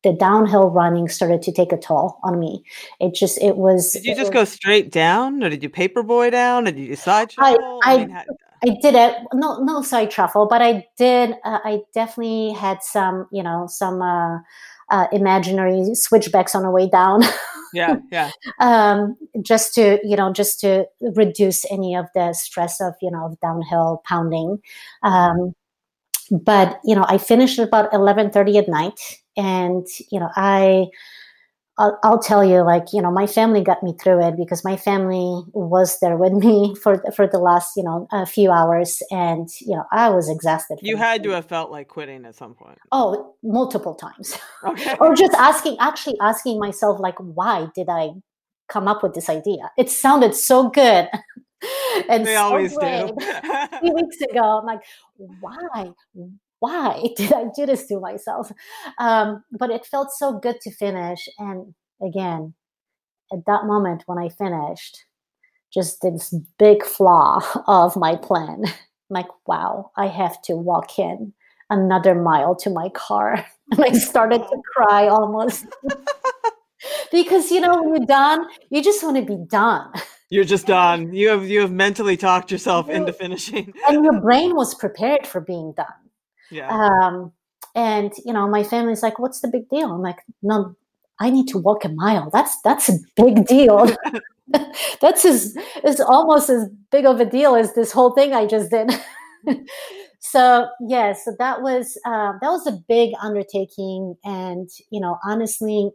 the 0.05 0.13
downhill 0.13 0.71
running 0.71 1.09
started 1.09 1.43
to 1.43 1.53
take 1.53 1.73
a 1.73 1.77
toll 1.77 2.21
on 2.23 2.39
me. 2.39 2.63
It 3.01 3.15
just 3.15 3.43
it 3.43 3.57
was. 3.57 3.93
Did 3.93 4.05
you 4.05 4.15
just 4.15 4.33
was, 4.33 4.35
go 4.35 4.45
straight 4.45 4.93
down, 4.93 5.43
or 5.43 5.51
did 5.51 5.63
you 5.63 5.69
paperboy 5.69 6.31
down, 6.31 6.69
or 6.69 6.71
did 6.71 6.87
you 6.87 6.97
side 6.97 7.33
shuffle? 7.33 7.81
I, 7.83 7.91
I, 7.91 7.95
I, 7.95 7.99
mean, 7.99 8.11
how, 8.11 8.23
I 8.63 8.77
did 8.81 8.95
it. 8.95 9.17
No, 9.33 9.59
no 9.65 9.83
side 9.83 10.13
truffle, 10.13 10.47
but 10.47 10.63
I 10.63 10.87
did. 10.97 11.33
Uh, 11.45 11.59
I 11.65 11.81
definitely 11.93 12.53
had 12.53 12.83
some, 12.85 13.27
you 13.33 13.43
know, 13.43 13.67
some 13.69 14.01
uh, 14.01 14.39
uh, 14.91 15.07
imaginary 15.13 15.95
switchbacks 15.95 16.55
on 16.55 16.63
the 16.63 16.71
way 16.71 16.89
down. 16.89 17.23
yeah, 17.73 17.97
yeah. 18.11 18.31
um, 18.61 19.17
just 19.43 19.75
to 19.75 19.99
you 20.03 20.17
know, 20.17 20.33
just 20.33 20.61
to 20.61 20.87
reduce 21.01 21.71
any 21.71 21.95
of 21.95 22.07
the 22.15 22.33
stress 22.33 22.81
of 22.81 22.95
you 23.01 23.11
know 23.11 23.27
of 23.27 23.41
downhill 23.41 24.03
pounding. 24.07 24.61
Um, 25.03 25.55
but 26.31 26.81
you 26.85 26.95
know, 26.95 27.05
I 27.09 27.19
finished 27.19 27.59
about 27.59 27.93
eleven 27.93 28.31
thirty 28.31 28.59
at 28.59 28.69
night, 28.69 29.01
and 29.37 29.87
you 30.11 30.21
know, 30.21 30.31
I 30.37 30.87
I'll, 31.77 31.99
I'll, 32.05 32.19
tell 32.21 32.45
you, 32.45 32.63
like 32.63 32.93
you 32.93 33.03
know, 33.03 33.11
my 33.11 33.27
family 33.27 33.61
got 33.63 33.83
me 33.83 33.95
through 34.01 34.25
it 34.25 34.37
because 34.37 34.65
my 34.65 34.77
family 34.77 35.43
was 35.53 35.99
there 36.01 36.17
with 36.17 36.33
me 36.45 36.75
for 36.81 37.03
for 37.15 37.27
the 37.27 37.39
last 37.39 37.73
you 37.77 37.83
know 37.83 38.07
a 38.13 38.27
few 38.27 38.51
hours, 38.51 39.03
and 39.11 39.49
you 39.61 39.75
know, 39.77 39.85
I 39.91 40.11
was 40.11 40.31
exhausted. 40.31 40.79
You 40.83 40.97
had 40.97 41.23
to 41.25 41.31
have 41.31 41.47
felt 41.47 41.71
like 41.71 41.89
quitting 41.89 42.25
at 42.25 42.37
some 42.37 42.55
point. 42.55 42.79
Oh, 42.93 43.35
multiple 43.43 43.95
times, 43.95 44.39
okay. 44.65 44.97
or 45.01 45.15
just 45.15 45.35
asking, 45.35 45.77
actually 45.81 46.17
asking 46.21 46.59
myself, 46.59 47.01
like, 47.01 47.17
why 47.19 47.69
did 47.75 47.89
I 47.89 48.11
come 48.69 48.87
up 48.87 49.03
with 49.03 49.15
this 49.15 49.29
idea? 49.29 49.71
It 49.77 49.91
sounded 49.91 50.35
so 50.35 50.71
good. 50.71 51.09
and 52.09 52.27
they 52.27 52.35
so 52.35 52.43
always 52.43 52.77
great. 52.77 53.09
do. 53.09 53.15
a 53.19 53.81
few 53.81 53.95
weeks 53.95 54.21
ago, 54.21 54.59
I'm 54.59 54.67
like, 54.67 54.81
why? 55.41 55.91
Why 56.65 57.09
did 57.17 57.33
I 57.33 57.45
do 57.55 57.67
this 57.67 57.87
to 57.89 58.01
myself? 58.01 58.51
Um, 58.99 59.45
but 59.53 59.71
it 59.71 59.87
felt 59.87 60.11
so 60.11 60.39
good 60.39 60.61
to 60.63 60.71
finish. 60.71 61.29
And 61.39 61.75
again, 62.03 62.55
at 63.33 63.45
that 63.47 63.67
moment 63.67 64.05
when 64.07 64.19
I 64.19 64.29
finished, 64.29 65.05
just 65.73 66.01
this 66.01 66.35
big 66.59 66.85
flaw 66.85 67.41
of 67.67 67.97
my 67.97 68.17
plan. 68.17 68.65
like, 69.11 69.27
wow, 69.47 69.91
I 69.97 70.07
have 70.07 70.41
to 70.43 70.57
walk 70.57 70.99
in 70.99 71.35
another 71.69 72.15
mile 72.15 72.55
to 72.57 72.71
my 72.71 72.89
car. 72.91 73.45
And 73.71 73.85
I 73.85 73.93
started 73.93 74.39
to 74.39 74.63
cry 74.75 75.09
almost. 75.09 75.67
because 77.11 77.51
you 77.51 77.61
know 77.61 77.83
when 77.83 77.89
you're 77.95 78.07
done, 78.07 78.47
you 78.71 78.83
just 78.83 79.03
want 79.03 79.17
to 79.17 79.25
be 79.25 79.43
done. 79.49 79.91
You're 80.31 80.45
just 80.45 80.67
done. 80.67 81.13
You 81.13 81.29
have 81.29 81.47
you 81.47 81.61
have 81.61 81.73
mentally 81.73 82.17
talked 82.17 82.51
yourself 82.51 82.89
into 82.89 83.13
finishing. 83.13 83.73
and 83.89 84.05
your 84.05 84.21
brain 84.21 84.55
was 84.55 84.75
prepared 84.75 85.27
for 85.27 85.41
being 85.41 85.73
done. 85.77 86.04
Yeah. 86.51 86.69
Um, 86.69 87.33
and 87.75 88.13
you 88.25 88.33
know, 88.33 88.47
my 88.49 88.63
family's 88.63 89.03
like, 89.03 89.19
"What's 89.19 89.41
the 89.41 89.49
big 89.49 89.69
deal?" 89.69 89.91
I'm 89.93 90.03
like, 90.03 90.19
"No, 90.43 90.77
I 91.21 91.31
need 91.31 91.49
to 91.49 91.59
walk 91.59 91.85
a 91.85 91.89
mile. 91.89 92.31
That's 92.33 92.61
that's 92.63 92.89
a 92.89 92.99
big 93.17 93.47
deal. 93.47 93.91
that's 95.01 95.25
as 95.25 95.57
is 95.85 96.01
almost 96.01 96.51
as 96.51 96.69
big 96.91 97.07
of 97.07 97.19
a 97.19 97.25
deal 97.25 97.55
as 97.57 97.75
this 97.75 97.93
whole 97.93 98.11
thing 98.13 98.33
I 98.35 98.47
just 98.47 98.71
did." 98.71 98.93
so 100.21 100.69
yeah, 100.87 101.13
so 101.13 101.35
that 101.39 101.63
was 101.63 101.99
uh, 102.07 102.33
that 102.41 102.51
was 102.51 102.67
a 102.67 102.79
big 102.89 103.13
undertaking, 103.21 104.17
and 104.25 104.69
you 104.91 105.01
know, 105.01 105.19
honestly, 105.25 105.91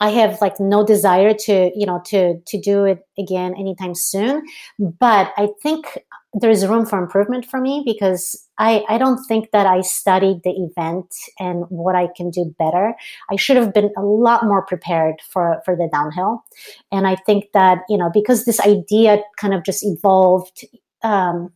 I 0.00 0.10
have 0.10 0.40
like 0.40 0.60
no 0.60 0.84
desire 0.84 1.34
to, 1.34 1.70
you 1.74 1.86
know, 1.86 2.00
to 2.06 2.40
to 2.40 2.60
do 2.60 2.84
it 2.84 3.00
again 3.18 3.54
anytime 3.58 3.94
soon. 3.94 4.44
But 4.78 5.32
I 5.36 5.48
think 5.62 5.98
there's 6.34 6.66
room 6.66 6.84
for 6.84 6.98
improvement 6.98 7.46
for 7.46 7.60
me 7.60 7.82
because 7.86 8.38
I, 8.58 8.84
I 8.88 8.98
don't 8.98 9.24
think 9.26 9.50
that 9.52 9.66
I 9.66 9.80
studied 9.80 10.42
the 10.44 10.50
event 10.50 11.14
and 11.38 11.64
what 11.68 11.94
I 11.94 12.08
can 12.16 12.30
do 12.30 12.54
better. 12.58 12.94
I 13.30 13.36
should 13.36 13.56
have 13.56 13.72
been 13.72 13.90
a 13.96 14.02
lot 14.02 14.44
more 14.44 14.64
prepared 14.64 15.16
for, 15.30 15.62
for 15.64 15.74
the 15.74 15.88
downhill. 15.90 16.44
And 16.92 17.06
I 17.06 17.16
think 17.16 17.46
that, 17.54 17.78
you 17.88 17.96
know, 17.96 18.10
because 18.12 18.44
this 18.44 18.60
idea 18.60 19.22
kind 19.40 19.54
of 19.54 19.64
just 19.64 19.84
evolved, 19.84 20.64
um, 21.02 21.50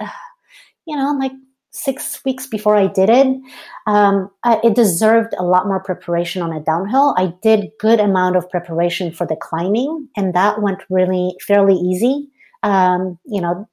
you 0.86 0.96
know, 0.96 1.16
like 1.18 1.32
six 1.74 2.24
weeks 2.24 2.46
before 2.46 2.76
I 2.76 2.86
did 2.86 3.10
it, 3.10 3.26
um, 3.86 4.30
I, 4.44 4.60
it 4.64 4.74
deserved 4.74 5.34
a 5.38 5.44
lot 5.44 5.66
more 5.66 5.82
preparation 5.82 6.40
on 6.40 6.52
a 6.52 6.60
downhill. 6.60 7.14
I 7.18 7.34
did 7.42 7.70
good 7.80 8.00
amount 8.00 8.36
of 8.36 8.48
preparation 8.48 9.12
for 9.12 9.26
the 9.26 9.36
climbing, 9.36 10.08
and 10.16 10.34
that 10.34 10.62
went 10.62 10.82
really 10.88 11.34
fairly 11.46 11.74
easy. 11.74 12.28
Um, 12.62 13.18
you 13.26 13.42
know, 13.42 13.68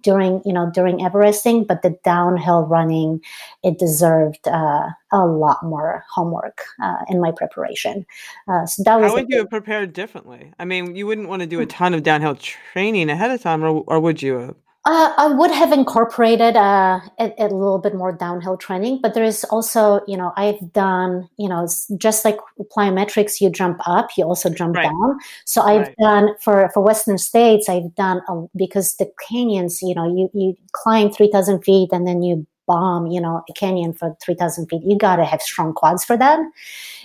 during 0.00 0.42
you 0.44 0.52
know 0.52 0.70
during 0.72 0.98
Everesting, 0.98 1.66
but 1.66 1.82
the 1.82 1.96
downhill 2.04 2.66
running, 2.66 3.20
it 3.62 3.78
deserved 3.78 4.46
uh, 4.48 4.88
a 5.12 5.26
lot 5.26 5.62
more 5.62 6.04
homework 6.10 6.62
uh, 6.82 7.04
in 7.08 7.20
my 7.20 7.32
preparation. 7.32 8.06
Uh, 8.48 8.66
so 8.66 8.82
that 8.84 9.00
was. 9.00 9.10
How 9.10 9.16
would 9.16 9.28
you 9.28 9.38
have 9.38 9.50
prepared 9.50 9.92
differently? 9.92 10.52
I 10.58 10.64
mean, 10.64 10.96
you 10.96 11.06
wouldn't 11.06 11.28
want 11.28 11.40
to 11.40 11.46
do 11.46 11.60
a 11.60 11.66
ton 11.66 11.94
of 11.94 12.02
downhill 12.02 12.36
training 12.36 13.10
ahead 13.10 13.30
of 13.30 13.42
time, 13.42 13.62
or, 13.64 13.84
or 13.86 14.00
would 14.00 14.22
you 14.22 14.34
have? 14.34 14.56
Uh, 14.86 15.14
I 15.16 15.28
would 15.28 15.50
have 15.50 15.72
incorporated 15.72 16.56
uh, 16.56 17.00
a, 17.18 17.32
a, 17.38 17.44
little 17.44 17.78
bit 17.78 17.94
more 17.94 18.12
downhill 18.12 18.58
training, 18.58 19.00
but 19.02 19.14
there 19.14 19.24
is 19.24 19.42
also, 19.44 20.02
you 20.06 20.14
know, 20.14 20.34
I've 20.36 20.74
done, 20.74 21.26
you 21.38 21.48
know, 21.48 21.66
just 21.96 22.22
like 22.22 22.36
plyometrics, 22.76 23.40
you 23.40 23.48
jump 23.48 23.80
up, 23.86 24.10
you 24.18 24.24
also 24.24 24.50
jump 24.50 24.76
right. 24.76 24.82
down. 24.82 25.18
So 25.46 25.62
I've 25.62 25.86
right. 25.86 25.96
done 25.98 26.28
for 26.38 26.68
for 26.74 26.82
Western 26.82 27.16
states, 27.16 27.66
I've 27.66 27.94
done 27.94 28.20
a, 28.28 28.44
because 28.54 28.96
the 28.96 29.10
canyons, 29.26 29.80
you 29.80 29.94
know, 29.94 30.06
you 30.06 30.28
you 30.34 30.54
climb 30.72 31.10
three 31.10 31.30
thousand 31.30 31.62
feet 31.62 31.88
and 31.90 32.06
then 32.06 32.22
you 32.22 32.46
bomb, 32.66 33.06
you 33.06 33.22
know, 33.22 33.42
a 33.48 33.52
canyon 33.54 33.94
for 33.94 34.14
three 34.22 34.34
thousand 34.34 34.66
feet. 34.66 34.82
You 34.84 34.98
got 34.98 35.16
to 35.16 35.24
have 35.24 35.40
strong 35.40 35.72
quads 35.72 36.04
for 36.04 36.18
that. 36.18 36.40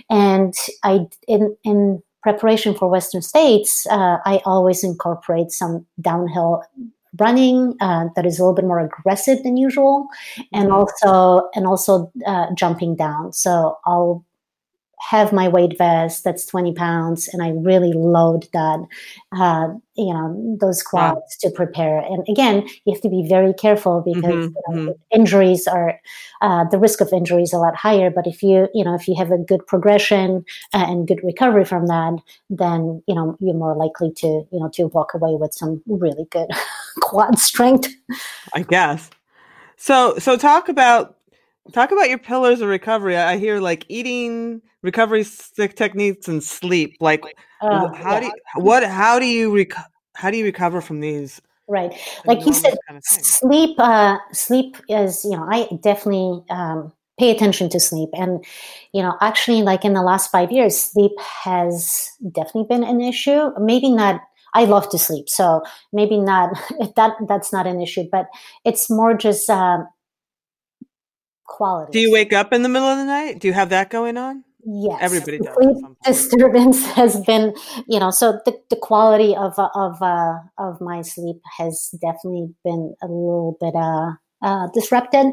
And 0.09 0.53
I 0.83 1.07
in 1.29 1.55
in 1.63 2.03
preparation 2.23 2.73
for 2.75 2.89
Western 2.89 3.21
states, 3.21 3.87
uh, 3.87 4.17
I 4.25 4.41
always 4.43 4.83
incorporate 4.83 5.53
some 5.53 5.85
downhill 6.01 6.61
running 7.17 7.75
uh, 7.81 8.05
that 8.15 8.25
is 8.25 8.39
a 8.39 8.43
little 8.43 8.55
bit 8.55 8.65
more 8.65 8.79
aggressive 8.79 9.41
than 9.43 9.57
usual 9.57 10.07
and 10.53 10.69
mm-hmm. 10.69 10.73
also 10.73 11.49
and 11.55 11.65
also 11.65 12.11
uh, 12.25 12.47
jumping 12.55 12.95
down 12.95 13.33
so 13.33 13.77
i'll 13.85 14.23
have 14.99 15.31
my 15.31 15.47
weight 15.47 15.77
vest 15.77 16.23
that's 16.23 16.45
20 16.45 16.73
pounds 16.73 17.29
and 17.29 17.41
i 17.41 17.49
really 17.49 17.93
load 17.93 18.47
that 18.51 18.79
uh, 19.37 19.69
you 19.95 20.13
know 20.13 20.57
those 20.59 20.83
quads 20.83 21.15
wow. 21.15 21.23
to 21.39 21.49
prepare 21.51 21.99
and 21.99 22.25
again 22.27 22.67
you 22.85 22.93
have 22.93 23.01
to 23.01 23.09
be 23.09 23.25
very 23.27 23.53
careful 23.53 24.01
because 24.01 24.23
mm-hmm, 24.23 24.55
you 24.71 24.85
know, 24.85 24.91
mm-hmm. 24.91 25.19
injuries 25.19 25.67
are 25.67 25.99
uh, 26.41 26.65
the 26.65 26.77
risk 26.77 26.99
of 27.01 27.11
injury 27.13 27.43
is 27.43 27.53
a 27.53 27.57
lot 27.57 27.75
higher 27.75 28.09
but 28.09 28.27
if 28.27 28.43
you 28.43 28.67
you 28.73 28.83
know 28.83 28.93
if 28.93 29.07
you 29.07 29.15
have 29.15 29.31
a 29.31 29.37
good 29.37 29.65
progression 29.67 30.43
uh, 30.73 30.85
and 30.87 31.07
good 31.07 31.21
recovery 31.23 31.63
from 31.63 31.87
that 31.87 32.13
then 32.49 33.01
you 33.07 33.15
know 33.15 33.37
you're 33.39 33.53
more 33.53 33.75
likely 33.75 34.11
to 34.11 34.27
you 34.27 34.59
know 34.59 34.69
to 34.69 34.87
walk 34.87 35.13
away 35.13 35.35
with 35.35 35.53
some 35.53 35.81
really 35.87 36.25
good 36.29 36.49
quad 36.99 37.39
strength. 37.39 37.89
I 38.53 38.63
guess. 38.63 39.09
So 39.77 40.17
so 40.19 40.37
talk 40.37 40.69
about 40.69 41.17
talk 41.73 41.91
about 41.91 42.09
your 42.09 42.17
pillars 42.17 42.61
of 42.61 42.69
recovery. 42.69 43.17
I 43.17 43.37
hear 43.37 43.59
like 43.59 43.85
eating 43.89 44.61
recovery 44.81 45.25
techniques 45.55 46.27
and 46.27 46.43
sleep. 46.43 46.97
Like 46.99 47.23
uh, 47.61 47.91
how 47.93 48.13
yeah. 48.13 48.19
do 48.19 48.25
you, 48.25 48.33
what 48.57 48.83
how 48.83 49.19
do 49.19 49.25
you 49.25 49.55
rec- 49.55 49.73
how 50.15 50.31
do 50.31 50.37
you 50.37 50.45
recover 50.45 50.81
from 50.81 50.99
these 50.99 51.41
right. 51.67 51.93
like 52.25 52.45
you 52.45 52.53
said 52.53 52.75
kind 52.87 52.97
of 52.97 53.03
sleep 53.05 53.79
uh 53.79 54.17
sleep 54.33 54.75
is 54.89 55.23
you 55.23 55.31
know 55.31 55.47
i 55.49 55.67
definitely 55.81 56.43
um 56.49 56.91
pay 57.19 57.29
attention 57.29 57.69
to 57.69 57.79
sleep. 57.79 58.09
And 58.13 58.43
you 58.93 59.03
know 59.03 59.15
actually 59.21 59.61
like 59.61 59.85
in 59.85 59.93
the 59.93 60.01
last 60.01 60.31
five 60.31 60.51
years 60.51 60.79
sleep 60.79 61.11
has 61.19 62.09
definitely 62.31 62.65
been 62.69 62.83
an 62.83 63.01
issue. 63.01 63.51
Maybe 63.59 63.91
not 63.91 64.21
I 64.53 64.65
love 64.65 64.89
to 64.89 64.97
sleep, 64.97 65.29
so 65.29 65.61
maybe 65.93 66.17
not 66.17 66.57
that. 66.95 67.13
That's 67.27 67.53
not 67.53 67.67
an 67.67 67.81
issue, 67.81 68.05
but 68.11 68.27
it's 68.65 68.89
more 68.89 69.15
just 69.15 69.49
um, 69.49 69.87
quality. 71.45 71.91
Do 71.91 71.99
you 71.99 72.11
wake 72.11 72.33
up 72.33 72.53
in 72.53 72.63
the 72.63 72.69
middle 72.69 72.87
of 72.87 72.97
the 72.97 73.05
night? 73.05 73.39
Do 73.39 73.47
you 73.47 73.53
have 73.53 73.69
that 73.69 73.89
going 73.89 74.17
on? 74.17 74.43
Yes, 74.65 74.97
everybody 75.01 75.39
does. 75.39 75.55
Sleep 75.55 75.77
disturbance 76.03 76.85
has 76.91 77.19
been, 77.21 77.53
you 77.87 77.99
know, 77.99 78.11
so 78.11 78.39
the, 78.45 78.57
the 78.69 78.75
quality 78.75 79.35
of 79.35 79.53
of 79.57 80.01
uh, 80.01 80.35
of 80.57 80.81
my 80.81 81.01
sleep 81.01 81.37
has 81.57 81.89
definitely 82.01 82.53
been 82.63 82.93
a 83.01 83.07
little 83.07 83.57
bit 83.59 83.75
uh, 83.75 84.11
uh, 84.41 84.67
disrupted. 84.73 85.27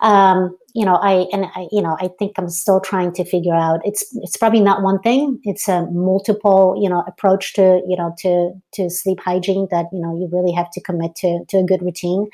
Um, 0.00 0.56
you 0.74 0.84
know, 0.86 0.96
I 0.96 1.26
and 1.32 1.46
I, 1.54 1.66
you 1.70 1.82
know, 1.82 1.96
I 2.00 2.08
think 2.18 2.32
I'm 2.38 2.48
still 2.48 2.80
trying 2.80 3.12
to 3.14 3.24
figure 3.24 3.54
out. 3.54 3.80
It's 3.84 4.04
it's 4.16 4.36
probably 4.36 4.60
not 4.60 4.82
one 4.82 5.00
thing. 5.00 5.38
It's 5.44 5.68
a 5.68 5.86
multiple, 5.90 6.78
you 6.80 6.88
know, 6.88 7.04
approach 7.06 7.52
to 7.54 7.82
you 7.86 7.96
know 7.96 8.14
to 8.18 8.52
to 8.74 8.90
sleep 8.90 9.20
hygiene 9.20 9.68
that 9.70 9.86
you 9.92 10.00
know 10.00 10.16
you 10.18 10.28
really 10.32 10.52
have 10.52 10.70
to 10.72 10.80
commit 10.80 11.14
to 11.16 11.44
to 11.48 11.58
a 11.58 11.64
good 11.64 11.82
routine. 11.82 12.28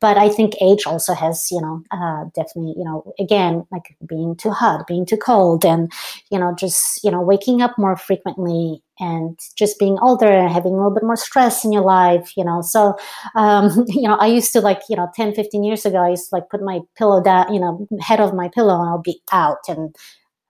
But 0.00 0.18
I 0.18 0.28
think 0.28 0.54
age 0.60 0.86
also 0.86 1.14
has 1.14 1.48
you 1.50 1.60
know 1.60 1.82
uh, 1.90 2.24
definitely 2.34 2.74
you 2.76 2.84
know 2.84 3.12
again 3.18 3.66
like 3.72 3.96
being 4.06 4.36
too 4.36 4.50
hot, 4.50 4.86
being 4.86 5.06
too 5.06 5.16
cold, 5.16 5.64
and 5.64 5.90
you 6.30 6.38
know 6.38 6.54
just 6.54 7.02
you 7.02 7.10
know 7.10 7.20
waking 7.20 7.60
up 7.60 7.76
more 7.78 7.96
frequently 7.96 8.82
and 9.00 9.38
just 9.56 9.78
being 9.78 9.98
older 10.02 10.30
and 10.30 10.52
having 10.52 10.72
a 10.72 10.76
little 10.76 10.94
bit 10.94 11.02
more 11.02 11.16
stress 11.16 11.64
in 11.64 11.72
your 11.72 11.82
life 11.82 12.32
you 12.36 12.44
know. 12.44 12.60
So 12.62 12.96
um, 13.34 13.84
you 13.88 14.08
know 14.08 14.16
i 14.16 14.26
used 14.26 14.52
to 14.52 14.60
like 14.60 14.82
you 14.88 14.96
know 14.96 15.08
10 15.14 15.34
15 15.34 15.64
years 15.64 15.84
ago 15.84 15.98
i 15.98 16.10
used 16.10 16.30
to 16.30 16.34
like 16.34 16.48
put 16.50 16.62
my 16.62 16.80
pillow 16.96 17.22
down 17.22 17.52
you 17.52 17.60
know 17.60 17.86
head 18.00 18.20
of 18.20 18.34
my 18.34 18.48
pillow 18.48 18.80
and 18.80 18.88
i'll 18.88 19.02
be 19.02 19.20
out 19.32 19.58
and 19.68 19.94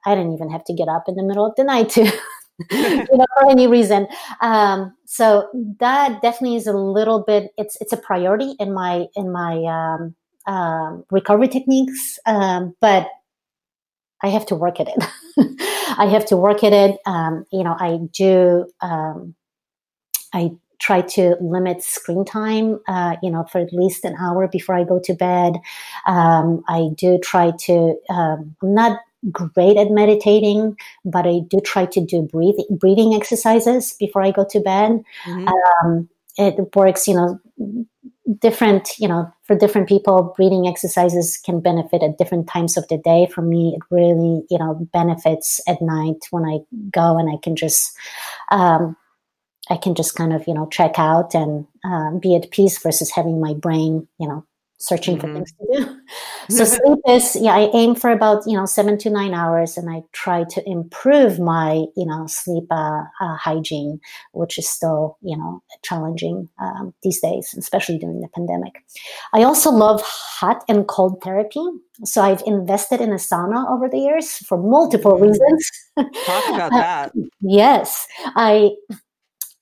i 0.06 0.14
didn't 0.14 0.32
even 0.32 0.50
have 0.50 0.64
to 0.64 0.74
get 0.74 0.88
up 0.88 1.04
in 1.08 1.14
the 1.16 1.22
middle 1.22 1.46
of 1.46 1.54
the 1.56 1.64
night 1.64 1.88
to 1.88 2.10
you 2.70 3.06
know 3.12 3.26
for 3.34 3.50
any 3.50 3.66
reason. 3.66 4.06
Um, 4.40 4.94
so 5.06 5.48
that 5.80 6.22
definitely 6.22 6.56
is 6.56 6.66
a 6.66 6.72
little 6.72 7.22
bit 7.22 7.52
it's 7.58 7.76
it's 7.80 7.92
a 7.92 7.96
priority 7.96 8.54
in 8.58 8.72
my 8.72 9.06
in 9.16 9.32
my 9.32 9.56
um, 9.64 10.14
um 10.46 11.04
recovery 11.10 11.48
techniques 11.48 12.18
um, 12.26 12.74
but 12.80 13.08
I 14.24 14.28
have 14.28 14.46
to 14.46 14.54
work 14.54 14.80
at 14.80 14.88
it. 14.88 15.04
I 15.98 16.06
have 16.06 16.24
to 16.26 16.36
work 16.36 16.64
at 16.64 16.72
it. 16.72 16.98
Um, 17.04 17.44
you 17.52 17.62
know, 17.62 17.76
I 17.78 17.98
do. 18.10 18.66
Um, 18.80 19.34
I 20.32 20.52
try 20.80 21.02
to 21.02 21.36
limit 21.40 21.82
screen 21.82 22.24
time. 22.24 22.80
Uh, 22.88 23.16
you 23.22 23.30
know, 23.30 23.44
for 23.44 23.60
at 23.60 23.72
least 23.74 24.02
an 24.02 24.16
hour 24.18 24.48
before 24.48 24.76
I 24.76 24.84
go 24.84 24.98
to 25.04 25.12
bed. 25.12 25.56
Um, 26.06 26.64
I 26.68 26.88
do 26.96 27.18
try 27.18 27.52
to. 27.66 27.96
Um, 28.08 28.56
I'm 28.62 28.74
not 28.74 29.00
great 29.30 29.76
at 29.76 29.90
meditating, 29.90 30.76
but 31.04 31.26
I 31.26 31.40
do 31.46 31.60
try 31.60 31.84
to 31.84 32.00
do 32.00 32.22
breathing 32.22 32.66
breathing 32.70 33.14
exercises 33.14 33.92
before 34.00 34.22
I 34.22 34.30
go 34.30 34.46
to 34.48 34.60
bed. 34.60 35.02
Mm-hmm. 35.26 35.48
Um, 35.48 36.08
it 36.38 36.74
works, 36.74 37.06
you 37.06 37.14
know, 37.14 37.40
different, 38.38 38.90
you 38.98 39.08
know, 39.08 39.30
for 39.42 39.56
different 39.56 39.88
people, 39.88 40.32
breathing 40.36 40.66
exercises 40.66 41.36
can 41.36 41.60
benefit 41.60 42.02
at 42.02 42.18
different 42.18 42.48
times 42.48 42.76
of 42.76 42.86
the 42.88 42.98
day. 42.98 43.26
For 43.32 43.42
me, 43.42 43.76
it 43.76 43.82
really, 43.90 44.44
you 44.50 44.58
know, 44.58 44.88
benefits 44.92 45.60
at 45.68 45.82
night 45.82 46.16
when 46.30 46.44
I 46.44 46.60
go 46.90 47.18
and 47.18 47.30
I 47.30 47.38
can 47.42 47.56
just, 47.56 47.96
um, 48.50 48.96
I 49.70 49.76
can 49.76 49.94
just 49.94 50.14
kind 50.14 50.32
of, 50.32 50.46
you 50.46 50.54
know, 50.54 50.66
check 50.66 50.98
out 50.98 51.34
and 51.34 51.66
uh, 51.84 52.12
be 52.18 52.34
at 52.34 52.50
peace 52.50 52.78
versus 52.82 53.10
having 53.10 53.40
my 53.40 53.54
brain, 53.54 54.08
you 54.18 54.28
know, 54.28 54.44
searching 54.78 55.16
mm-hmm. 55.16 55.28
for 55.28 55.34
things 55.34 55.52
to 55.52 55.66
do. 55.72 56.00
So 56.50 56.64
sleep 56.66 56.98
is, 57.08 57.36
yeah, 57.36 57.54
I 57.54 57.70
aim 57.72 57.94
for 57.94 58.10
about, 58.10 58.42
you 58.46 58.54
know, 58.54 58.66
seven 58.66 58.98
to 58.98 59.08
nine 59.08 59.32
hours 59.32 59.78
and 59.78 59.88
I 59.88 60.02
try 60.12 60.44
to 60.50 60.68
improve 60.68 61.40
my, 61.40 61.86
you 61.96 62.04
know, 62.04 62.26
sleep 62.26 62.64
uh, 62.70 63.04
uh, 63.18 63.36
hygiene, 63.36 63.98
which 64.32 64.58
is 64.58 64.68
still, 64.68 65.16
you 65.22 65.38
know, 65.38 65.62
challenging 65.82 66.50
um, 66.60 66.92
these 67.02 67.18
days, 67.22 67.54
especially 67.58 67.96
during 67.96 68.20
the 68.20 68.28
pandemic. 68.28 68.74
I 69.32 69.42
also 69.42 69.70
love 69.70 70.02
hot 70.04 70.64
and 70.68 70.86
cold 70.86 71.22
therapy. 71.22 71.64
So 72.04 72.20
I've 72.20 72.42
invested 72.44 73.00
in 73.00 73.10
a 73.10 73.16
sauna 73.16 73.70
over 73.70 73.88
the 73.88 73.98
years 73.98 74.36
for 74.46 74.58
multiple 74.58 75.12
mm-hmm. 75.12 75.28
reasons. 75.28 75.70
Talk 76.26 76.48
about 76.54 76.70
that. 76.72 77.12
yes. 77.40 78.06
I 78.36 78.72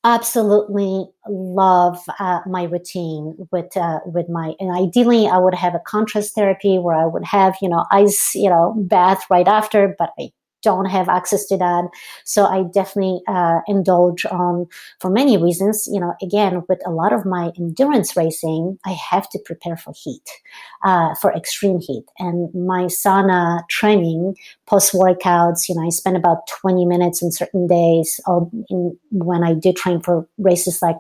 absolutely 0.05 1.07
love 1.29 1.99
uh, 2.19 2.41
my 2.47 2.65
routine 2.65 3.37
with 3.53 3.77
uh, 3.77 4.01
with 4.07 4.29
my 4.29 4.55
and 4.59 4.77
ideally 4.77 5.29
I 5.29 5.39
would 5.39 5.55
have 5.55 5.75
a 5.75 5.81
contrast 5.81 6.35
therapy 6.35 6.79
where 6.79 6.97
I 6.97 7.07
would 7.07 7.25
have 7.25 7.55
you 7.63 7.69
know 7.69 7.85
ice 7.93 8.35
you 8.35 8.51
know 8.51 8.75
bath 8.77 9.25
right 9.31 9.47
after, 9.47 9.95
but 9.99 10.11
I 10.19 10.31
don't 10.63 10.87
have 10.87 11.09
access 11.09 11.47
to 11.47 11.57
that. 11.59 11.89
So 12.25 12.47
I 12.47 12.65
definitely 12.73 13.21
uh, 13.29 13.61
indulge 13.67 14.25
on 14.27 14.67
for 15.01 15.11
many 15.11 15.37
reasons. 15.37 15.89
You 15.91 16.01
know, 16.01 16.15
again, 16.23 16.63
with 16.69 16.81
a 16.87 16.91
lot 16.91 17.13
of 17.13 17.27
my 17.27 17.51
endurance 17.59 18.17
racing, 18.17 18.79
I 18.85 18.93
have 19.11 19.29
to 19.31 19.39
prepare 19.45 19.77
for 19.77 19.93
heat, 19.97 20.29
uh, 20.85 21.15
for 21.21 21.33
extreme 21.35 21.81
heat. 21.81 22.05
And 22.19 22.53
my 22.55 22.85
sauna 22.85 23.67
training 23.69 24.37
post 24.67 24.93
workouts, 24.93 25.69
you 25.69 25.75
know, 25.75 25.87
I 25.87 25.91
spend 25.91 26.17
about 26.17 26.47
20 26.61 26.87
minutes 26.87 27.23
on 27.23 27.33
certain 27.33 27.67
days 27.67 28.21
in, 28.71 28.97
when 29.11 29.45
I 29.45 29.55
do 29.55 29.73
train 29.73 30.01
for 30.01 30.27
races 30.39 30.81
like 30.83 30.99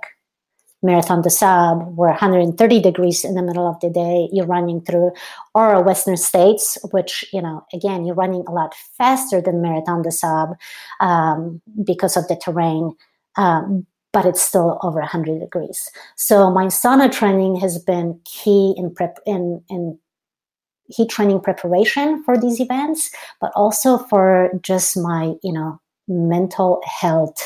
Marathon 0.82 1.20
des 1.20 1.30
Sables, 1.30 1.84
where 1.94 2.10
130 2.10 2.80
degrees 2.80 3.24
in 3.24 3.34
the 3.34 3.42
middle 3.42 3.68
of 3.68 3.78
the 3.80 3.90
day 3.90 4.28
you're 4.32 4.46
running 4.46 4.80
through, 4.80 5.12
or 5.54 5.82
Western 5.82 6.16
States, 6.16 6.76
which, 6.90 7.24
you 7.32 7.40
know, 7.40 7.64
again, 7.72 8.04
you're 8.04 8.14
running 8.14 8.44
a 8.46 8.52
lot 8.52 8.74
faster 8.98 9.40
than 9.40 9.62
Marathon 9.62 10.02
des 10.02 10.10
Sables 10.10 10.56
um, 11.00 11.60
because 11.84 12.16
of 12.16 12.26
the 12.28 12.36
terrain. 12.36 12.94
Um, 13.36 13.86
but 14.12 14.26
it's 14.26 14.42
still 14.42 14.78
over 14.82 15.00
100 15.00 15.40
degrees. 15.40 15.90
So 16.16 16.50
my 16.50 16.66
sauna 16.66 17.10
training 17.10 17.56
has 17.60 17.78
been 17.78 18.20
key 18.24 18.74
in 18.76 18.94
prep 18.94 19.18
in, 19.24 19.62
in 19.70 19.98
heat 20.86 21.08
training 21.08 21.40
preparation 21.40 22.22
for 22.24 22.38
these 22.38 22.60
events, 22.60 23.10
but 23.40 23.52
also 23.54 23.98
for 23.98 24.50
just 24.62 24.96
my, 24.96 25.34
you 25.42 25.52
know, 25.52 25.80
mental 26.12 26.80
health. 26.84 27.36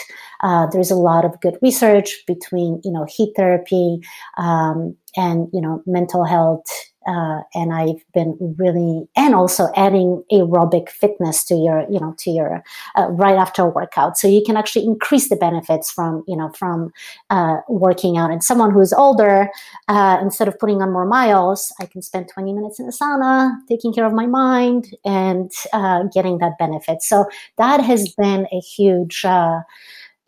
Uh, 0.43 0.67
there's 0.73 0.91
a 0.91 0.97
lot 0.97 1.25
of 1.25 1.41
good 1.41 1.57
research 1.63 2.23
between 2.27 2.81
you 2.85 2.93
know 2.93 3.05
heat 3.09 3.33
therapy 3.37 4.01
um, 4.37 4.97
and 5.17 5.49
you 5.53 5.61
know 5.61 5.83
mental 5.87 6.25
health 6.25 6.67
uh, 7.07 7.41
and 7.55 7.73
I've 7.73 8.05
been 8.13 8.37
really 8.59 9.09
and 9.17 9.35
also 9.35 9.69
adding 9.77 10.25
aerobic 10.33 10.89
fitness 10.89 11.45
to 11.45 11.55
your 11.55 11.87
you 11.91 12.01
know 12.01 12.15
to 12.19 12.31
your 12.31 12.63
uh, 12.97 13.09
right 13.11 13.37
after 13.37 13.63
a 13.63 13.69
workout. 13.69 14.19
So 14.19 14.29
you 14.29 14.43
can 14.45 14.57
actually 14.57 14.85
increase 14.85 15.29
the 15.29 15.37
benefits 15.37 15.91
from 15.91 16.25
you 16.27 16.37
know 16.37 16.51
from 16.51 16.93
uh, 17.31 17.59
working 17.69 18.17
out. 18.17 18.31
And 18.31 18.43
someone 18.43 18.71
who's 18.71 18.93
older 18.93 19.49
uh, 19.89 20.19
instead 20.21 20.49
of 20.49 20.59
putting 20.59 20.83
on 20.83 20.93
more 20.93 21.07
miles 21.07 21.73
I 21.81 21.87
can 21.87 22.03
spend 22.03 22.29
20 22.29 22.53
minutes 22.53 22.79
in 22.79 22.87
the 22.87 22.93
sauna 22.93 23.53
taking 23.69 23.93
care 23.93 24.07
of 24.07 24.13
my 24.13 24.27
mind 24.27 24.95
and 25.05 25.51
uh, 25.73 26.05
getting 26.15 26.39
that 26.39 26.59
benefit. 26.59 27.03
So 27.03 27.27
that 27.57 27.81
has 27.81 28.13
been 28.15 28.47
a 28.53 28.61
huge 28.61 29.25
uh, 29.25 29.61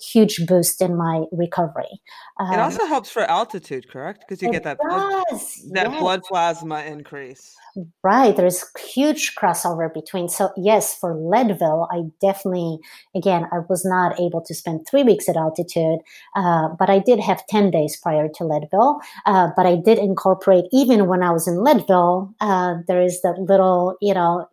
huge 0.00 0.46
boost 0.46 0.80
in 0.80 0.96
my 0.96 1.24
recovery. 1.32 2.00
Um, 2.38 2.52
it 2.52 2.60
also 2.60 2.86
helps 2.86 3.10
for 3.10 3.22
altitude, 3.22 3.90
correct? 3.90 4.24
Because 4.26 4.42
you 4.42 4.50
get 4.50 4.62
that 4.64 4.78
blood, 4.78 5.24
that 5.72 5.90
yes. 5.90 6.00
blood 6.00 6.22
plasma 6.22 6.82
increase. 6.82 7.56
Right, 8.02 8.36
there's 8.36 8.64
huge 8.78 9.34
crossover 9.34 9.92
between. 9.92 10.28
So 10.28 10.50
yes, 10.56 10.96
for 10.96 11.14
Leadville, 11.14 11.88
I 11.92 12.02
definitely, 12.20 12.78
again, 13.14 13.46
I 13.52 13.60
was 13.68 13.84
not 13.84 14.18
able 14.20 14.40
to 14.42 14.54
spend 14.54 14.86
three 14.88 15.02
weeks 15.02 15.28
at 15.28 15.36
altitude, 15.36 16.00
uh, 16.36 16.68
but 16.78 16.90
I 16.90 16.98
did 16.98 17.20
have 17.20 17.46
ten 17.48 17.70
days 17.70 17.96
prior 17.96 18.28
to 18.34 18.44
Leadville. 18.44 19.00
Uh, 19.26 19.48
but 19.56 19.66
I 19.66 19.76
did 19.76 19.98
incorporate 19.98 20.64
even 20.72 21.06
when 21.06 21.22
I 21.22 21.30
was 21.30 21.46
in 21.46 21.62
Leadville. 21.62 22.34
Uh, 22.40 22.76
there 22.86 23.00
is 23.00 23.20
that 23.22 23.38
little, 23.38 23.96
you 24.00 24.14
know, 24.14 24.46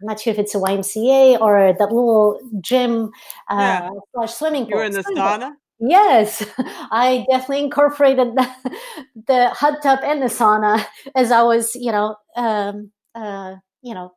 I'm 0.00 0.06
not 0.06 0.20
sure 0.20 0.32
if 0.32 0.38
it's 0.38 0.54
a 0.54 0.58
YMCA 0.58 1.40
or 1.40 1.74
that 1.78 1.92
little 1.92 2.38
gym 2.60 3.10
uh, 3.48 3.56
yeah. 3.58 3.90
slash 4.14 4.34
swimming 4.34 4.64
pool. 4.64 4.76
You're 4.76 4.84
in 4.84 4.92
the 4.92 5.02
sauna? 5.02 5.52
Yes, 5.80 6.46
I 6.58 7.26
definitely 7.30 7.64
incorporated 7.64 8.34
the, 8.34 8.48
the 9.26 9.48
hot 9.50 9.82
tub 9.82 10.00
and 10.02 10.22
the 10.22 10.26
sauna 10.26 10.84
as 11.14 11.32
I 11.32 11.42
was, 11.42 11.74
you 11.74 11.92
know, 11.92 12.16
um, 12.36 12.90
uh, 13.14 13.56
you 13.82 13.94
know, 13.94 14.12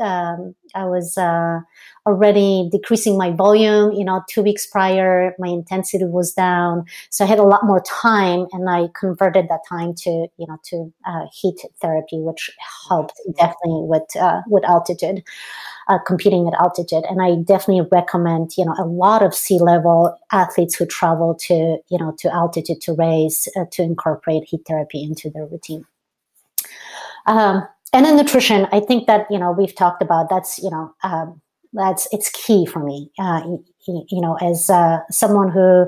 um, 0.00 0.54
I 0.74 0.84
was 0.84 1.16
uh, 1.16 1.60
already 2.06 2.68
decreasing 2.70 3.16
my 3.16 3.30
volume. 3.30 3.92
You 3.92 4.04
know, 4.04 4.22
two 4.28 4.42
weeks 4.42 4.66
prior, 4.66 5.34
my 5.38 5.48
intensity 5.48 6.04
was 6.04 6.32
down, 6.32 6.84
so 7.10 7.24
I 7.24 7.28
had 7.28 7.38
a 7.38 7.44
lot 7.44 7.64
more 7.64 7.82
time, 7.82 8.46
and 8.52 8.68
I 8.68 8.88
converted 8.98 9.48
that 9.48 9.60
time 9.68 9.94
to 9.94 10.10
you 10.10 10.46
know 10.46 10.58
to 10.64 10.92
uh, 11.06 11.26
heat 11.32 11.60
therapy, 11.80 12.20
which 12.20 12.50
helped 12.88 13.20
definitely 13.36 13.86
with 13.86 14.16
uh, 14.20 14.42
with 14.48 14.64
altitude. 14.64 15.22
Uh, 15.88 15.98
competing 16.04 16.48
at 16.48 16.60
altitude. 16.60 17.04
And 17.08 17.22
I 17.22 17.36
definitely 17.44 17.86
recommend, 17.92 18.50
you 18.58 18.64
know, 18.64 18.74
a 18.76 18.84
lot 18.84 19.22
of 19.22 19.32
sea 19.32 19.60
level 19.60 20.18
athletes 20.32 20.74
who 20.74 20.84
travel 20.84 21.36
to, 21.42 21.54
you 21.54 21.98
know, 22.00 22.12
to 22.18 22.34
altitude 22.34 22.80
to 22.80 22.92
race 22.94 23.46
uh, 23.56 23.66
to 23.70 23.84
incorporate 23.84 24.42
heat 24.48 24.62
therapy 24.66 25.00
into 25.00 25.30
their 25.30 25.46
routine. 25.46 25.84
Um, 27.26 27.68
and 27.96 28.06
in 28.06 28.16
nutrition, 28.16 28.66
I 28.72 28.80
think 28.80 29.06
that 29.06 29.26
you 29.30 29.38
know 29.38 29.52
we've 29.52 29.74
talked 29.74 30.02
about 30.02 30.28
that's 30.28 30.58
you 30.58 30.70
know 30.70 30.94
um, 31.02 31.40
that's 31.72 32.06
it's 32.12 32.30
key 32.30 32.66
for 32.66 32.84
me. 32.84 33.10
Uh, 33.18 33.40
you 33.86 34.20
know, 34.20 34.36
as 34.42 34.68
uh, 34.68 34.98
someone 35.10 35.48
who 35.48 35.86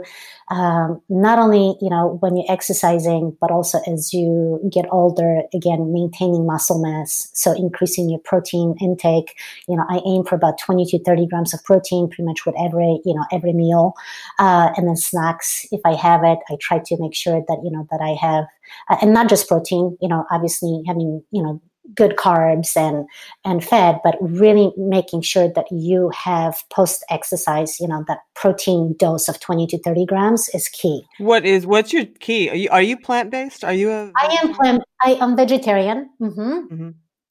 um, 0.54 1.02
not 1.08 1.38
only 1.38 1.76
you 1.82 1.90
know 1.90 2.16
when 2.20 2.36
you're 2.36 2.50
exercising, 2.50 3.36
but 3.42 3.50
also 3.50 3.80
as 3.86 4.14
you 4.14 4.58
get 4.72 4.86
older, 4.90 5.42
again 5.52 5.92
maintaining 5.92 6.46
muscle 6.46 6.80
mass, 6.80 7.28
so 7.34 7.52
increasing 7.52 8.08
your 8.08 8.20
protein 8.20 8.74
intake. 8.80 9.34
You 9.68 9.76
know, 9.76 9.84
I 9.90 10.00
aim 10.06 10.24
for 10.24 10.34
about 10.34 10.58
20 10.58 10.86
to 10.86 11.02
30 11.04 11.26
grams 11.26 11.52
of 11.52 11.62
protein, 11.64 12.08
pretty 12.08 12.24
much 12.24 12.46
with 12.46 12.54
every 12.58 13.00
you 13.04 13.14
know 13.14 13.24
every 13.32 13.52
meal, 13.52 13.92
uh, 14.38 14.70
and 14.76 14.88
then 14.88 14.96
snacks 14.96 15.66
if 15.72 15.80
I 15.84 15.94
have 15.94 16.24
it. 16.24 16.38
I 16.48 16.56
try 16.60 16.78
to 16.86 16.96
make 16.98 17.14
sure 17.14 17.44
that 17.46 17.58
you 17.62 17.70
know 17.70 17.86
that 17.90 18.00
I 18.00 18.10
have, 18.10 18.44
uh, 18.88 18.96
and 19.02 19.12
not 19.12 19.28
just 19.28 19.48
protein. 19.48 19.98
You 20.00 20.08
know, 20.08 20.24
obviously 20.30 20.82
having 20.86 21.22
you 21.32 21.42
know 21.42 21.60
good 21.94 22.16
carbs 22.16 22.76
and 22.76 23.06
and 23.44 23.64
fat 23.64 24.00
but 24.04 24.16
really 24.20 24.72
making 24.76 25.22
sure 25.22 25.48
that 25.54 25.66
you 25.70 26.10
have 26.10 26.62
post 26.70 27.04
exercise 27.10 27.78
you 27.80 27.88
know 27.88 28.04
that 28.08 28.18
protein 28.34 28.94
dose 28.98 29.28
of 29.28 29.40
20 29.40 29.66
to 29.66 29.78
30 29.78 30.06
grams 30.06 30.48
is 30.54 30.68
key 30.68 31.02
what 31.18 31.44
is 31.44 31.66
what's 31.66 31.92
your 31.92 32.04
key 32.20 32.48
are 32.50 32.56
you 32.56 32.68
are 32.70 32.82
you 32.82 32.96
plant-based 32.96 33.64
are 33.64 33.72
you 33.72 33.90
a 33.90 34.12
i 34.16 34.38
am 34.42 34.54
plant 34.54 34.82
i 35.02 35.12
am 35.14 35.36
vegetarian 35.36 36.08
mm-hmm. 36.20 36.40
Mm-hmm. 36.40 36.88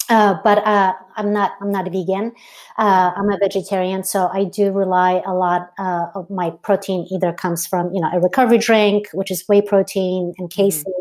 Uh, 0.10 0.36
but 0.44 0.60
uh, 0.66 0.94
I'm 1.18 1.34
not. 1.34 1.52
I'm 1.60 1.70
not 1.70 1.86
a 1.88 1.92
vegan. 1.92 2.32
Uh, 2.78 3.12
I'm 3.16 3.30
a 3.30 3.38
vegetarian, 3.38 4.04
so 4.04 4.30
I 4.32 4.46
do 4.46 4.72
rely 4.72 5.22
a 5.26 5.34
lot 5.34 5.72
uh, 5.78 6.06
of 6.16 6.30
my 6.30 6.52
protein. 6.64 7.06
Either 7.12 7.34
comes 7.34 7.68
from 7.68 7.94
you 7.94 8.00
know 8.00 8.10
a 8.14 8.20
recovery 8.22 8.58
drink, 8.58 9.10
which 9.14 9.32
is 9.32 9.44
whey 9.50 9.62
protein 9.62 10.34
and 10.38 10.50
mm-hmm. 10.50 10.92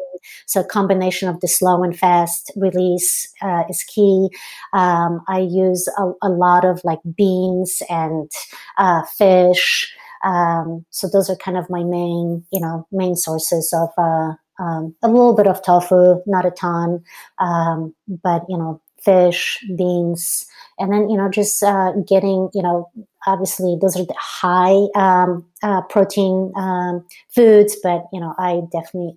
So 0.47 0.63
combination 0.63 1.29
of 1.29 1.41
the 1.41 1.49
slow 1.49 1.83
and 1.83 1.99
fast 1.99 2.53
release 2.57 3.29
uh, 3.43 3.65
is 3.69 3.83
key. 3.85 4.29
Um, 4.73 5.23
I 5.29 5.41
use 5.41 5.89
a, 5.99 6.13
a, 6.23 6.29
lot 6.29 6.65
of 6.65 6.81
like 6.85 7.01
beans 7.17 7.83
and 7.89 8.31
uh, 8.79 9.03
fish. 9.17 9.93
Um, 10.25 10.85
so 10.91 11.09
those 11.09 11.31
are 11.31 11.37
kind 11.37 11.57
of 11.57 11.71
my 11.71 11.83
main, 11.83 12.45
you 12.53 12.61
know, 12.61 12.87
main 12.93 13.17
sources 13.17 13.73
of 13.73 13.91
uh, 13.97 14.35
um, 14.59 14.95
a 15.03 15.09
little 15.09 15.35
bit 15.35 15.47
of 15.47 15.63
tofu, 15.63 16.23
not 16.27 16.47
a 16.47 16.51
ton, 16.51 17.03
um, 17.39 17.95
but 18.09 18.45
you 18.49 18.57
know, 18.57 18.81
fish, 19.03 19.63
beans, 19.77 20.47
and 20.79 20.93
then 20.93 21.09
you 21.11 21.17
know, 21.17 21.29
just 21.29 21.63
uh, 21.63 21.93
getting 22.09 22.49
you 22.55 22.63
know 22.63 22.91
obviously 23.27 23.77
those 23.81 23.97
are 23.97 24.05
the 24.05 24.15
high 24.19 24.87
um, 24.95 25.45
uh, 25.63 25.83
protein 25.83 26.53
um, 26.57 27.05
foods, 27.35 27.77
but 27.83 28.05
you 28.13 28.21
know, 28.21 28.35
I 28.39 28.63
definitely 28.73 29.17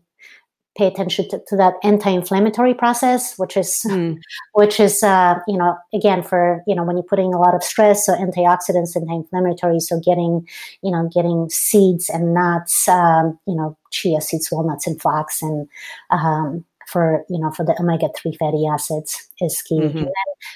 pay 0.79 0.87
attention 0.87 1.27
to, 1.27 1.41
to 1.47 1.57
that 1.57 1.73
anti-inflammatory 1.83 2.73
process, 2.73 3.37
which 3.37 3.57
is 3.57 3.85
mm. 3.85 4.17
which 4.53 4.79
is 4.79 5.03
uh, 5.03 5.35
you 5.45 5.57
know 5.57 5.77
again 5.93 6.23
for 6.23 6.63
you 6.65 6.73
know 6.73 6.83
when 6.83 6.95
you're 6.95 7.03
putting 7.03 7.33
a 7.33 7.37
lot 7.37 7.53
of 7.53 7.63
stress, 7.63 8.05
so 8.05 8.13
antioxidants, 8.13 8.95
and 8.95 9.03
anti-inflammatory, 9.09 9.81
so 9.81 9.99
getting 9.99 10.47
you 10.81 10.91
know 10.91 11.09
getting 11.13 11.49
seeds 11.49 12.09
and 12.09 12.33
nuts, 12.33 12.87
um, 12.87 13.37
you 13.45 13.55
know 13.55 13.77
chia 13.91 14.21
seeds, 14.21 14.49
walnuts, 14.51 14.87
and 14.87 15.01
flax, 15.01 15.41
and 15.41 15.67
um, 16.11 16.63
for 16.87 17.25
you 17.29 17.39
know 17.39 17.51
for 17.51 17.65
the 17.65 17.75
omega 17.79 18.07
three 18.15 18.35
fatty 18.39 18.65
acids 18.65 19.27
is 19.41 19.61
key. 19.61 19.81
Mm-hmm. 19.81 20.05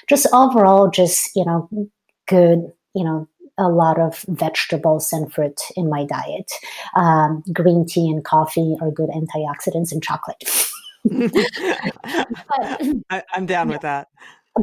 just 0.08 0.26
overall, 0.32 0.88
just 0.88 1.36
you 1.36 1.44
know 1.44 1.68
good 2.26 2.72
you 2.94 3.04
know 3.04 3.28
a 3.58 3.68
lot 3.68 4.00
of 4.00 4.24
vegetables 4.28 5.12
and 5.12 5.32
fruit 5.32 5.60
in 5.76 5.88
my 5.88 6.04
diet. 6.04 6.50
Um, 6.96 7.42
green 7.52 7.86
tea 7.86 8.10
and 8.10 8.24
coffee 8.24 8.76
are 8.80 8.90
good 8.90 9.10
antioxidants, 9.10 9.92
and 9.92 10.02
chocolate. 10.02 10.42
but, 11.04 12.82
I, 13.10 13.22
am 13.34 13.44
down 13.44 13.68
with 13.68 13.82
that 13.82 14.08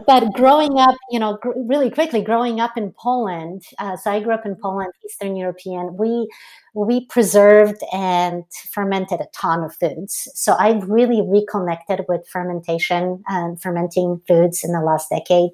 but 0.08 0.34
growing 0.34 0.78
up, 0.78 0.96
you 1.10 1.20
know, 1.20 1.38
gr- 1.42 1.52
really 1.56 1.90
quickly 1.90 2.22
growing 2.22 2.62
up 2.62 2.78
in 2.78 2.94
Poland, 2.98 3.64
uh, 3.78 3.98
so 3.98 4.12
I 4.12 4.22
grew 4.22 4.34
up 4.34 4.46
in 4.46 4.56
Poland, 4.56 4.94
Eastern 5.06 5.36
European. 5.36 5.98
We 5.98 6.30
we 6.74 7.06
preserved 7.08 7.82
and 7.92 8.46
fermented 8.72 9.20
a 9.20 9.28
ton 9.34 9.64
of 9.64 9.76
foods. 9.76 10.30
So 10.34 10.54
I've 10.54 10.90
really 10.90 11.22
reconnected 11.22 12.06
with 12.08 12.26
fermentation 12.26 13.22
and 13.28 13.62
fermenting 13.62 14.22
foods 14.26 14.64
in 14.64 14.72
the 14.72 14.80
last 14.80 15.10
decade, 15.10 15.52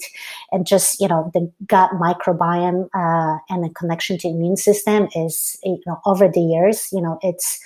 and 0.51 0.67
just 0.67 1.01
you 1.01 1.07
know 1.07 1.31
the 1.33 1.51
gut 1.65 1.91
microbiome 1.91 2.89
uh, 2.93 3.39
and 3.49 3.63
the 3.63 3.69
connection 3.69 4.19
to 4.19 4.27
immune 4.27 4.57
system 4.57 5.07
is 5.15 5.57
you 5.63 5.81
know 5.87 5.99
over 6.05 6.27
the 6.27 6.41
years, 6.41 6.89
you 6.91 7.01
know, 7.01 7.17
it's 7.23 7.59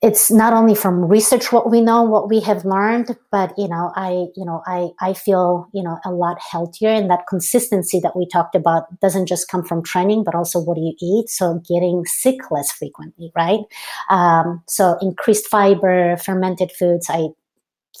it's 0.00 0.30
not 0.30 0.52
only 0.52 0.76
from 0.76 1.04
research 1.04 1.50
what 1.50 1.70
we 1.70 1.80
know 1.80 2.02
what 2.02 2.28
we 2.28 2.38
have 2.38 2.64
learned 2.64 3.16
but 3.32 3.52
you 3.58 3.66
know 3.66 3.90
i 3.96 4.26
you 4.36 4.44
know 4.44 4.62
i 4.66 4.88
i 5.00 5.12
feel 5.12 5.68
you 5.72 5.82
know 5.82 5.98
a 6.04 6.12
lot 6.12 6.38
healthier. 6.40 6.90
And 6.90 7.10
that 7.10 7.26
consistency 7.28 7.98
that 8.00 8.16
we 8.16 8.26
talked 8.26 8.54
about 8.54 8.84
doesn't 9.00 9.26
just 9.26 9.48
come 9.48 9.64
from 9.64 9.82
training 9.82 10.22
but 10.24 10.34
also 10.34 10.60
what 10.60 10.76
do 10.76 10.82
you 10.82 10.94
eat? 11.00 11.28
So 11.28 11.60
getting 11.68 12.04
sick 12.06 12.50
less 12.50 12.70
frequently 12.70 13.32
right? 13.34 13.60
Um, 14.08 14.62
so 14.68 14.96
increased 15.00 15.48
fiber 15.48 16.16
fermented 16.16 16.70
foods. 16.72 17.08
I 17.10 17.28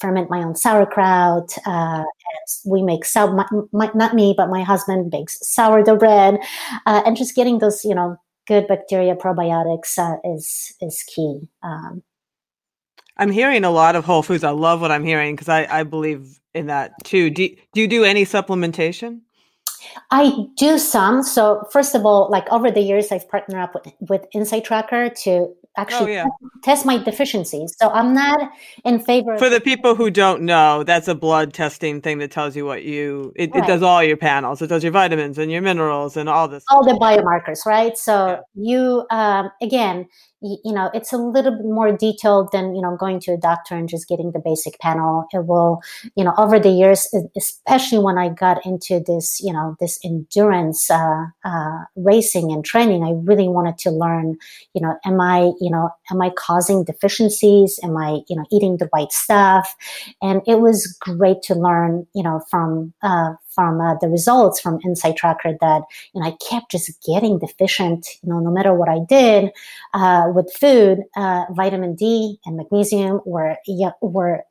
ferment 0.00 0.30
my 0.30 0.44
own 0.44 0.54
sauerkraut 0.54 1.58
uh, 1.66 2.04
we 2.64 2.82
make 2.82 3.04
sour 3.04 3.32
my, 3.32 3.46
my, 3.72 3.90
not 3.94 4.14
me 4.14 4.34
but 4.36 4.48
my 4.48 4.62
husband 4.62 5.10
makes 5.12 5.38
sourdough 5.42 5.96
bread. 5.96 6.38
Uh, 6.86 7.02
and 7.04 7.16
just 7.16 7.34
getting 7.34 7.58
those 7.58 7.84
you 7.84 7.94
know 7.94 8.16
good 8.48 8.66
bacteria 8.66 9.14
probiotics 9.14 9.98
uh, 9.98 10.16
is 10.34 10.74
is 10.80 11.04
key. 11.14 11.48
Um, 11.62 12.02
I'm 13.18 13.30
hearing 13.30 13.64
a 13.64 13.70
lot 13.70 13.96
of 13.96 14.04
whole 14.04 14.22
foods. 14.22 14.44
I 14.44 14.50
love 14.50 14.80
what 14.80 14.90
I'm 14.90 15.04
hearing 15.04 15.34
because 15.34 15.48
I, 15.48 15.66
I 15.70 15.82
believe 15.82 16.40
in 16.54 16.66
that 16.66 16.92
too. 17.04 17.30
Do, 17.30 17.48
do 17.74 17.80
you 17.80 17.88
do 17.88 18.04
any 18.04 18.24
supplementation? 18.24 19.20
I 20.10 20.46
do 20.56 20.78
some. 20.78 21.22
So 21.22 21.64
first 21.72 21.94
of 21.94 22.06
all, 22.06 22.28
like 22.30 22.50
over 22.52 22.70
the 22.70 22.80
years, 22.80 23.10
I've 23.12 23.28
partnered 23.28 23.60
up 23.60 23.74
with, 23.74 23.92
with 24.08 24.26
InsideTracker 24.34 25.14
to 25.22 25.54
actually 25.78 26.18
oh, 26.18 26.24
yeah. 26.24 26.48
test 26.62 26.84
my 26.84 26.98
deficiencies. 26.98 27.74
So 27.80 27.88
I'm 27.90 28.12
not 28.12 28.50
in 28.84 28.98
favor. 28.98 29.38
For 29.38 29.48
the 29.48 29.60
people 29.60 29.94
who 29.94 30.10
don't 30.10 30.42
know, 30.42 30.82
that's 30.82 31.08
a 31.08 31.14
blood 31.14 31.52
testing 31.52 32.00
thing 32.00 32.18
that 32.18 32.30
tells 32.30 32.56
you 32.56 32.64
what 32.66 32.82
you. 32.82 33.32
It, 33.36 33.50
right. 33.52 33.62
it 33.62 33.66
does 33.66 33.82
all 33.82 34.02
your 34.02 34.16
panels. 34.16 34.60
It 34.60 34.66
does 34.66 34.82
your 34.82 34.92
vitamins 34.92 35.38
and 35.38 35.50
your 35.50 35.62
minerals 35.62 36.16
and 36.16 36.28
all 36.28 36.48
this. 36.48 36.64
All 36.70 36.84
the 36.84 36.98
biomarkers, 36.98 37.64
right? 37.64 37.96
So 37.96 38.26
yeah. 38.26 38.40
you 38.54 39.06
um, 39.10 39.50
again, 39.62 40.08
you 40.42 40.72
know 40.72 40.90
it's 40.94 41.12
a 41.12 41.16
little 41.16 41.52
bit 41.52 41.64
more 41.66 41.96
detailed 41.96 42.50
than 42.52 42.74
you 42.74 42.82
know 42.82 42.96
going 42.96 43.20
to 43.20 43.32
a 43.32 43.36
doctor 43.36 43.74
and 43.74 43.88
just 43.88 44.08
getting 44.08 44.32
the 44.32 44.38
basic 44.38 44.78
panel. 44.80 45.26
It 45.32 45.46
will 45.46 45.80
you 46.14 46.24
know 46.24 46.34
over 46.38 46.58
the 46.58 46.70
years 46.70 47.08
especially 47.36 47.98
when 47.98 48.18
i 48.18 48.28
got 48.28 48.64
into 48.64 49.00
this 49.06 49.40
you 49.40 49.52
know 49.52 49.76
this 49.80 49.98
endurance 50.04 50.90
uh, 50.90 51.24
uh, 51.44 51.78
racing 51.96 52.52
and 52.52 52.64
training 52.64 53.02
i 53.04 53.12
really 53.24 53.48
wanted 53.48 53.78
to 53.78 53.90
learn 53.90 54.36
you 54.74 54.80
know 54.80 54.96
am 55.04 55.20
i 55.20 55.50
you 55.60 55.70
know 55.70 55.90
am 56.10 56.20
i 56.22 56.30
causing 56.30 56.84
deficiencies? 56.84 57.78
Am 57.82 57.96
i 57.96 58.20
you 58.28 58.36
know 58.36 58.44
eating 58.52 58.76
the 58.76 58.88
right 58.94 59.12
stuff? 59.12 59.74
And 60.22 60.42
it 60.46 60.60
was 60.60 60.86
great 61.00 61.42
to 61.42 61.54
learn 61.54 62.06
you 62.14 62.22
know 62.22 62.40
from 62.50 62.92
uh, 63.02 63.34
from 63.48 63.80
uh, 63.80 63.94
the 64.00 64.08
results 64.08 64.60
from 64.60 64.78
InsideTracker 64.80 65.58
that 65.60 65.82
you 66.14 66.20
know 66.20 66.26
I 66.26 66.36
kept 66.48 66.70
just 66.70 66.90
getting 67.04 67.38
deficient. 67.38 68.06
You 68.22 68.30
know, 68.30 68.40
no 68.40 68.50
matter 68.50 68.74
what 68.74 68.88
I 68.88 68.98
did 69.08 69.50
uh, 69.94 70.30
with 70.34 70.52
food, 70.52 71.02
uh, 71.16 71.44
vitamin 71.50 71.94
D 71.94 72.38
and 72.44 72.56
magnesium 72.56 73.20
were 73.24 73.56
yeah, 73.66 73.90
were 74.00 74.44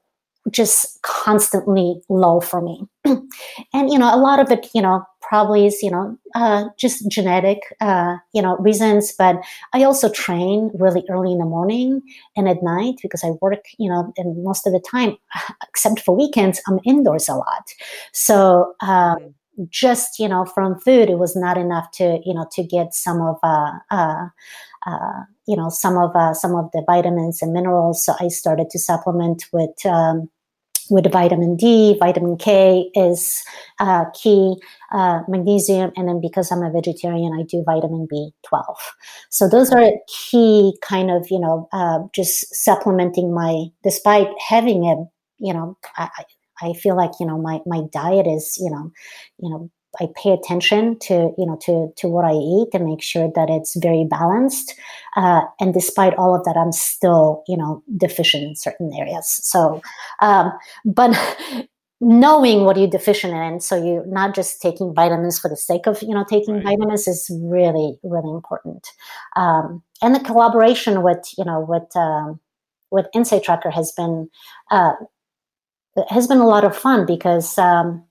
just 0.52 1.02
constantly 1.02 2.02
low 2.10 2.40
for 2.40 2.62
me. 2.62 2.84
and 3.06 3.92
you 3.92 3.98
know, 3.98 4.14
a 4.14 4.18
lot 4.18 4.40
of 4.40 4.52
it, 4.52 4.68
you 4.74 4.82
know, 4.82 5.04
probably 5.28 5.66
is 5.66 5.82
you 5.84 5.92
know 5.92 6.18
uh, 6.36 6.66
just 6.78 7.10
genetic, 7.10 7.60
uh, 7.82 8.16
you 8.34 8.42
know, 8.42 8.58
reasons. 8.58 9.14
But 9.18 9.38
I 9.74 9.84
also 9.84 10.10
train 10.10 10.72
really 10.74 11.04
early 11.10 11.32
in 11.32 11.40
the 11.40 11.46
morning 11.46 12.02
and 12.36 12.48
at 12.48 12.64
night 12.64 12.96
because 13.02 13.24
I 13.24 13.32
work, 13.42 13.66
you 13.78 13.90
know, 13.90 14.14
and 14.18 14.44
most 14.44 14.66
of 14.66 14.74
the 14.74 14.84
time, 14.90 15.18
except 15.68 16.00
for 16.00 16.16
weekends, 16.16 16.62
I'm 16.68 16.80
indoors 16.86 17.30
a 17.30 17.36
lot. 17.36 17.74
So. 18.14 18.74
Um, 18.82 19.18
mm. 19.18 19.34
just 19.72 20.20
you 20.20 20.30
know 20.30 20.46
from 20.46 20.80
food 20.80 21.10
it 21.10 21.18
was 21.18 21.36
not 21.36 21.58
enough 21.58 21.90
to 21.92 22.20
you 22.24 22.34
know 22.36 22.46
to 22.52 22.62
get 22.64 22.94
some 22.94 23.20
of 23.22 23.38
uh, 23.42 23.72
uh, 23.90 24.28
uh, 24.86 25.20
you 25.48 25.58
know 25.58 25.70
some 25.70 25.98
of 25.98 26.16
uh, 26.16 26.34
some 26.34 26.54
of 26.56 26.70
the 26.74 26.84
vitamins 26.86 27.42
and 27.42 27.54
minerals. 27.54 28.06
So 28.06 28.14
I 28.20 28.28
started 28.28 28.70
to 28.70 28.80
supplement 28.80 29.46
with 29.52 29.86
um, 29.86 30.30
with 30.90 31.12
vitamin 31.12 31.56
D, 31.56 31.98
vitamin 32.00 32.38
K 32.38 32.90
is 32.94 33.44
uh, 33.80 34.06
key, 34.14 34.56
uh, 34.92 35.22
magnesium, 35.28 35.92
and 35.96 36.08
then 36.08 36.22
because 36.22 36.52
I'm 36.52 36.64
a 36.64 36.72
vegetarian, 36.72 37.38
I 37.40 37.44
do 37.44 37.64
vitamin 37.66 38.08
B12. 38.12 38.76
So 39.30 39.48
those 39.48 39.72
are 39.72 39.92
key 40.08 40.78
kind 40.82 41.12
of, 41.12 41.28
you 41.30 41.40
know, 41.40 41.68
uh, 41.72 42.00
just 42.14 42.54
supplementing 42.56 43.34
my, 43.34 43.66
despite 43.84 44.28
having 44.48 44.86
a, 44.86 44.96
you 45.40 45.54
know, 45.54 45.78
I, 45.96 46.10
I 46.62 46.74
feel 46.74 46.96
like, 46.96 47.12
you 47.20 47.26
know, 47.26 47.38
my, 47.38 47.60
my 47.66 47.82
diet 47.92 48.28
is, 48.28 48.58
you 48.60 48.72
know, 48.72 48.92
you 49.40 49.50
know, 49.50 49.72
I 50.00 50.08
pay 50.16 50.32
attention 50.32 51.00
to 51.00 51.34
you 51.38 51.46
know 51.46 51.58
to 51.62 51.92
to 51.98 52.08
what 52.08 52.26
I 52.26 52.34
eat 52.34 52.70
and 52.74 52.86
make 52.86 53.02
sure 53.02 53.32
that 53.36 53.50
it's 53.50 53.76
very 53.76 54.06
balanced. 54.06 54.76
Uh, 55.16 55.42
and 55.60 55.74
despite 55.74 56.14
all 56.16 56.36
of 56.36 56.44
that, 56.46 56.58
I'm 56.58 56.72
still 56.72 57.44
you 57.48 57.58
know 57.58 57.84
deficient 57.96 58.44
in 58.44 58.56
certain 58.56 58.92
areas. 58.98 59.28
So, 59.28 59.82
um, 60.22 60.52
but 60.86 61.18
knowing 62.00 62.64
what 62.64 62.78
you're 62.78 62.88
deficient 62.88 63.34
in 63.34 63.60
so 63.60 63.76
you're 63.76 64.06
not 64.06 64.36
just 64.36 64.62
taking 64.62 64.94
vitamins 64.94 65.40
for 65.40 65.50
the 65.50 65.58
sake 65.58 65.88
of 65.88 66.00
you 66.04 66.14
know 66.14 66.24
taking 66.30 66.54
right. 66.54 66.64
vitamins 66.64 67.08
is 67.08 67.28
really 67.42 67.98
really 68.04 68.30
important 68.30 68.88
um, 69.36 69.82
and 70.04 70.14
the 70.14 70.20
collaboration 70.20 71.02
with 71.02 71.34
you 71.40 71.44
know 71.44 71.60
with 71.60 71.96
um, 71.96 72.40
with 72.92 73.08
InsideTracker 73.16 73.74
has 73.74 73.92
been 73.92 74.30
uh, 74.72 74.94
has 76.10 76.28
been 76.28 76.38
a 76.38 76.48
lot 76.48 76.64
of 76.64 76.78
fun 76.78 77.06
because 77.06 77.58
um, 77.58 78.04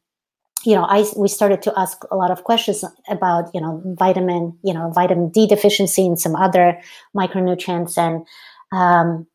you 0.65 0.75
know 0.75 0.85
i 0.85 1.05
we 1.17 1.29
started 1.29 1.63
to 1.63 1.73
ask 1.79 2.03
a 2.11 2.17
lot 2.17 2.31
of 2.31 2.45
questions 2.45 2.85
about 3.09 3.51
you 3.55 3.61
know 3.61 3.83
vitamin 3.99 4.57
you 4.63 4.73
know 4.73 4.91
vitamin 4.95 5.29
d 5.29 5.47
deficiency 5.47 6.07
and 6.07 6.19
some 6.19 6.35
other 6.37 6.81
micronutrients. 7.17 7.97
And 7.99 8.27
um, 8.73 9.27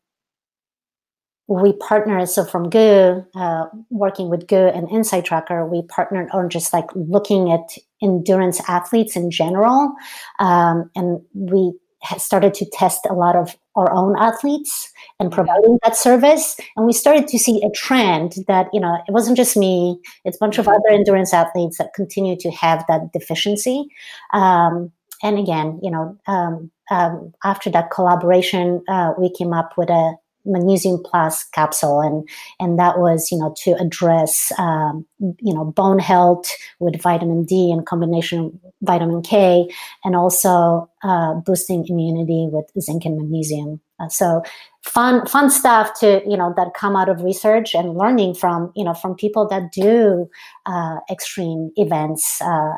we 1.48 1.72
partnered 1.74 2.28
so 2.28 2.44
from 2.44 2.70
GU, 2.70 3.24
uh, 3.34 3.66
working 3.90 4.30
with 4.30 4.46
GU 4.46 4.56
and 4.56 4.88
InsideTracker, 4.88 5.68
we 5.68 5.82
partnered 5.82 6.30
on 6.32 6.48
just 6.48 6.72
like 6.72 6.86
looking 6.94 7.52
at 7.52 7.76
endurance 8.02 8.60
athletes 8.68 9.16
in 9.16 9.30
general, 9.30 9.94
um, 10.38 10.90
and 10.96 11.20
we 11.34 11.72
started 12.18 12.54
to 12.54 12.66
test 12.72 13.06
a 13.08 13.14
lot 13.14 13.36
of 13.36 13.56
our 13.76 13.90
own 13.92 14.16
athletes 14.18 14.92
and 15.18 15.32
providing 15.32 15.78
that 15.84 15.96
service. 15.96 16.58
And 16.76 16.86
we 16.86 16.92
started 16.92 17.28
to 17.28 17.38
see 17.38 17.62
a 17.62 17.70
trend 17.70 18.34
that 18.48 18.68
you 18.72 18.80
know 18.80 18.98
it 19.06 19.12
wasn't 19.12 19.36
just 19.36 19.56
me 19.56 19.98
it's 20.24 20.36
a 20.36 20.40
bunch 20.40 20.58
of 20.58 20.68
other 20.68 20.88
endurance 20.90 21.32
athletes 21.32 21.78
that 21.78 21.94
continue 21.94 22.36
to 22.36 22.50
have 22.50 22.84
that 22.88 23.12
deficiency. 23.12 23.86
Um, 24.32 24.92
and 25.22 25.38
again 25.38 25.78
you 25.82 25.90
know 25.90 26.18
um, 26.26 26.70
um, 26.90 27.32
after 27.44 27.70
that 27.70 27.90
collaboration 27.90 28.82
uh, 28.88 29.12
we 29.18 29.32
came 29.32 29.52
up 29.52 29.72
with 29.76 29.88
a 29.88 30.14
magnesium 30.44 31.00
plus 31.04 31.44
capsule 31.54 32.00
and 32.00 32.28
and 32.58 32.78
that 32.78 32.98
was 32.98 33.30
you 33.30 33.38
know 33.38 33.54
to 33.56 33.72
address 33.80 34.52
um, 34.58 35.06
you 35.18 35.54
know 35.54 35.64
bone 35.64 35.98
health 35.98 36.50
with 36.80 37.00
vitamin 37.00 37.44
d 37.44 37.70
and 37.70 37.86
combination 37.86 38.40
of 38.40 38.72
vitamin 38.82 39.22
k 39.22 39.68
and 40.04 40.16
also 40.16 40.88
uh, 41.02 41.34
boosting 41.34 41.84
immunity 41.88 42.48
with 42.50 42.66
zinc 42.80 43.04
and 43.04 43.16
magnesium. 43.16 43.80
Uh, 44.00 44.08
so 44.08 44.42
fun 44.82 45.24
fun 45.26 45.50
stuff 45.50 45.98
to 46.00 46.20
you 46.26 46.36
know 46.36 46.52
that 46.56 46.74
come 46.74 46.96
out 46.96 47.08
of 47.08 47.22
research 47.22 47.74
and 47.74 47.96
learning 47.96 48.34
from 48.34 48.72
you 48.74 48.84
know 48.84 48.94
from 48.94 49.14
people 49.14 49.46
that 49.46 49.70
do 49.72 50.28
uh, 50.66 50.96
extreme 51.10 51.70
events 51.76 52.40
uh, 52.40 52.72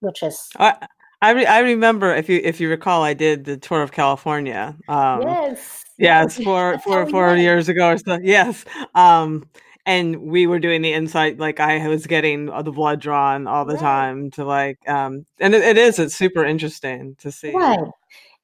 which 0.00 0.22
is 0.22 0.48
I, 0.58 0.88
I, 1.22 1.30
re- 1.30 1.46
I 1.46 1.60
remember 1.60 2.14
if 2.14 2.28
you 2.28 2.40
if 2.42 2.60
you 2.60 2.68
recall 2.68 3.02
I 3.02 3.14
did 3.14 3.44
the 3.44 3.56
tour 3.56 3.82
of 3.82 3.92
California 3.92 4.76
um, 4.88 5.22
yes 5.22 5.83
Yes, 5.98 6.36
four 6.42 6.78
four 6.78 7.06
four 7.08 7.36
years 7.36 7.68
ago 7.68 7.90
or 7.90 7.98
so. 7.98 8.18
Yes. 8.22 8.64
Um 8.94 9.46
and 9.86 10.22
we 10.22 10.46
were 10.46 10.58
doing 10.58 10.80
the 10.80 10.92
insight 10.92 11.38
like 11.38 11.60
I 11.60 11.86
was 11.88 12.06
getting 12.06 12.46
the 12.46 12.72
blood 12.72 13.00
drawn 13.00 13.46
all 13.46 13.64
the 13.66 13.74
right. 13.74 13.82
time 13.82 14.30
to 14.32 14.44
like 14.44 14.78
um 14.88 15.26
and 15.38 15.54
it, 15.54 15.62
it 15.62 15.78
is 15.78 15.98
it's 15.98 16.16
super 16.16 16.44
interesting 16.44 17.16
to 17.20 17.30
see. 17.30 17.52
Right 17.52 17.88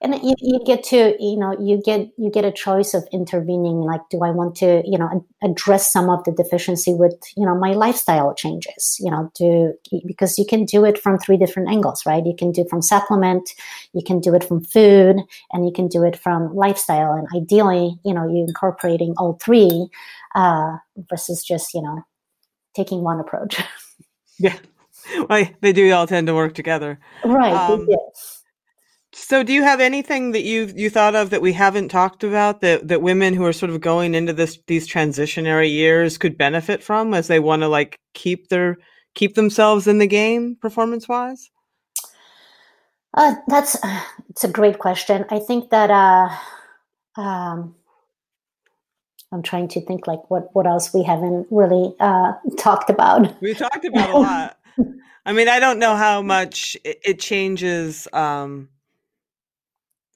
and 0.02 0.14
you, 0.22 0.34
you 0.40 0.60
get 0.64 0.82
to 0.82 1.14
you 1.18 1.36
know 1.36 1.54
you 1.60 1.80
get 1.84 2.08
you 2.16 2.30
get 2.30 2.44
a 2.44 2.52
choice 2.52 2.94
of 2.94 3.06
intervening 3.12 3.80
like 3.80 4.00
do 4.10 4.22
i 4.22 4.30
want 4.30 4.54
to 4.56 4.82
you 4.84 4.98
know 4.98 5.24
address 5.42 5.92
some 5.92 6.08
of 6.08 6.24
the 6.24 6.32
deficiency 6.32 6.94
with 6.94 7.14
you 7.36 7.44
know 7.44 7.54
my 7.54 7.72
lifestyle 7.72 8.34
changes 8.34 8.96
you 9.00 9.10
know 9.10 9.30
do 9.34 9.72
because 10.06 10.38
you 10.38 10.44
can 10.44 10.64
do 10.64 10.84
it 10.84 10.98
from 10.98 11.18
three 11.18 11.36
different 11.36 11.68
angles 11.68 12.04
right? 12.06 12.24
You 12.24 12.34
can 12.36 12.52
do 12.52 12.62
it 12.62 12.70
from 12.70 12.82
supplement 12.82 13.50
you 13.92 14.02
can 14.04 14.20
do 14.20 14.34
it 14.34 14.44
from 14.44 14.64
food 14.64 15.16
and 15.52 15.66
you 15.66 15.72
can 15.72 15.88
do 15.88 16.04
it 16.04 16.16
from 16.16 16.54
lifestyle. 16.54 17.12
And 17.12 17.26
ideally 17.34 17.98
you 18.04 18.14
know 18.14 18.26
you 18.26 18.44
incorporating 18.46 19.14
all 19.18 19.38
three 19.42 19.88
uh, 20.34 20.76
versus 21.10 21.44
just 21.44 21.74
you 21.74 21.82
know 21.82 22.04
taking 22.74 23.02
one 23.02 23.20
approach. 23.20 23.60
Yeah. 24.42 24.56
Well 25.28 25.48
they 25.60 25.74
do 25.74 25.92
all 25.92 26.06
tend 26.06 26.26
to 26.28 26.34
work 26.34 26.54
together. 26.54 26.98
Right 27.22 27.52
um, 27.52 27.86
so, 29.12 29.42
do 29.42 29.52
you 29.52 29.62
have 29.62 29.80
anything 29.80 30.30
that 30.32 30.42
you 30.42 30.72
you 30.76 30.88
thought 30.88 31.16
of 31.16 31.30
that 31.30 31.42
we 31.42 31.52
haven't 31.52 31.88
talked 31.88 32.22
about 32.22 32.60
that 32.60 32.86
that 32.86 33.02
women 33.02 33.34
who 33.34 33.44
are 33.44 33.52
sort 33.52 33.70
of 33.70 33.80
going 33.80 34.14
into 34.14 34.32
this 34.32 34.58
these 34.68 34.88
transitionary 34.88 35.70
years 35.70 36.16
could 36.16 36.38
benefit 36.38 36.82
from 36.82 37.12
as 37.12 37.26
they 37.26 37.40
want 37.40 37.62
to 37.62 37.68
like 37.68 37.98
keep 38.14 38.48
their 38.48 38.76
keep 39.14 39.34
themselves 39.34 39.88
in 39.88 39.98
the 39.98 40.06
game 40.06 40.56
performance 40.60 41.08
wise? 41.08 41.50
Uh, 43.14 43.34
that's 43.48 43.76
uh, 43.82 44.00
it's 44.28 44.44
a 44.44 44.48
great 44.48 44.78
question. 44.78 45.24
I 45.30 45.40
think 45.40 45.70
that 45.70 45.90
uh, 45.90 47.20
um, 47.20 47.74
I'm 49.32 49.42
trying 49.42 49.66
to 49.68 49.80
think 49.80 50.06
like 50.06 50.30
what 50.30 50.54
what 50.54 50.68
else 50.68 50.94
we 50.94 51.02
haven't 51.02 51.48
really 51.50 51.94
uh, 51.98 52.34
talked 52.58 52.90
about. 52.90 53.40
We 53.42 53.54
talked 53.54 53.84
about 53.84 54.10
a 54.10 54.18
lot. 54.18 54.58
I 55.26 55.32
mean, 55.32 55.48
I 55.48 55.58
don't 55.58 55.80
know 55.80 55.96
how 55.96 56.22
much 56.22 56.76
it, 56.84 57.00
it 57.04 57.20
changes. 57.20 58.06
Um, 58.12 58.68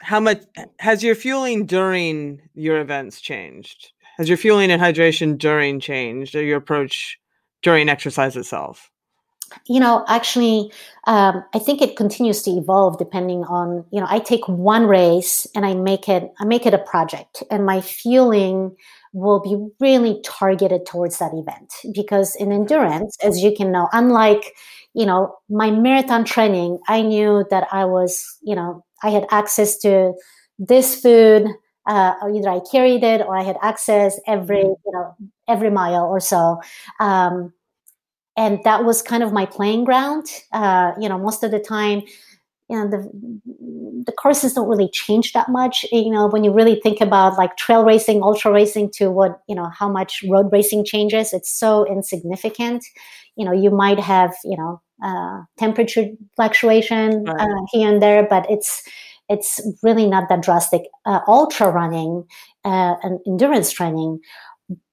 how 0.05 0.20
much 0.20 0.42
has 0.78 1.02
your 1.02 1.14
fueling 1.14 1.64
during 1.64 2.42
your 2.55 2.80
events 2.80 3.20
changed? 3.22 3.92
Has 4.18 4.28
your 4.28 4.36
fueling 4.38 4.70
and 4.70 4.80
hydration 4.80 5.38
during 5.38 5.80
changed, 5.80 6.34
or 6.34 6.42
your 6.42 6.59
approach 6.59 7.18
during 7.62 7.88
exercise 7.88 8.36
itself? 8.36 8.90
You 9.66 9.80
know, 9.80 10.05
actually, 10.09 10.72
um, 11.07 11.44
I 11.55 11.59
think 11.59 11.82
it 11.82 11.96
continues 11.96 12.42
to 12.42 12.50
evolve 12.50 12.98
depending 12.98 13.44
on. 13.44 13.84
You 13.90 14.00
know, 14.00 14.07
I 14.09 14.18
take 14.18 14.46
one 14.48 14.86
race 14.86 15.46
and 15.55 15.64
I 15.66 15.74
make 15.74 16.09
it. 16.09 16.32
I 16.40 16.44
make 16.44 16.66
it 16.66 16.74
a 16.74 16.78
project, 16.78 17.42
and 17.50 17.64
my 17.66 17.80
fueling 17.80 18.76
will 19.12 19.40
be 19.40 19.57
really 19.80 20.20
targeted 20.24 20.86
towards 20.86 21.18
that 21.18 21.32
event 21.34 21.72
because 21.94 22.34
in 22.36 22.50
endurance, 22.52 23.16
as 23.22 23.42
you 23.42 23.55
can 23.57 23.70
know, 23.70 23.88
unlike 23.92 24.52
you 24.94 25.07
know 25.07 25.34
my 25.48 25.70
marathon 25.70 26.24
training, 26.24 26.78
I 26.88 27.02
knew 27.02 27.44
that 27.50 27.66
I 27.72 27.84
was 27.84 28.24
you 28.42 28.55
know 28.55 28.84
I 29.02 29.11
had 29.11 29.26
access 29.30 29.76
to 29.78 30.14
this 30.59 31.00
food. 31.00 31.46
Uh, 31.86 32.14
either 32.34 32.48
I 32.48 32.61
carried 32.72 33.05
it 33.05 33.20
or 33.20 33.36
I 33.36 33.42
had 33.42 33.57
access 33.62 34.18
every 34.26 34.62
you 34.62 34.92
know 34.92 35.14
every 35.48 35.70
mile 35.70 36.05
or 36.05 36.20
so. 36.20 36.61
Um, 37.00 37.52
and 38.37 38.61
that 38.64 38.85
was 38.85 39.03
kind 39.03 39.22
of 39.22 39.32
my 39.32 39.47
playing 39.47 39.85
ground. 39.85 40.26
Uh, 40.53 40.93
you 41.01 41.09
know, 41.09 41.18
most 41.18 41.43
of 41.43 41.51
the 41.51 41.61
time, 41.61 42.03
you 42.68 42.78
know, 42.78 42.89
the 42.89 43.41
the 44.07 44.12
courses 44.12 44.55
don't 44.55 44.68
really 44.68 44.91
change 44.93 45.32
that 45.32 45.49
much. 45.49 45.85
You 45.93 46.11
know, 46.11 46.26
when 46.26 46.45
you 46.45 46.53
really 46.53 46.80
think 46.80 47.01
about 47.01 47.37
like 47.37 47.57
trail 47.57 47.85
racing, 47.85 48.22
ultra 48.22 48.53
racing, 48.53 48.91
to 48.95 49.11
what 49.11 49.41
you 49.49 49.55
know, 49.55 49.70
how 49.78 49.89
much 49.89 50.24
road 50.28 50.49
racing 50.51 50.85
changes, 50.85 51.32
it's 51.32 51.53
so 51.53 51.87
insignificant. 51.87 52.85
You 53.37 53.45
know, 53.45 53.53
you 53.53 53.70
might 53.70 54.01
have 54.01 54.35
you 54.45 54.57
know 54.57 54.80
uh, 55.03 55.43
temperature 55.59 56.07
fluctuation 56.37 57.24
right. 57.24 57.41
uh, 57.41 57.66
here 57.72 57.93
and 57.93 58.03
there, 58.03 58.26
but 58.28 58.47
it's 58.51 58.82
it's 59.28 59.61
really 59.82 60.07
not 60.07 60.28
that 60.28 60.43
drastic. 60.43 60.82
Uh, 61.05 61.20
ultra 61.28 61.70
running 61.70 62.24
uh, 62.64 62.95
and 63.03 63.20
endurance 63.26 63.72
training, 63.72 64.20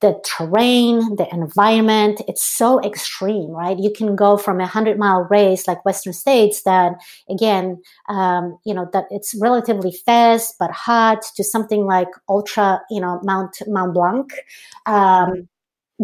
the 0.02 0.22
terrain, 0.26 1.16
the 1.16 1.28
environment, 1.32 2.22
it's 2.28 2.44
so 2.44 2.82
extreme, 2.84 3.52
right? 3.52 3.80
You 3.80 3.92
can 3.96 4.16
go 4.16 4.36
from 4.36 4.60
a 4.60 4.68
hundred 4.68 4.98
mile 5.00 5.28
race 5.30 5.68
like 5.68 5.86
Western 5.86 6.14
States 6.14 6.64
that 6.64 6.94
again, 7.30 7.82
um, 8.10 8.58
you 8.66 8.74
know, 8.74 8.90
that 8.94 9.06
it's 9.12 9.34
relatively 9.40 9.92
fast 10.06 10.56
but 10.60 10.72
hot 10.72 11.22
to 11.36 11.44
something 11.44 11.86
like 11.86 12.10
ultra, 12.28 12.82
you 12.90 13.00
know, 13.00 13.22
Mount 13.24 13.58
Mount 13.68 13.94
Blanc. 13.94 14.32
Um, 14.86 15.48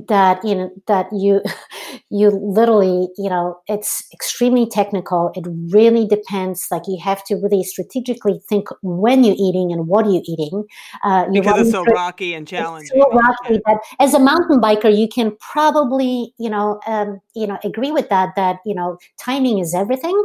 that 0.07 0.43
you 0.43 0.55
know 0.55 0.71
that 0.87 1.07
you 1.11 1.41
you 2.09 2.29
literally 2.29 3.09
you 3.17 3.29
know 3.29 3.59
it's 3.67 4.03
extremely 4.13 4.67
technical. 4.67 5.31
It 5.35 5.45
really 5.73 6.07
depends 6.07 6.67
like 6.71 6.83
you 6.87 6.99
have 7.03 7.23
to 7.25 7.35
really 7.35 7.63
strategically 7.63 8.39
think 8.47 8.67
when 8.81 9.23
you're 9.23 9.35
eating 9.37 9.71
and 9.71 9.87
what 9.87 10.05
you're 10.05 10.23
eating. 10.25 10.65
Uh, 11.03 11.25
you 11.31 11.41
because 11.41 11.61
it's 11.61 11.71
so 11.71 11.83
rocky 11.85 12.33
and 12.33 12.47
challenging 12.47 12.97
so 12.99 13.09
rocky 13.11 13.59
that 13.65 13.79
as 13.99 14.13
a 14.13 14.19
mountain 14.19 14.59
biker 14.59 14.95
you 14.95 15.07
can 15.07 15.35
probably 15.39 16.33
you 16.37 16.49
know 16.49 16.79
um, 16.87 17.19
you 17.35 17.47
know 17.47 17.57
agree 17.63 17.91
with 17.91 18.09
that 18.09 18.29
that 18.35 18.57
you 18.65 18.75
know 18.75 18.97
timing 19.17 19.59
is 19.59 19.73
everything 19.73 20.15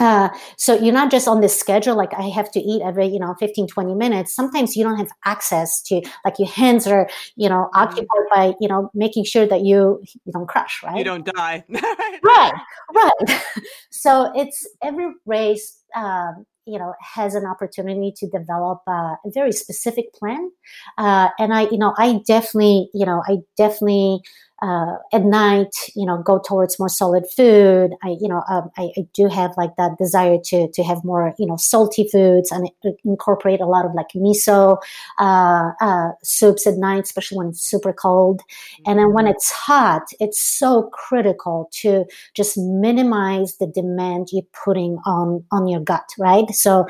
uh, 0.00 0.28
so 0.56 0.74
you're 0.74 0.92
not 0.92 1.10
just 1.10 1.28
on 1.28 1.40
this 1.40 1.58
schedule 1.58 1.96
like 1.96 2.12
i 2.14 2.28
have 2.28 2.50
to 2.50 2.60
eat 2.60 2.82
every 2.82 3.06
you 3.06 3.18
know 3.18 3.34
15 3.38 3.66
20 3.66 3.94
minutes. 3.94 4.34
Sometimes 4.34 4.76
you 4.76 4.84
don't 4.84 4.96
have 4.96 5.10
access 5.24 5.82
to 5.82 6.02
like 6.24 6.38
your 6.38 6.48
hands 6.48 6.86
are 6.86 7.08
you 7.36 7.48
know 7.48 7.68
mm-hmm. 7.72 7.82
occupied 7.82 8.26
by 8.32 8.54
you 8.60 8.68
know 8.68 8.90
making 8.94 9.24
sure 9.24 9.46
that 9.46 9.62
you 9.62 10.02
you 10.24 10.32
don't 10.32 10.46
crash 10.46 10.82
right? 10.82 10.96
you 10.96 11.04
don't 11.04 11.26
die. 11.34 11.64
Right 12.22 12.52
right. 12.94 13.42
So 13.90 14.30
it's 14.34 14.68
every 14.82 15.12
race 15.24 15.82
um, 15.94 16.44
you 16.66 16.78
know 16.78 16.94
has 17.00 17.34
an 17.34 17.46
opportunity 17.46 18.12
to 18.16 18.28
develop 18.28 18.82
uh, 18.86 19.16
a 19.24 19.30
very 19.32 19.52
specific 19.52 20.12
plan. 20.14 20.50
Uh, 20.98 21.28
and 21.38 21.54
i 21.54 21.62
you 21.70 21.78
know 21.78 21.94
i 21.98 22.20
definitely 22.26 22.88
you 22.92 23.06
know 23.06 23.22
i 23.28 23.38
definitely 23.56 24.20
uh, 24.62 24.96
at 25.12 25.22
night, 25.22 25.74
you 25.94 26.06
know, 26.06 26.22
go 26.22 26.38
towards 26.38 26.78
more 26.78 26.88
solid 26.88 27.24
food. 27.36 27.92
I, 28.02 28.16
you 28.20 28.26
know, 28.26 28.42
um, 28.48 28.70
I, 28.78 28.90
I, 28.96 29.06
do 29.12 29.28
have 29.28 29.52
like 29.58 29.76
that 29.76 29.98
desire 29.98 30.38
to 30.46 30.68
to 30.72 30.82
have 30.82 31.04
more, 31.04 31.34
you 31.38 31.46
know, 31.46 31.56
salty 31.56 32.08
foods 32.08 32.50
and 32.50 32.70
incorporate 33.04 33.60
a 33.60 33.66
lot 33.66 33.84
of 33.84 33.92
like 33.94 34.08
miso 34.16 34.78
uh, 35.18 35.72
uh, 35.80 36.12
soups 36.22 36.66
at 36.66 36.76
night, 36.76 37.04
especially 37.04 37.36
when 37.36 37.48
it's 37.48 37.62
super 37.62 37.92
cold. 37.92 38.40
And 38.86 38.98
then 38.98 39.12
when 39.12 39.26
mm-hmm. 39.26 39.32
it's 39.32 39.50
hot, 39.50 40.04
it's 40.20 40.40
so 40.40 40.90
critical 40.92 41.68
to 41.82 42.06
just 42.34 42.56
minimize 42.56 43.58
the 43.58 43.66
demand 43.66 44.28
you're 44.32 44.42
putting 44.64 44.98
on 45.04 45.44
on 45.52 45.68
your 45.68 45.80
gut, 45.80 46.08
right? 46.18 46.48
So 46.50 46.86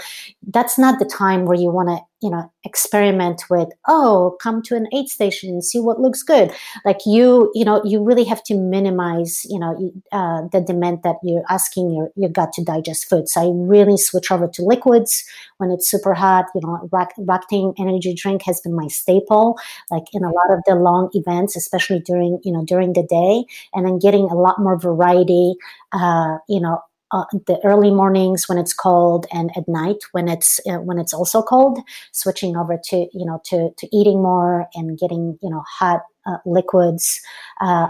that's 0.47 0.79
not 0.79 1.01
the 1.01 1.05
time 1.05 1.47
where 1.47 1.59
you 1.59 1.71
want 1.71 1.89
to 1.89 1.99
you 2.23 2.31
know 2.31 2.51
experiment 2.65 3.43
with 3.51 3.69
oh 3.89 4.37
come 4.41 4.63
to 4.63 4.77
an 4.77 4.87
aid 4.93 5.09
station 5.09 5.51
and 5.51 5.65
see 5.65 5.81
what 5.81 6.01
looks 6.01 6.23
good. 6.23 6.53
Like 6.85 7.01
you 7.07 7.51
you 7.55 7.65
know 7.65 7.83
you 7.85 8.03
really 8.03 8.25
have 8.25 8.43
to 8.45 8.55
minimize 8.55 9.45
you 9.49 9.59
know 9.59 9.93
uh, 10.13 10.43
the 10.53 10.61
demand 10.61 11.01
that 11.05 11.17
you're 11.23 11.45
asking 11.49 11.95
your, 11.95 12.11
your 12.17 12.31
gut 12.31 12.53
to 12.53 12.65
digest 12.65 13.09
food 13.09 13.29
so 13.29 13.41
i 13.41 13.51
really 13.53 13.97
switch 13.97 14.31
over 14.31 14.49
to 14.49 14.63
liquids 14.63 15.25
when 15.59 15.71
it's 15.71 15.89
super 15.89 16.15
hot 16.15 16.47
you 16.55 16.61
know 16.63 16.89
Roctane 16.93 17.75
energy 17.79 18.15
drink 18.15 18.43
has 18.43 18.61
been 18.61 18.75
my 18.75 18.89
staple 18.89 19.59
like 19.91 20.05
in 20.13 20.25
a 20.25 20.31
lot 20.31 20.51
of 20.51 20.61
the 20.67 20.75
long 20.75 21.11
events 21.15 21.57
especially 21.57 22.01
during 22.01 22.39
you 22.45 22.53
know 22.53 22.65
during 22.65 22.93
the 22.93 23.03
day 23.03 23.45
and 23.75 23.87
then 23.87 23.99
getting 23.99 24.25
a 24.25 24.35
lot 24.35 24.59
more 24.59 24.79
variety 24.79 25.55
uh, 25.93 26.39
you 26.49 26.61
know 26.61 26.81
uh, 27.17 27.25
the 27.47 27.59
early 27.65 27.91
mornings 27.91 28.47
when 28.47 28.59
it's 28.59 28.75
cold 28.75 29.27
and 29.33 29.51
at 29.57 29.67
night 29.67 29.97
when 30.13 30.29
it's 30.29 30.61
uh, 30.69 30.77
when 30.77 30.99
it's 30.99 31.15
also 31.15 31.41
cold 31.41 31.79
switching 32.13 32.57
over 32.57 32.79
to 32.85 33.09
you 33.15 33.25
know 33.25 33.41
to 33.43 33.71
to 33.79 33.89
eating 33.97 34.23
more 34.23 34.67
and 34.75 34.99
getting 34.99 35.39
you 35.43 35.49
know 35.49 35.63
hot 35.67 36.03
uh, 36.27 36.37
liquids 36.45 37.21
uh, 37.61 37.89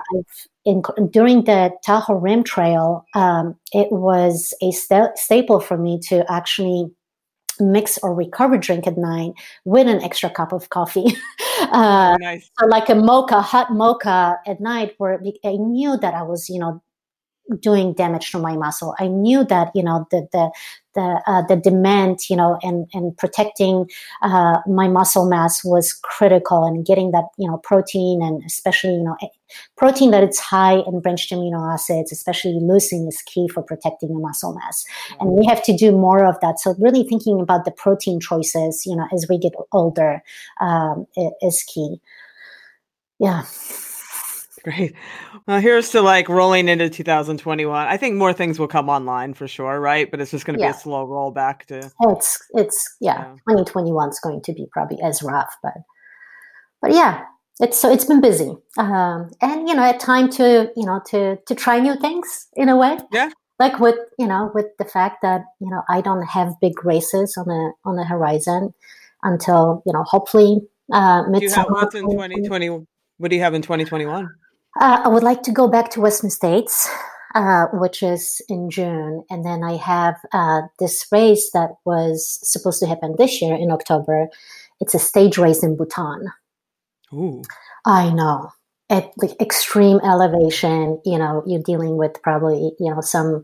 in, 0.65 0.83
during 1.11 1.45
the 1.45 1.73
Tahoe 1.85 2.15
Rim 2.15 2.45
Trail 2.45 3.05
um, 3.15 3.57
it 3.73 3.91
was 3.91 4.55
a 4.63 4.71
st- 4.71 5.19
staple 5.19 5.59
for 5.59 5.77
me 5.77 5.99
to 6.09 6.25
actually 6.31 6.91
mix 7.59 7.99
or 7.99 8.15
recover 8.15 8.59
drink 8.59 8.87
at 8.87 8.97
night 8.97 9.33
with 9.65 9.89
an 9.89 10.03
extra 10.03 10.31
cup 10.31 10.53
of 10.53 10.69
coffee. 10.69 11.17
uh, 11.73 12.17
nice. 12.21 12.51
so 12.61 12.67
like 12.67 12.91
a 12.91 12.95
mocha, 12.95 13.41
hot 13.41 13.73
mocha 13.73 14.39
at 14.47 14.61
night, 14.61 14.95
where 14.99 15.21
I 15.43 15.57
knew 15.57 15.97
that 15.97 16.15
I 16.15 16.23
was, 16.23 16.51
you 16.51 16.61
know, 16.61 16.83
doing 17.61 17.95
damage 17.95 18.31
to 18.31 18.39
my 18.39 18.57
muscle. 18.57 18.95
I 18.99 19.09
knew 19.09 19.45
that 19.45 19.71
you 19.75 19.83
know 19.83 20.07
the 20.11 20.27
the 20.33 20.51
the, 20.95 21.23
uh, 21.27 21.43
the 21.47 21.57
demand 21.57 22.21
you 22.31 22.37
know 22.37 22.59
and 22.63 22.87
and 22.95 23.17
protecting 23.17 23.89
uh, 24.23 24.59
my 24.67 24.89
muscle 24.89 25.29
mass 25.29 25.65
was 25.65 25.93
critical 25.93 26.65
and 26.65 26.85
getting 26.87 27.11
that 27.11 27.25
you 27.39 27.49
know 27.49 27.59
protein 27.59 28.23
and 28.23 28.43
especially 28.45 28.95
you 28.95 29.05
know 29.05 29.17
protein 29.77 30.11
that 30.11 30.25
it's 30.25 30.41
high 30.41 30.79
in 30.87 31.01
branched 31.01 31.31
amino 31.33 31.73
acids, 31.73 32.13
especially 32.13 32.55
leucine, 32.55 33.07
is 33.09 33.23
key 33.27 33.49
for 33.49 33.63
protecting 33.63 34.13
the 34.13 34.19
muscle 34.19 34.55
mass. 34.55 34.85
Mm-hmm. 35.11 35.21
And 35.21 35.31
we 35.33 35.47
have 35.47 35.63
to 35.65 35.77
do 35.77 35.93
more 35.93 36.25
of 36.25 36.39
that. 36.41 36.59
So 36.59 36.75
really 36.79 37.05
thinking 37.05 37.41
about 37.41 37.65
the 37.65 37.71
protein 37.71 38.21
choices, 38.21 38.85
you 38.87 38.97
know, 38.97 39.07
as 39.13 39.27
we 39.29 39.39
get 39.39 39.53
older, 39.73 40.23
um, 40.61 41.07
is 41.43 41.63
key. 41.63 42.01
Yeah. 43.19 43.45
Great. 44.67 44.97
Well, 45.47 45.61
here's 45.61 45.91
to 45.91 46.03
like 46.03 46.29
rolling 46.29 46.67
into 46.67 46.91
2021. 46.91 47.87
I 47.87 47.97
think 47.97 48.17
more 48.17 48.33
things 48.33 48.59
will 48.59 48.67
come 48.67 48.89
online 48.89 49.33
for 49.33 49.47
sure, 49.47 49.79
right? 49.79 50.11
But 50.11 50.21
it's 50.21 50.33
just 50.33 50.45
going 50.45 50.59
to 50.59 50.61
yeah. 50.61 50.73
be 50.73 50.77
a 50.77 50.81
slow 50.81 51.05
roll 51.05 51.31
back 51.31 51.67
to. 51.67 51.89
It's 52.01 52.43
it's 52.53 52.97
yeah. 53.01 53.19
yeah. 53.19 53.55
2021 53.55 54.09
is 54.09 54.19
going 54.19 54.43
to 54.43 54.53
be 54.53 54.67
probably 54.73 54.99
as 55.05 55.23
rough, 55.23 55.55
but 55.63 55.75
but 56.83 56.93
yeah, 56.93 57.23
it's 57.61 57.79
so 57.79 57.89
it's 57.93 58.07
been 58.07 58.21
busy, 58.21 58.57
um, 58.77 59.31
and 59.41 59.69
you 59.69 59.75
know, 59.77 59.85
at 59.85 60.01
time 60.01 60.29
to 60.31 60.73
you 60.75 60.85
know 60.85 61.01
to 61.11 61.37
to 61.47 61.55
try 61.55 61.79
new 61.79 61.95
things 62.01 62.49
in 62.55 62.69
a 62.69 62.77
way. 62.77 62.99
Yeah. 63.13 63.31
Like 63.61 63.79
with 63.79 64.01
you 64.19 64.27
know 64.27 64.51
with 64.53 64.67
the 64.81 64.85
fact 64.85 65.19
that 65.23 65.43
you 65.61 65.71
know 65.71 65.83
I 65.89 66.01
don't 66.01 66.27
have 66.27 66.55
big 66.61 66.85
races 66.85 67.37
on 67.39 67.47
the 67.47 67.73
on 67.85 67.95
the 67.95 68.05
horizon 68.05 68.75
until 69.23 69.85
you 69.87 69.93
know 69.93 70.03
hopefully 70.03 70.59
uh. 70.93 71.23
Do 71.23 71.41
you 71.41 71.51
have 71.51 71.67
what's 71.69 71.95
in 71.95 72.03
2020? 72.03 72.69
What 73.19 73.31
do 73.31 73.37
you 73.37 73.43
have 73.43 73.55
in 73.55 73.63
2021? 73.63 74.29
Uh, 74.79 75.01
I 75.05 75.09
would 75.09 75.23
like 75.23 75.43
to 75.45 75.53
go 75.53 75.69
back 75.69 75.91
to 75.91 76.01
Western 76.01 76.29
States, 76.29 76.89
uh, 77.35 77.67
which 77.73 78.03
is 78.03 78.43
in 78.49 78.71
June. 78.71 79.25
And 79.31 79.45
then 79.45 79.65
I 79.65 79.77
have 79.77 80.17
uh, 80.33 80.63
this 80.79 81.07
race 81.11 81.51
that 81.53 81.71
was 81.85 82.39
supposed 82.43 82.81
to 82.81 82.87
happen 82.87 83.15
this 83.17 83.41
year 83.41 83.55
in 83.55 83.71
October. 83.71 84.29
It's 84.81 84.95
a 84.95 84.99
stage 84.99 85.39
race 85.39 85.63
in 85.63 85.77
Bhutan. 85.77 86.27
Ooh. 87.13 87.43
I 87.87 88.11
know. 88.11 88.51
At 88.91 89.11
like 89.17 89.41
extreme 89.41 89.99
elevation, 90.05 91.01
you 91.05 91.19
know, 91.19 91.43
you're 91.47 91.63
dealing 91.63 91.97
with 91.97 92.23
probably, 92.23 92.73
you 92.79 92.95
know, 92.95 93.01
some 93.01 93.43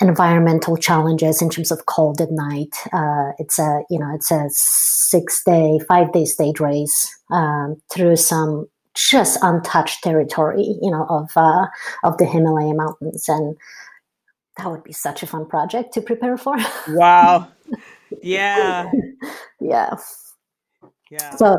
environmental 0.00 0.76
challenges 0.76 1.40
in 1.40 1.50
terms 1.50 1.70
of 1.70 1.86
cold 1.86 2.20
at 2.20 2.30
night. 2.30 2.76
Uh, 2.92 3.32
it's 3.38 3.58
a, 3.58 3.82
you 3.90 3.98
know, 3.98 4.12
it's 4.14 4.30
a 4.30 4.46
six 4.50 5.42
day, 5.44 5.78
five 5.88 6.12
day 6.12 6.24
stage 6.24 6.60
race 6.60 7.16
um, 7.30 7.80
through 7.90 8.16
some 8.16 8.68
just 8.98 9.38
untouched 9.42 10.02
territory, 10.02 10.76
you 10.82 10.90
know, 10.90 11.06
of 11.08 11.30
uh, 11.36 11.66
of 12.04 12.18
the 12.18 12.26
Himalaya 12.26 12.74
mountains, 12.74 13.28
and 13.28 13.56
that 14.56 14.70
would 14.70 14.84
be 14.84 14.92
such 14.92 15.22
a 15.22 15.26
fun 15.26 15.46
project 15.46 15.94
to 15.94 16.00
prepare 16.00 16.36
for. 16.36 16.56
Wow! 16.88 17.48
Yeah. 18.22 18.90
yeah. 19.60 19.94
Yeah. 21.10 21.36
So. 21.36 21.56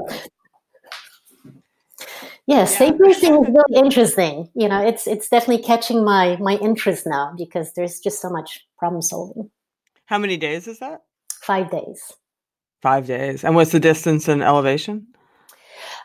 Yeah, 2.48 2.62
racing 2.98 3.36
is 3.36 3.48
really 3.48 3.76
interesting. 3.76 4.50
You 4.56 4.68
know, 4.68 4.84
it's 4.84 5.06
it's 5.06 5.30
definitely 5.30 5.64
catching 5.64 6.04
my 6.04 6.36
my 6.38 6.56
interest 6.58 7.06
now 7.06 7.34
because 7.38 7.74
there's 7.74 8.00
just 8.00 8.22
so 8.22 8.30
much 8.30 8.66
problem 8.80 9.04
solving. 9.04 9.52
How 10.06 10.18
many 10.18 10.38
days 10.38 10.68
is 10.68 10.80
that? 10.80 11.02
Five 11.44 11.70
days. 11.70 12.02
Five 12.82 13.06
days. 13.06 13.44
And 13.44 13.54
what's 13.54 13.72
the 13.72 13.80
distance 13.80 14.28
and 14.28 14.42
elevation? 14.42 15.08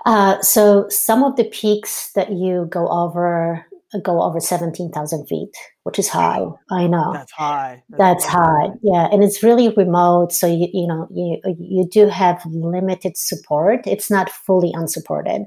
Uh, 0.07 0.41
so 0.43 0.89
some 0.89 1.23
of 1.23 1.37
the 1.37 1.45
peaks 1.45 2.13
that 2.13 2.33
you 2.33 2.67
go 2.71 2.89
over 2.89 3.65
go 4.03 4.23
over 4.23 4.41
17,000 4.41 5.27
feet, 5.27 5.55
which 5.85 5.99
is 5.99 6.09
high. 6.09 6.45
I 6.71 6.87
know. 6.87 7.13
That's 7.13 7.33
high. 7.33 7.83
That's, 7.91 7.99
That's 7.99 8.25
high. 8.25 8.69
Yeah. 8.83 9.09
And 9.13 9.23
it's 9.23 9.43
really 9.43 9.69
remote. 9.71 10.33
So, 10.33 10.47
you, 10.47 10.69
you 10.73 10.87
know, 10.87 11.07
you, 11.11 11.41
you 11.59 11.87
do 11.87 12.09
have 12.09 12.41
limited 12.47 13.17
support. 13.17 13.87
It's 13.87 14.11
not 14.11 14.31
fully 14.31 14.73
unsupported, 14.75 15.43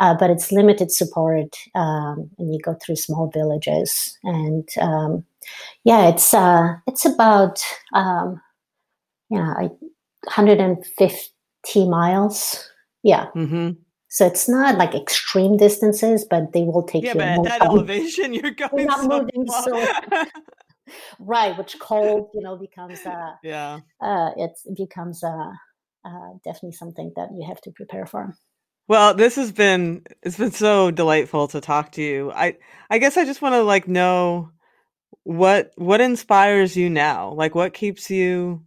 uh, 0.00 0.16
but 0.18 0.30
it's 0.30 0.50
limited 0.50 0.90
support. 0.90 1.56
Um, 1.74 2.30
and 2.38 2.52
you 2.52 2.58
go 2.60 2.74
through 2.74 2.96
small 2.96 3.30
villages 3.32 4.18
and, 4.24 4.68
um, 4.80 5.24
yeah, 5.84 6.08
it's, 6.08 6.34
uh, 6.34 6.74
it's 6.86 7.04
about, 7.04 7.62
um, 7.92 8.40
yeah, 9.30 9.54
150 9.54 11.88
miles. 11.88 12.68
Yeah. 13.02 13.26
Mm-hmm. 13.34 13.70
So 14.08 14.26
it's 14.26 14.48
not 14.48 14.76
like 14.76 14.94
extreme 14.94 15.56
distances, 15.56 16.26
but 16.28 16.52
they 16.52 16.64
will 16.64 16.82
take 16.82 17.02
yeah, 17.02 17.14
you. 17.14 17.20
Yeah, 17.20 17.36
but 17.36 17.46
at 17.46 17.58
that 17.60 17.66
time. 17.66 17.68
elevation, 17.70 18.34
you're 18.34 18.50
going 18.50 18.70
you're 18.76 18.86
not 18.86 19.00
so 19.00 19.08
moving 19.08 19.48
so. 19.48 19.86
right, 21.18 21.56
which 21.56 21.78
cold, 21.78 22.28
you 22.34 22.42
know, 22.42 22.56
becomes 22.56 23.04
uh, 23.06 23.32
yeah, 23.42 23.80
uh, 24.02 24.30
it 24.36 24.52
becomes 24.76 25.24
uh, 25.24 25.50
uh, 26.04 26.28
definitely 26.44 26.72
something 26.72 27.12
that 27.16 27.30
you 27.32 27.46
have 27.48 27.60
to 27.62 27.70
prepare 27.70 28.04
for. 28.04 28.34
Well, 28.86 29.14
this 29.14 29.36
has 29.36 29.50
been 29.50 30.02
it's 30.22 30.36
been 30.36 30.50
so 30.50 30.90
delightful 30.90 31.48
to 31.48 31.62
talk 31.62 31.92
to 31.92 32.02
you. 32.02 32.32
I 32.32 32.58
I 32.90 32.98
guess 32.98 33.16
I 33.16 33.24
just 33.24 33.40
want 33.40 33.54
to 33.54 33.62
like 33.62 33.88
know 33.88 34.50
what 35.22 35.72
what 35.76 36.02
inspires 36.02 36.76
you 36.76 36.90
now. 36.90 37.32
Like 37.32 37.54
what 37.54 37.72
keeps 37.72 38.10
you 38.10 38.64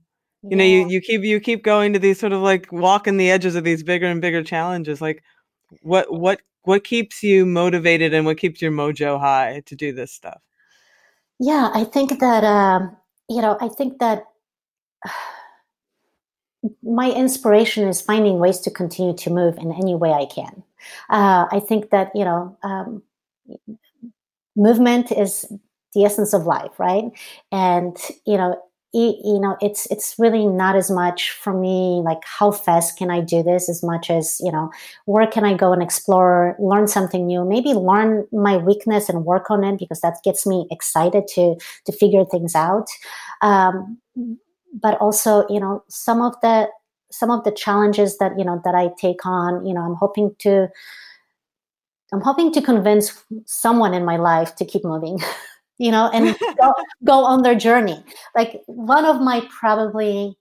you 0.49 0.57
yeah. 0.57 0.57
know 0.57 0.63
you, 0.63 0.89
you 0.89 1.01
keep 1.01 1.23
you 1.23 1.39
keep 1.39 1.63
going 1.63 1.93
to 1.93 1.99
these 1.99 2.19
sort 2.19 2.31
of 2.31 2.41
like 2.41 2.71
walking 2.71 3.17
the 3.17 3.31
edges 3.31 3.55
of 3.55 3.63
these 3.63 3.81
bigger 3.81 4.05
and 4.05 4.21
bigger 4.21 4.43
challenges 4.43 5.01
like 5.01 5.23
what 5.81 6.11
what 6.13 6.41
what 6.63 6.83
keeps 6.83 7.23
you 7.23 7.45
motivated 7.45 8.13
and 8.13 8.25
what 8.25 8.37
keeps 8.37 8.61
your 8.61 8.71
mojo 8.71 9.19
high 9.19 9.61
to 9.65 9.75
do 9.75 9.91
this 9.91 10.11
stuff? 10.11 10.41
Yeah 11.39 11.71
i 11.73 11.83
think 11.83 12.19
that 12.19 12.43
um 12.43 12.95
you 13.27 13.41
know 13.41 13.57
i 13.59 13.67
think 13.67 13.99
that 13.99 14.25
my 16.83 17.11
inspiration 17.11 17.87
is 17.87 18.01
finding 18.01 18.39
ways 18.39 18.59
to 18.59 18.71
continue 18.71 19.15
to 19.15 19.29
move 19.29 19.57
in 19.57 19.71
any 19.71 19.95
way 19.95 20.11
i 20.11 20.25
can. 20.25 20.63
Uh, 21.09 21.47
i 21.51 21.59
think 21.59 21.89
that 21.89 22.11
you 22.13 22.23
know 22.23 22.55
um, 22.61 23.01
movement 24.55 25.11
is 25.11 25.45
the 25.95 26.03
essence 26.05 26.33
of 26.33 26.45
life 26.45 26.79
right? 26.79 27.05
And 27.51 27.97
you 28.27 28.37
know 28.37 28.61
you 28.95 29.39
know 29.39 29.57
it's 29.61 29.85
it's 29.91 30.15
really 30.17 30.47
not 30.47 30.75
as 30.75 30.89
much 30.89 31.31
for 31.31 31.53
me 31.53 32.01
like 32.03 32.19
how 32.23 32.51
fast 32.51 32.97
can 32.97 33.11
i 33.11 33.19
do 33.19 33.43
this 33.43 33.67
as 33.69 33.83
much 33.83 34.09
as 34.09 34.39
you 34.39 34.51
know 34.51 34.71
where 35.05 35.27
can 35.27 35.43
i 35.43 35.53
go 35.53 35.73
and 35.73 35.83
explore 35.83 36.55
learn 36.59 36.87
something 36.87 37.27
new 37.27 37.43
maybe 37.43 37.73
learn 37.73 38.25
my 38.31 38.57
weakness 38.57 39.09
and 39.09 39.25
work 39.25 39.51
on 39.51 39.63
it 39.63 39.77
because 39.77 40.01
that 40.01 40.17
gets 40.23 40.47
me 40.47 40.65
excited 40.71 41.27
to 41.27 41.55
to 41.85 41.91
figure 41.91 42.25
things 42.25 42.55
out. 42.55 42.87
Um, 43.41 43.97
but 44.73 44.97
also 44.99 45.45
you 45.49 45.59
know 45.59 45.83
some 45.89 46.21
of 46.21 46.33
the 46.41 46.69
some 47.11 47.31
of 47.31 47.43
the 47.43 47.51
challenges 47.51 48.17
that 48.17 48.37
you 48.37 48.45
know 48.45 48.61
that 48.65 48.75
i 48.75 48.89
take 48.99 49.25
on 49.25 49.65
you 49.65 49.73
know 49.73 49.81
i'm 49.81 49.95
hoping 49.95 50.35
to 50.39 50.67
I'm 52.13 52.21
hoping 52.21 52.51
to 52.53 52.61
convince 52.61 53.23
someone 53.45 53.93
in 53.93 54.05
my 54.05 54.17
life 54.17 54.55
to 54.57 54.65
keep 54.65 54.85
moving, 54.85 55.19
you 55.77 55.91
know, 55.91 56.09
and 56.13 56.37
go, 56.61 56.73
go 57.03 57.23
on 57.25 57.43
their 57.43 57.55
journey. 57.55 58.03
Like 58.35 58.61
one 58.67 59.05
of 59.05 59.21
my 59.21 59.47
probably, 59.59 60.37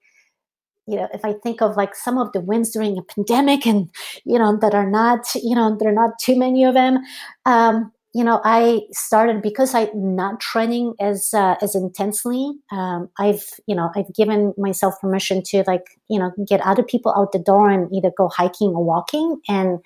you 0.87 0.97
know, 0.97 1.09
if 1.13 1.25
I 1.25 1.35
think 1.43 1.63
of 1.63 1.77
like 1.77 1.95
some 1.95 2.19
of 2.19 2.33
the 2.33 2.41
wins 2.41 2.71
during 2.71 2.99
a 2.99 3.03
pandemic 3.03 3.67
and, 3.67 3.91
you 4.25 4.39
know, 4.39 4.57
that 4.59 4.75
are 4.75 4.89
not, 4.89 5.27
you 5.35 5.55
know, 5.55 5.77
there 5.79 5.89
are 5.89 5.93
not 5.93 6.19
too 6.21 6.39
many 6.39 6.65
of 6.65 6.75
them. 6.75 6.99
Um, 7.47 7.93
you 8.15 8.23
know, 8.23 8.41
I 8.45 8.83
started 8.93 9.43
because 9.43 9.75
I'm 9.75 10.15
not 10.15 10.39
training 10.39 10.95
as 11.01 11.35
uh, 11.35 11.57
as 11.61 11.75
intensely. 11.75 12.53
Um, 12.71 13.11
I've 13.19 13.45
you 13.67 13.75
know 13.75 13.91
I've 13.97 14.15
given 14.15 14.55
myself 14.57 14.95
permission 15.01 15.43
to 15.47 15.65
like 15.67 15.83
you 16.09 16.21
know 16.21 16.31
get 16.47 16.61
other 16.61 16.85
people 16.85 17.13
out 17.17 17.33
the 17.33 17.41
door 17.41 17.69
and 17.69 17.93
either 17.93 18.13
go 18.17 18.29
hiking 18.29 18.69
or 18.69 18.85
walking. 18.85 19.41
And 19.49 19.81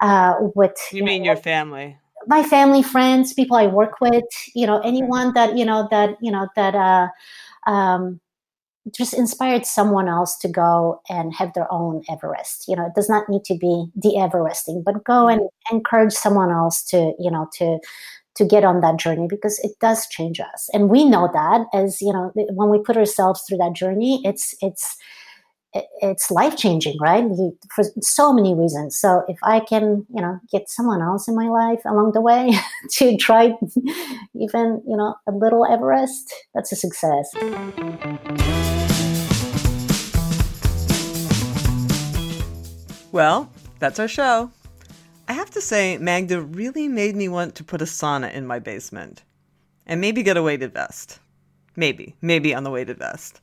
uh, 0.00 0.36
with 0.54 0.74
you, 0.90 0.98
you 0.98 1.04
mean 1.04 1.22
know, 1.22 1.32
your 1.32 1.36
family, 1.36 1.98
my 2.26 2.42
family, 2.42 2.82
friends, 2.82 3.32
people 3.32 3.56
I 3.56 3.66
work 3.66 4.00
with, 4.00 4.24
you 4.54 4.66
know, 4.66 4.80
anyone 4.80 5.32
that 5.34 5.56
you 5.56 5.64
know 5.64 5.88
that 5.90 6.16
you 6.20 6.30
know 6.30 6.48
that 6.56 6.74
uh, 6.74 7.08
um, 7.70 8.20
just 8.94 9.14
inspired 9.14 9.66
someone 9.66 10.08
else 10.08 10.36
to 10.38 10.48
go 10.48 11.00
and 11.08 11.34
have 11.34 11.52
their 11.54 11.70
own 11.72 12.02
Everest. 12.08 12.66
You 12.68 12.76
know, 12.76 12.86
it 12.86 12.94
does 12.94 13.08
not 13.08 13.28
need 13.28 13.44
to 13.44 13.56
be 13.56 13.86
the 13.94 14.16
Everesting, 14.16 14.82
but 14.84 15.04
go 15.04 15.28
and 15.28 15.42
encourage 15.72 16.12
someone 16.12 16.50
else 16.50 16.84
to, 16.84 17.12
you 17.18 17.30
know, 17.30 17.48
to 17.58 17.78
to 18.36 18.44
get 18.44 18.64
on 18.64 18.82
that 18.82 18.98
journey 18.98 19.26
because 19.28 19.58
it 19.60 19.72
does 19.80 20.06
change 20.08 20.40
us. 20.40 20.68
And 20.74 20.90
we 20.90 21.06
know 21.08 21.30
that 21.32 21.66
as, 21.72 22.02
you 22.02 22.12
know, 22.12 22.30
when 22.34 22.68
we 22.68 22.78
put 22.78 22.96
ourselves 22.96 23.42
through 23.48 23.58
that 23.58 23.72
journey, 23.72 24.20
it's 24.24 24.54
it's 24.60 24.96
it's 26.00 26.30
life 26.30 26.56
changing, 26.56 26.96
right? 27.00 27.24
For 27.74 27.84
so 28.00 28.32
many 28.32 28.54
reasons. 28.54 28.98
So 28.98 29.24
if 29.28 29.38
I 29.42 29.60
can, 29.60 30.06
you 30.14 30.20
know, 30.20 30.38
get 30.50 30.68
someone 30.68 31.02
else 31.02 31.28
in 31.28 31.34
my 31.34 31.48
life 31.48 31.80
along 31.84 32.12
the 32.12 32.20
way 32.20 32.52
to 32.92 33.16
try 33.16 33.54
even, 34.34 34.82
you 34.86 34.96
know, 34.96 35.14
a 35.26 35.32
little 35.32 35.64
Everest, 35.66 36.34
that's 36.54 36.72
a 36.72 36.76
success. 36.76 37.32
Well, 43.12 43.50
that's 43.78 43.98
our 43.98 44.08
show. 44.08 44.50
I 45.28 45.32
have 45.32 45.50
to 45.50 45.60
say, 45.60 45.98
Magda 45.98 46.40
really 46.40 46.86
made 46.86 47.16
me 47.16 47.28
want 47.28 47.54
to 47.56 47.64
put 47.64 47.82
a 47.82 47.86
sauna 47.86 48.32
in 48.32 48.46
my 48.46 48.58
basement. 48.58 49.22
And 49.86 50.00
maybe 50.00 50.22
get 50.22 50.36
a 50.36 50.42
weighted 50.42 50.72
vest. 50.72 51.18
Maybe. 51.76 52.14
Maybe 52.20 52.54
on 52.54 52.64
the 52.64 52.70
weighted 52.70 52.98
vest. 52.98 53.40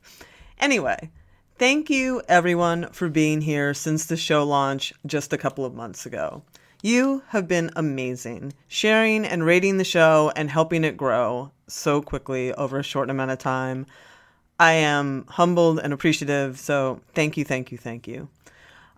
Anyway, 0.60 1.10
thank 1.56 1.88
you 1.88 2.20
everyone 2.28 2.88
for 2.90 3.08
being 3.08 3.40
here 3.40 3.74
since 3.74 4.06
the 4.06 4.16
show 4.16 4.44
launch 4.44 4.92
just 5.06 5.32
a 5.32 5.38
couple 5.38 5.64
of 5.64 5.74
months 5.74 6.06
ago. 6.06 6.42
You 6.82 7.22
have 7.28 7.48
been 7.48 7.70
amazing, 7.76 8.52
sharing 8.68 9.24
and 9.24 9.44
rating 9.44 9.78
the 9.78 9.84
show 9.84 10.32
and 10.36 10.50
helping 10.50 10.84
it 10.84 10.96
grow 10.96 11.50
so 11.66 12.02
quickly 12.02 12.52
over 12.54 12.78
a 12.78 12.82
short 12.82 13.08
amount 13.08 13.30
of 13.30 13.38
time. 13.38 13.86
I 14.58 14.72
am 14.72 15.26
humbled 15.28 15.78
and 15.78 15.92
appreciative, 15.92 16.58
so 16.58 17.00
thank 17.14 17.36
you, 17.36 17.44
thank 17.44 17.72
you, 17.72 17.78
thank 17.78 18.06
you. 18.06 18.28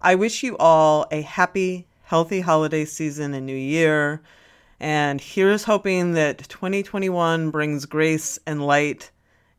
I 0.01 0.15
wish 0.15 0.43
you 0.43 0.57
all 0.59 1.07
a 1.11 1.21
happy, 1.23 1.87
healthy 2.03 2.41
holiday 2.41 2.85
season 2.85 3.35
and 3.35 3.47
new 3.47 3.57
year. 3.57 4.23
And 4.81 5.21
here's 5.21 5.65
hoping 5.65 6.13
that 6.13 6.39
2021 6.49 7.51
brings 7.51 7.87
grace 7.87 8.39
and 8.47 8.67
light 8.67 9.11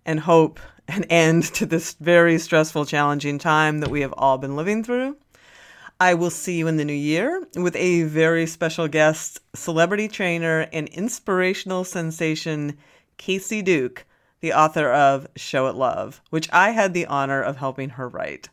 and 0.05 0.19
hope 0.19 0.59
and 0.87 1.05
end 1.09 1.43
to 1.55 1.65
this 1.65 1.93
very 1.93 2.37
stressful, 2.39 2.85
challenging 2.85 3.39
time 3.39 3.79
that 3.79 3.89
we 3.89 4.01
have 4.01 4.13
all 4.17 4.37
been 4.37 4.55
living 4.55 4.83
through. 4.83 5.17
I 5.99 6.13
will 6.13 6.29
see 6.29 6.57
you 6.57 6.67
in 6.67 6.77
the 6.77 6.85
new 6.85 6.93
year 6.93 7.43
with 7.55 7.75
a 7.75 8.03
very 8.03 8.45
special 8.45 8.87
guest, 8.87 9.39
celebrity 9.55 10.07
trainer 10.07 10.67
and 10.71 10.87
inspirational 10.89 11.83
sensation, 11.83 12.77
Kacy 13.17 13.63
Duke, 13.63 14.05
the 14.39 14.53
author 14.53 14.91
of 14.91 15.27
Show 15.35 15.67
It 15.67 15.75
Love, 15.75 16.21
which 16.29 16.47
I 16.53 16.69
had 16.69 16.93
the 16.93 17.07
honor 17.07 17.41
of 17.41 17.57
helping 17.57 17.89
her 17.89 18.07
write. 18.07 18.49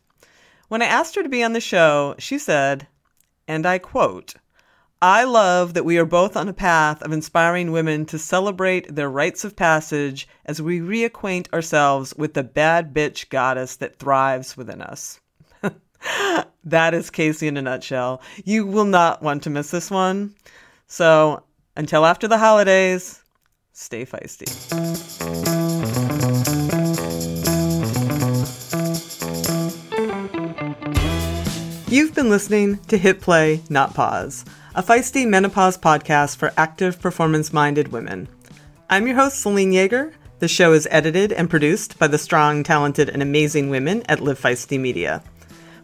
When 0.67 0.81
I 0.81 0.85
asked 0.85 1.13
her 1.15 1.21
to 1.21 1.29
be 1.29 1.43
on 1.43 1.53
the 1.53 1.61
show, 1.61 2.15
she 2.17 2.39
said, 2.39 2.87
and 3.47 3.67
I 3.67 3.77
quote, 3.77 4.33
I 5.01 5.25
love 5.25 5.73
that 5.73 5.83
we 5.83 5.97
are 5.97 6.05
both 6.05 6.37
on 6.37 6.47
a 6.47 6.53
path 6.53 7.01
of 7.01 7.11
inspiring 7.11 7.71
women 7.71 8.05
to 8.07 8.17
celebrate 8.17 8.95
their 8.95 9.09
rites 9.09 9.43
of 9.43 9.55
passage 9.55 10.27
as 10.45 10.61
we 10.61 10.79
reacquaint 10.79 11.51
ourselves 11.53 12.13
with 12.15 12.33
the 12.33 12.43
bad 12.43 12.93
bitch 12.93 13.29
goddess 13.29 13.75
that 13.77 13.99
thrives 13.99 14.55
within 14.55 14.81
us. 14.81 15.19
that 16.63 16.93
is 16.93 17.11
Kacy 17.11 17.47
in 17.47 17.57
a 17.57 17.61
nutshell. 17.61 18.21
You 18.45 18.65
will 18.65 18.85
not 18.85 19.21
want 19.21 19.43
to 19.43 19.49
miss 19.49 19.69
this 19.69 19.91
one. 19.91 20.33
So 20.87 21.43
until 21.75 22.05
after 22.05 22.27
the 22.27 22.37
holidays, 22.37 23.21
stay 23.73 24.05
feisty. 24.05 24.49
You've 31.91 32.15
been 32.15 32.29
listening 32.29 32.77
to 32.87 32.97
Hit 32.97 33.21
Play, 33.21 33.61
Not 33.69 33.93
Pause, 33.93 34.45
a 34.75 34.83
feisty 34.83 35.25
menopause 35.25 35.77
podcast 35.77 36.35
for 36.35 36.51
active, 36.57 36.99
performance 36.99 37.53
minded 37.53 37.93
women. 37.93 38.27
I'm 38.89 39.07
your 39.07 39.15
host, 39.15 39.39
Selene 39.39 39.71
Yeager. 39.71 40.11
The 40.39 40.49
show 40.49 40.73
is 40.73 40.85
edited 40.91 41.31
and 41.31 41.49
produced 41.49 41.97
by 41.97 42.07
the 42.07 42.17
strong, 42.17 42.61
talented, 42.61 43.07
and 43.07 43.21
amazing 43.21 43.69
women 43.69 44.03
at 44.09 44.19
Live 44.19 44.37
Feisty 44.37 44.77
Media. 44.77 45.23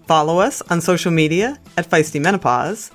Follow 0.07 0.39
us 0.39 0.61
on 0.63 0.81
social 0.81 1.09
media 1.09 1.57
at 1.77 1.89
Feisty 1.89 2.21
Menopause. 2.21 2.91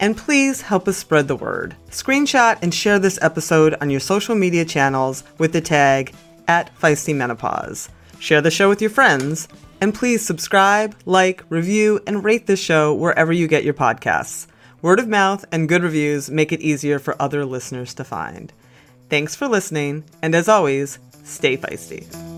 And 0.00 0.16
please 0.16 0.60
help 0.60 0.88
us 0.88 0.96
spread 0.96 1.28
the 1.28 1.36
word. 1.36 1.76
Screenshot 1.90 2.58
and 2.60 2.74
share 2.74 2.98
this 2.98 3.20
episode 3.22 3.76
on 3.80 3.90
your 3.90 4.00
social 4.00 4.34
media 4.34 4.64
channels 4.64 5.22
with 5.38 5.52
the 5.52 5.60
tag 5.60 6.14
at 6.48 6.76
Feisty 6.80 7.14
Menopause. 7.14 7.90
Share 8.18 8.40
the 8.40 8.50
show 8.50 8.68
with 8.68 8.80
your 8.80 8.90
friends 8.90 9.46
and 9.80 9.94
please 9.94 10.26
subscribe, 10.26 10.96
like, 11.06 11.44
review, 11.48 12.00
and 12.08 12.24
rate 12.24 12.48
this 12.48 12.58
show 12.58 12.92
wherever 12.92 13.32
you 13.32 13.46
get 13.46 13.62
your 13.62 13.74
podcasts. 13.74 14.47
Word 14.80 15.00
of 15.00 15.08
mouth 15.08 15.44
and 15.50 15.68
good 15.68 15.82
reviews 15.82 16.30
make 16.30 16.52
it 16.52 16.60
easier 16.60 17.00
for 17.00 17.20
other 17.20 17.44
listeners 17.44 17.94
to 17.94 18.04
find. 18.04 18.52
Thanks 19.10 19.34
for 19.34 19.48
listening, 19.48 20.04
and 20.22 20.36
as 20.36 20.48
always, 20.48 21.00
stay 21.24 21.56
feisty. 21.56 22.37